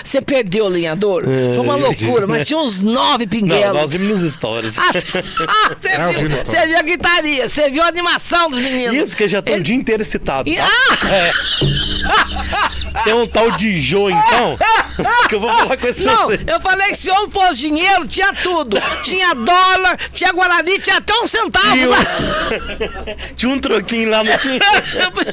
[0.02, 1.22] Você perdeu o lenhador?
[1.24, 3.74] Foi uma loucura, mas tinha uns nove Não, pinguelos.
[3.74, 4.78] nós vimos nos stories.
[4.78, 8.60] Ah, cê- ah, você É, viu, você viu a gritaria, você viu a animação dos
[8.60, 8.94] meninos.
[8.96, 10.48] Isso, porque já estão o dia inteiro excitado.
[10.48, 10.66] E- tá?
[10.66, 12.67] ah!
[13.04, 14.56] Tem um tal de Jô, então,
[15.28, 18.32] que eu vou falar com esse Não, eu falei que se homem fosse dinheiro, tinha
[18.34, 18.76] tudo.
[19.02, 21.72] Tinha dólar, tinha Guarani, tinha até um centavo.
[21.74, 21.98] Tinha lá.
[21.98, 24.30] um, tinha um troquinho lá no.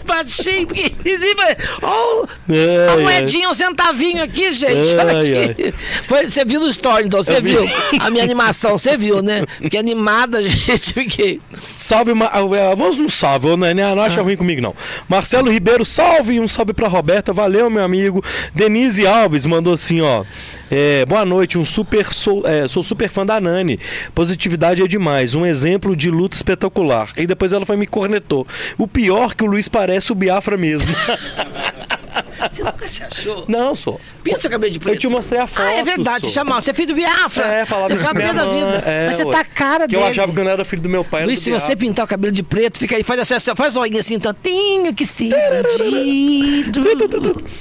[0.05, 1.35] Baixinho, pequenininho,
[1.81, 3.01] Ó, Ai, a ai.
[3.03, 4.95] moedinha, um centavinho aqui, gente.
[4.95, 5.73] Ai, olha aqui.
[6.07, 7.51] Foi, você viu no story, então, você vi.
[7.51, 7.65] viu
[7.99, 9.43] a minha animação, você viu, né?
[9.61, 10.93] Fiquei animada, gente.
[10.93, 11.41] Fiquei.
[11.77, 12.27] Salve, Ma...
[12.27, 13.73] ah, vamos no salve, né?
[13.73, 14.05] Não Ah.
[14.05, 14.75] acha ruim comigo, não.
[15.07, 18.23] Marcelo Ribeiro, salve, um salve pra Roberta, valeu, meu amigo.
[18.53, 20.23] Denise Alves mandou assim, ó.
[20.69, 23.79] é, boa noite, um super sou, é, sou super fã da Nani.
[24.13, 27.09] Positividade é demais, um exemplo de luta espetacular.
[27.17, 28.45] E depois ela foi me cornetou.
[28.77, 30.93] O pior que o Luiz parece o Biafra mesmo.
[32.49, 33.45] Você nunca se achou?
[33.47, 33.99] Não, sou.
[34.23, 34.95] Pinta seu cabelo de preto.
[34.95, 35.61] Eu te mostrei a foto.
[35.65, 36.33] Ah, é verdade, sou.
[36.33, 36.61] chamar.
[36.61, 37.45] Você é filho do Biafra.
[37.45, 38.83] É, falava Você isso foi a pra minha da vida.
[38.89, 39.31] É, Mas você ué.
[39.31, 40.03] tá a cara Que dele.
[40.03, 41.25] eu achava que eu não era filho do meu pai.
[41.25, 43.99] Luiz, do se você pintar o cabelo de preto, fica aí, faz assim, faz olhinho
[43.99, 46.81] assim, então, tenho que ser bandido.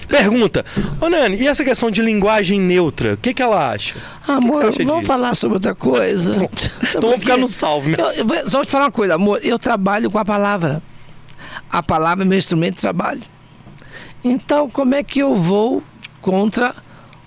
[0.09, 0.65] Pergunta.
[1.01, 3.15] Ô, Nani, e essa questão de linguagem neutra?
[3.15, 3.95] O que, que ela acha?
[4.27, 5.07] Amor, você acha vamos disso?
[5.07, 6.35] falar sobre outra coisa.
[6.95, 7.97] Então vamos ficar no salve, né?
[8.17, 9.41] Eu, eu só vou te falar uma coisa, amor.
[9.43, 10.81] Eu trabalho com a palavra.
[11.71, 13.21] A palavra é meu instrumento de trabalho.
[14.25, 15.83] Então, como é que eu vou
[16.23, 16.75] contra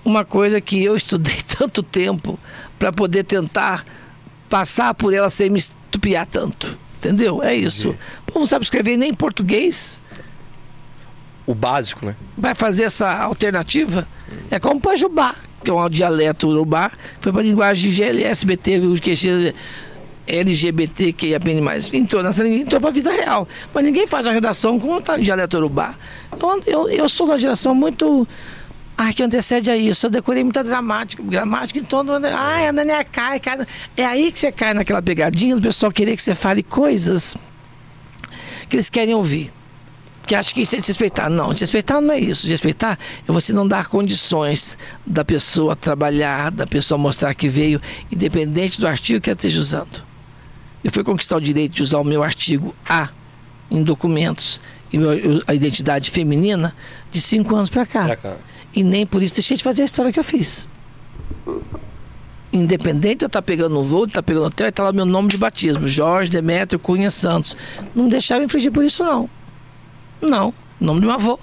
[0.03, 2.40] uma coisa que eu estudei tanto tempo
[2.80, 3.86] para poder tentar
[4.49, 6.78] passar por ela sem me estupiar tanto?
[6.98, 7.44] Entendeu?
[7.44, 7.91] É isso.
[7.91, 10.02] O povo não sabe escrever nem em português.
[11.45, 12.15] O básico, né?
[12.36, 14.07] Vai fazer essa alternativa?
[14.49, 16.91] É como Pajubá, que é um dialeto urubá,
[17.22, 18.80] foi para a linguagem GLSBT,
[20.27, 23.47] o QG LGBT que apenas mais entrou nessa língua, entrou para a vida real.
[23.73, 25.95] Mas ninguém faz a redação com o dialeto urubá.
[26.31, 28.27] Eu, eu, eu sou uma geração muito.
[28.97, 30.07] Ai, que antecede a isso.
[30.07, 32.11] Eu decorei muita gramática, gramática em todo.
[32.13, 33.67] Ai, a Nani é arcaica.
[33.95, 37.35] É aí que você cai naquela pegadinha do pessoal querer que você fale coisas
[38.67, 39.53] que eles querem ouvir.
[40.25, 41.29] Que acha que isso é desrespeitar.
[41.29, 42.41] Não, desrespeitar não é isso.
[42.41, 47.79] Desrespeitar é você não dar condições da pessoa trabalhar, da pessoa mostrar que veio,
[48.11, 50.06] independente do artigo que ela esteja usando.
[50.88, 53.09] Eu fui conquistar o direito de usar o meu artigo A
[53.69, 54.57] em documentos
[54.89, 54.97] e
[55.45, 56.73] a identidade feminina
[57.11, 58.15] de cinco anos para cá.
[58.15, 58.38] Cá.
[58.73, 60.69] E nem por isso deixei de fazer a história que eu fiz.
[62.53, 65.27] Independente de eu estar pegando um voo, de estar pegando hotel, está lá meu nome
[65.27, 67.57] de batismo, Jorge Demétrio Cunha Santos.
[67.93, 69.30] Não deixava infringir por isso, não.
[70.22, 71.38] Não, nome do meu avô.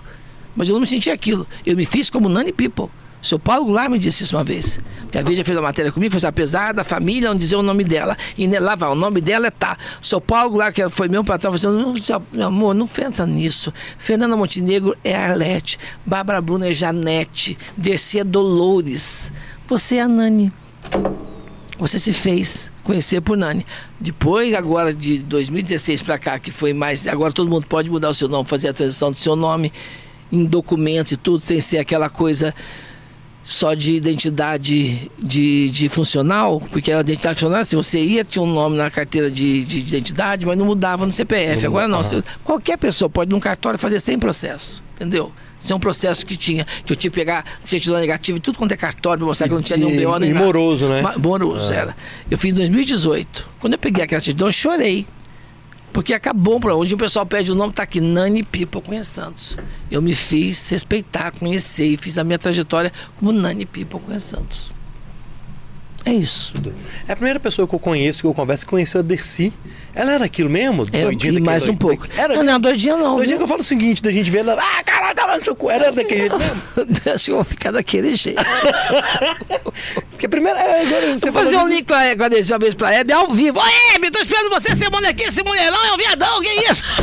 [0.57, 1.47] Mas eu não me senti aquilo.
[1.67, 2.89] Eu me fiz como Nani People.
[3.25, 4.79] O seu Paulo Goulart me disse isso uma vez.
[5.01, 7.83] Porque a Veja fez uma matéria comigo, foi apesar da família não dizer o nome
[7.83, 8.15] dela.
[8.37, 9.79] E ne- lá vai, o nome dela é tá.
[10.03, 12.87] O seu Paulo Goulart, que foi meu patrão, falou assim, "Não, seu- meu amor, não
[12.87, 13.73] pensa nisso.
[13.97, 15.79] Fernanda Montenegro é Arlete.
[16.05, 17.57] Bárbara Bruna é Janete.
[17.77, 19.33] Dercy é Dolores.
[19.67, 20.53] Você é a Nani
[21.79, 23.67] você se fez conhecer por Nani.
[23.99, 27.07] Depois, agora de 2016 para cá, que foi mais.
[27.07, 29.73] Agora todo mundo pode mudar o seu nome, fazer a transição do seu nome
[30.31, 32.55] em documentos e tudo, sem ser aquela coisa
[33.45, 38.53] só de identidade de, de funcional, porque a identidade funcional, se você ia, tinha um
[38.53, 41.61] nome na carteira de, de identidade, mas não mudava no CPF.
[41.63, 45.31] Não Agora não, você- qualquer pessoa pode num cartório fazer sem processo, entendeu?
[45.61, 48.59] Isso é um processo que tinha, que eu tive que pegar certidão negativa e tudo
[48.59, 50.45] quanto é cartório pra mostrar que não tinha nenhum BO nem E nada.
[50.47, 51.03] moroso, né?
[51.19, 51.97] Moroso, era.
[52.31, 53.47] Eu fiz em 2018.
[53.61, 55.07] Quando eu peguei aquela certidão, eu chorei.
[55.95, 59.57] Porque acabou para onde o pessoal pede o nome, tá aqui, Nani Pipa Cunha Santos.
[59.89, 64.74] Eu me fiz respeitar, conhecer e fiz a minha trajetória como Nani Pipa Cunha Santos.
[66.07, 66.53] É isso.
[67.09, 69.53] É a primeira pessoa que eu conheço, que eu converso, que conheceu a Dercy.
[69.95, 70.87] Ela era aquilo mesmo?
[70.93, 72.07] É, Doidinha e mais um doido- pouco.
[72.21, 72.35] Era.
[72.37, 73.17] Não, não é doidinha não.
[73.17, 73.45] Doidinha que viu?
[73.45, 74.59] eu falo o seguinte, da gente ver ela.
[74.61, 75.71] Ah, caralho, tava no seu cu.
[75.71, 76.63] Era daquele jeito mesmo.
[77.25, 78.43] Que eu vou ficar daquele jeito.
[80.11, 80.59] Porque primeiro.
[80.59, 83.59] É, agora você Vou fazer um link pra agora uma vez pra Hebe ao vivo.
[83.59, 83.63] Ô
[83.95, 86.83] Hebe, tô esperando você semana aqui, esse mulherão é um viadão, que isso?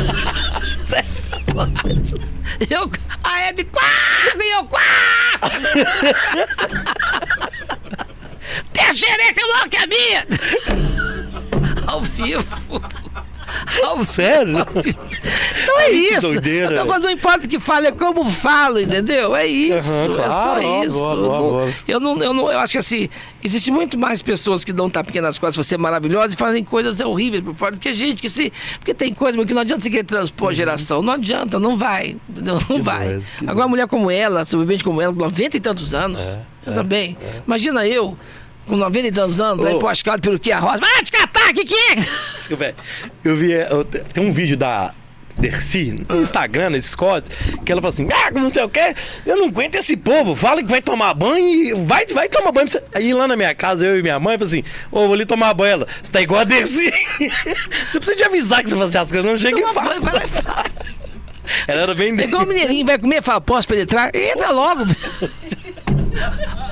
[2.70, 2.88] eu,
[3.24, 3.82] a Hebe, quá,
[4.36, 4.80] e eu, quá!
[8.72, 10.26] Tem a xereca maior que a minha!
[11.86, 12.44] Ao vivo.
[13.84, 14.06] Ao vivo.
[14.06, 14.56] Sério?
[15.62, 16.20] Então é isso.
[16.22, 16.72] doideira.
[16.72, 19.34] Então, mas não importa o que fale, é como falo, entendeu?
[19.36, 19.90] É isso.
[19.92, 20.98] É claro, só óbvio, isso.
[20.98, 21.74] Eu não- óbvio.
[21.88, 23.08] eu, não, eu, não, eu acho que assim,
[23.42, 26.98] existe muito mais pessoas que dão tapinha nas costas, você é maravilhosa, e fazem coisas
[27.00, 28.52] horríveis por fora do que gente que se.
[28.78, 31.02] Porque tem coisa que não adianta você querer transpor a geração.
[31.02, 32.16] Não adianta, não vai.
[32.34, 33.06] Não Que vai.
[33.08, 36.38] doido, Agora, uma mulher como ela, sobrevivente como ela, com 90 e tantos anos.
[36.64, 37.16] pensa bem.
[37.46, 38.16] Imagina eu.
[38.72, 39.78] Com 90 e tantos anos, aí Ô.
[39.80, 40.78] pô, ascalado pelo que a rosa.
[40.78, 41.94] Vai te catar, que, que é?
[42.38, 42.74] Desculpa,
[43.22, 43.52] eu vi.
[43.52, 44.94] é, eu- Tem um vídeo da.
[45.36, 47.34] Dercy, no Instagram, nesses códigos,
[47.64, 48.94] que ela fala assim, ah, não sei o quê,
[49.26, 52.68] eu não aguento esse povo, fala que vai tomar banho e vai, vai tomar banho.
[52.68, 55.14] pra você." Aí lá na minha casa, eu e minha mãe, fala assim, ô, vou
[55.14, 56.90] ali tomar banho, ela, você tá igual a Dercy.
[57.88, 60.04] você precisa de avisar que você fazer as coisas, não chega e Toma faz.
[60.04, 60.72] e faz.
[61.66, 64.14] Ela era bem É igual o mineirinho, vai comer, fala, posso penetrar?
[64.14, 64.84] Entra logo.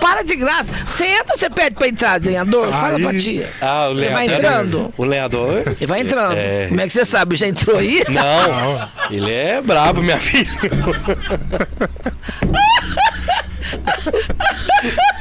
[0.00, 0.70] Para de graça.
[0.86, 2.68] Você entra ou você pede pra entrar, lenhador?
[2.70, 3.48] Fala pra tia.
[3.60, 4.92] Ah, o Você vai entrando?
[4.96, 5.62] O lenhador.
[5.66, 6.36] Ele vai entrando.
[6.36, 6.66] É.
[6.68, 7.36] Como é que você sabe?
[7.36, 8.02] Já entrou aí?
[8.08, 10.50] Não, ele é brabo, minha filha.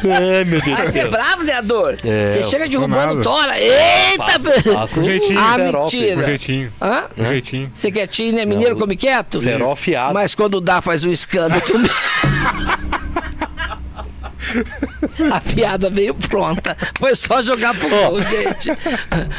[0.03, 1.11] Ai, meu Deus do você é céu.
[1.11, 1.97] bravo, lenhador.
[2.03, 3.59] É, você chega derrubando tora.
[3.59, 4.23] Eita!
[4.73, 6.25] Passa Com jeitinho, ah, mentira.
[6.25, 6.73] jeitinho.
[6.81, 7.03] Hã?
[7.15, 7.71] Com jeitinho.
[7.73, 8.45] Você quietinho, né?
[8.45, 9.37] Mineiro come quieto?
[9.37, 10.13] Zero afiado.
[10.13, 11.61] Mas quando dá, faz um escândalo.
[15.31, 16.76] A piada veio pronta.
[16.97, 18.71] Foi só jogar pro gol, gente.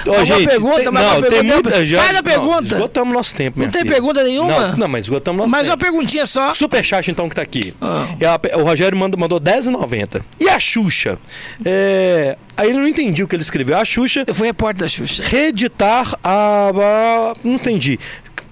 [0.07, 1.55] Ó, Uma gente, pergunta, tem- mas não, uma tem pergunta.
[1.71, 1.99] muita já.
[1.99, 2.63] Faz a Não, pergunta.
[2.75, 3.95] esgotamos nosso tempo, Não tem filha.
[3.95, 4.69] pergunta nenhuma?
[4.69, 5.71] Não, não, mas esgotamos nosso Mas tempo.
[5.73, 6.53] uma perguntinha só.
[6.55, 7.75] Superchat, então, que tá aqui.
[7.81, 8.07] Ah.
[8.51, 10.23] É o Rogério mandou, mandou R$10,90.
[10.39, 11.19] E a Xuxa?
[11.65, 13.77] É, aí ele não entendi o que ele escreveu.
[13.79, 15.23] A Xuxa Eu fui repórter da Xuxa.
[15.27, 17.99] reeditar a, a- Não entendi.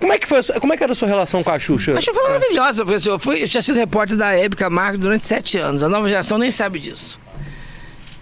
[0.01, 1.93] Como é, que foi, como é que era a sua relação com a Xuxa?
[1.93, 2.85] A Xuxa foi maravilhosa.
[2.85, 3.11] professor.
[3.13, 5.83] Eu, fui, eu tinha sido repórter da Hebe Camargo durante sete anos.
[5.83, 7.19] A nova geração nem sabe disso.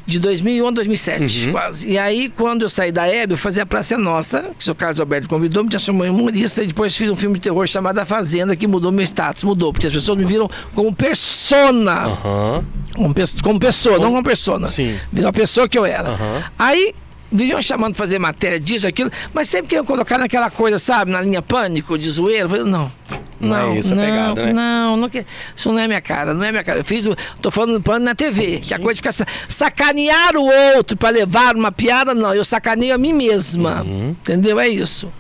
[0.07, 1.89] De 2001 a 2007, quase.
[1.89, 4.65] E aí, quando eu saí da Hebe, eu fazia a Praça é Nossa, que o
[4.65, 7.67] seu Carlos Alberto convidou, me transformou em humorista, e depois fiz um filme de terror
[7.67, 9.43] chamado A Fazenda, que mudou meu status.
[9.43, 12.05] Mudou, porque as pessoas me viram como persona.
[12.05, 12.65] Aham.
[12.95, 14.69] Como, como pessoa, não como persona.
[14.69, 14.97] Sim.
[15.13, 16.11] Virou a pessoa que eu era.
[16.11, 16.45] Aham.
[16.57, 16.95] Aí
[17.31, 21.21] vinham chamando pra fazer matéria disso, aquilo, mas sempre queriam colocar naquela coisa, sabe, na
[21.21, 22.45] linha pânico, de zoeira.
[22.45, 22.93] Eu falei, não.
[23.39, 24.53] Não Não, é isso não, pegada, né?
[24.55, 26.79] não, não que- isso não é minha cara, não é minha cara.
[26.81, 27.07] Eu fiz,
[27.43, 30.45] tô falando pano na TV, que a coisa de ficar sa- sacanear o
[30.77, 34.11] outro pra levar uma piada, não, eu sacaneio a mim mesma, Uhum.
[34.11, 34.59] entendeu?
[34.59, 35.13] É isso.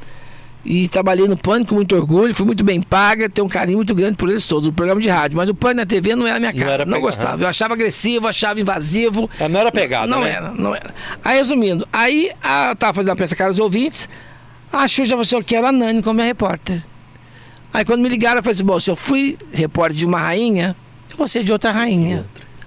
[0.68, 3.94] E trabalhei no Pânico com muito orgulho, fui muito bem paga, tenho um carinho muito
[3.94, 5.36] grande por eles todos, o programa de rádio.
[5.36, 7.42] Mas o Pânico na TV não era a minha Não cara, não, pega- gostava.
[7.44, 9.30] Eu achava agressivo, achava invasivo.
[9.38, 10.30] É, não era pegada, Não né?
[10.30, 10.92] era, não era.
[11.24, 14.08] Aí, resumindo, aí a, eu tava fazendo a peça Caros Ouvintes,
[14.72, 16.82] a Xuxa você que era a Nani como minha repórter.
[17.72, 20.74] Aí quando me ligaram, eu falei assim, bom, se eu fui repórter de uma rainha,
[21.10, 22.24] eu vou ser de outra rainha.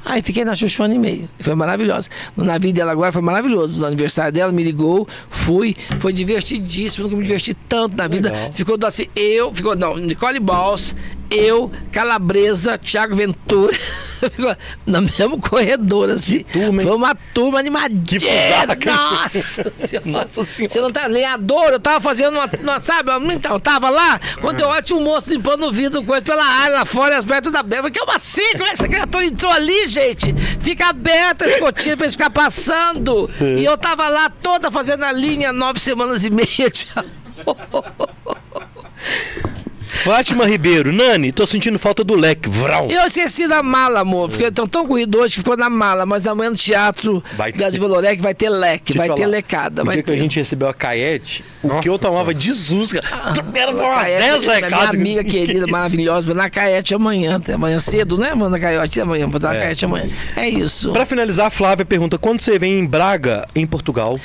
[0.10, 1.30] Aí fiquei na Xuxa um ano e meio.
[1.40, 2.10] Foi maravilhosa.
[2.36, 3.80] No navio dela agora foi maravilhoso.
[3.80, 5.76] No aniversário dela, me ligou, fui.
[6.00, 7.04] Foi divertidíssimo.
[7.04, 8.32] Nunca me diverti tanto na vida.
[8.32, 8.52] Legal.
[8.52, 10.96] Ficou assim, eu, ficou, não, Nicole Balls,
[11.30, 13.78] eu, Calabresa, Thiago Ventura.
[14.86, 16.44] no mesmo corredor, assim.
[16.44, 16.84] turma?
[16.84, 18.20] Foi uma turma animadinha.
[18.20, 18.86] Que?
[18.90, 20.06] Nossa senhora.
[20.06, 20.74] Nossa senhora.
[20.74, 23.12] Você não tá lenhador, eu tava fazendo uma, uma sabe?
[23.34, 26.44] Então, eu tava lá, quando eu olho, tinha um moço limpando o vidro, coisa pela
[26.44, 27.90] área lá fora, as perto da beba.
[27.90, 30.34] Que é uma assim, como é que essa criatura entrou ali, gente?
[30.60, 33.30] Fica aberta a escotilha pra eles ficar passando.
[33.40, 36.88] E eu tava lá toda fazendo a linha nove semanas e meia de
[40.04, 42.48] Fátima Ribeiro, Nani, tô sentindo falta do leque.
[42.50, 42.88] Vrau.
[42.90, 44.30] Eu esqueci da mala, amor.
[44.32, 46.06] Fiquei tão, tão corrido hoje, ficou na mala.
[46.06, 47.60] Mas amanhã no teatro Vai ter.
[47.60, 49.82] da Divalorec vai ter leque, vai te ter lecada.
[49.82, 50.18] O vai dia que ter.
[50.18, 53.02] a gente recebeu a Caete, o que eu tomava de zusga.
[53.54, 54.90] Era umas Caete, 10 minha lecadas.
[54.90, 56.28] amiga querida, maravilhosa.
[56.28, 58.52] Vou na Caete amanhã, até amanhã cedo, né, mano?
[58.52, 59.62] Na Caete amanhã, vou dar na É.
[59.64, 60.08] Caete amanhã.
[60.38, 60.92] É isso.
[60.94, 64.18] Pra finalizar, a Flávia pergunta: quando você vem em Braga, em Portugal?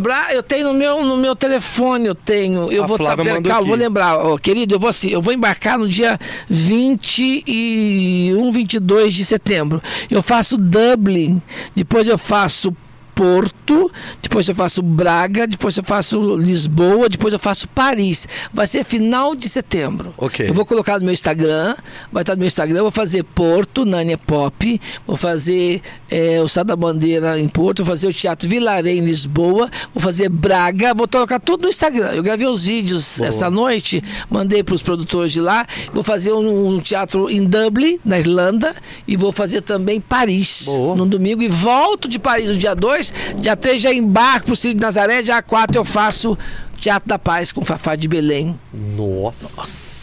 [0.00, 2.72] Bra- Eu tenho no meu, no meu telefone, eu tenho.
[2.72, 3.68] Eu A vou tá, Flávia calma, aqui.
[3.68, 6.18] vou lembrar, ó, querido, eu vou assim, eu vou embarcar no dia
[6.48, 9.80] 21, 22 de setembro.
[10.10, 11.40] Eu faço Dublin,
[11.74, 12.74] depois eu faço
[13.20, 13.92] Porto,
[14.22, 18.26] depois eu faço Braga, depois eu faço Lisboa, depois eu faço Paris.
[18.50, 20.14] Vai ser final de setembro.
[20.16, 20.48] Ok.
[20.48, 21.76] Eu vou colocar no meu Instagram,
[22.10, 26.62] vai estar no meu Instagram, vou fazer Porto, Nânia Pop, vou fazer eh, o Sá
[26.62, 31.06] da Bandeira em Porto, vou fazer o Teatro Vilaré em Lisboa, vou fazer Braga, vou
[31.06, 32.12] colocar tudo no Instagram.
[32.12, 36.68] Eu gravei os vídeos essa noite, mandei para os produtores de lá, vou fazer um,
[36.68, 38.74] um teatro em Dublin, na Irlanda,
[39.06, 40.96] e vou fazer também Paris, Boa.
[40.96, 44.56] no domingo, e volto de Paris no dia 2, dia 3 já embarco para o
[44.56, 46.36] Cid de Nazaré, dia 4 eu faço
[46.80, 48.58] Teatro da Paz com Fafá de Belém.
[48.72, 49.99] Nossa.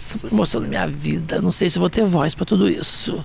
[0.54, 1.42] Da minha vida.
[1.42, 3.24] Não sei se vou ter voz pra tudo isso.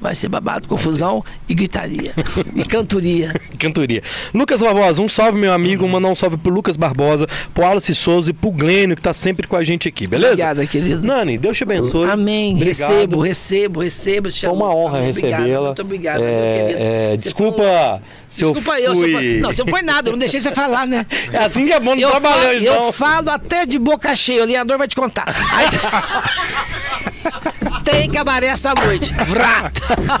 [0.00, 2.12] Vai, ser babado, confusão e gritaria.
[2.54, 3.32] e cantoria.
[3.58, 4.02] Cantoria.
[4.32, 5.88] Lucas Barbosa, um salve, meu amigo.
[5.88, 9.46] Mandar um salve pro Lucas Barbosa, pro Alice Souza e pro Glênio, que tá sempre
[9.48, 10.32] com a gente aqui, beleza?
[10.34, 11.02] Obrigada, querido.
[11.06, 12.08] Nani, Deus te abençoe.
[12.10, 12.54] Amém.
[12.56, 12.90] Obrigado.
[12.90, 14.30] Recebo, recebo, recebo.
[14.32, 15.66] Foi uma honra recebê-la.
[15.66, 16.26] Muito obrigado, É,
[16.58, 16.82] meu querido.
[16.84, 18.94] é, desculpa falou- se eu Desculpa eu.
[18.94, 20.08] se eu fui- fa- Não, você não foi nada.
[20.08, 21.06] Eu não deixei você falar, né?
[21.32, 22.84] É assim que é bom no Eu, trabalhar, falo, então.
[22.86, 24.42] eu falo até de boca cheia.
[24.42, 25.24] O Leandro vai te contar.
[25.26, 25.68] Aí-
[26.20, 27.54] ハハハハ!
[27.90, 29.14] Tem cabaré essa noite.
[29.14, 29.72] Vrá.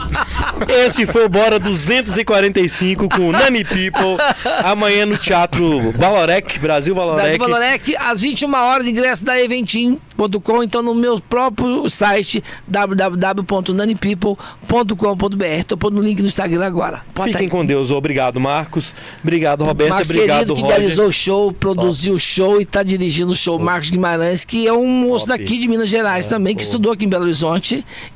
[0.86, 4.16] Esse foi o Bora 245 com o Nani People.
[4.64, 7.36] Amanhã no Teatro Valorec, Brasil Valorec.
[7.36, 15.64] Brasil Valorec, às 21 horas, ingresso da eventim.com, então no meu próprio site www.nanipeople.com.br.
[15.66, 17.02] Tô pondo o link no Instagram agora.
[17.14, 17.50] Bota Fiquem aí.
[17.50, 17.90] com Deus.
[17.90, 18.94] Obrigado, Marcos.
[19.22, 19.92] Obrigado, Roberta.
[19.92, 20.78] Marcos Obrigado, querido, que Roger.
[20.78, 23.58] realizou o show, produziu o show e está dirigindo o show.
[23.58, 25.38] Marcos Guimarães, que é um moço Top.
[25.38, 26.66] daqui de Minas Gerais também, que boa.
[26.66, 27.57] estudou aqui em Belo Horizonte.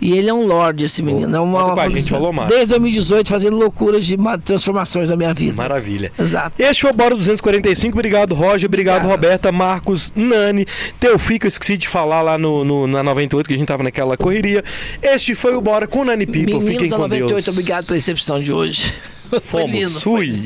[0.00, 1.36] E ele é um lorde, esse menino.
[1.36, 2.32] É uma, com a gente, falou.
[2.46, 5.54] Desde 2018, fazendo loucuras de ma- transformações na minha vida.
[5.54, 6.12] Maravilha.
[6.18, 6.60] Exato.
[6.62, 7.94] Este foi o Bora 245.
[7.96, 8.68] Obrigado, Roger.
[8.68, 9.10] Obrigado, Obrigado.
[9.10, 10.66] Roberta, Marcos, Nani,
[11.00, 11.46] Teofico.
[11.46, 14.64] Eu esqueci de falar lá no, no- na 98, que a gente tava naquela correria.
[15.02, 16.52] Este foi o Bora com Nani People.
[16.60, 17.48] Fiquem Meninos da com 98, Deus.
[17.48, 18.94] obrigado pela recepção de hoje.
[19.30, 19.70] Foi Fomos.
[19.76, 20.00] lindo.
[20.00, 20.42] Fui.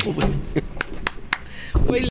[1.86, 2.06] Foi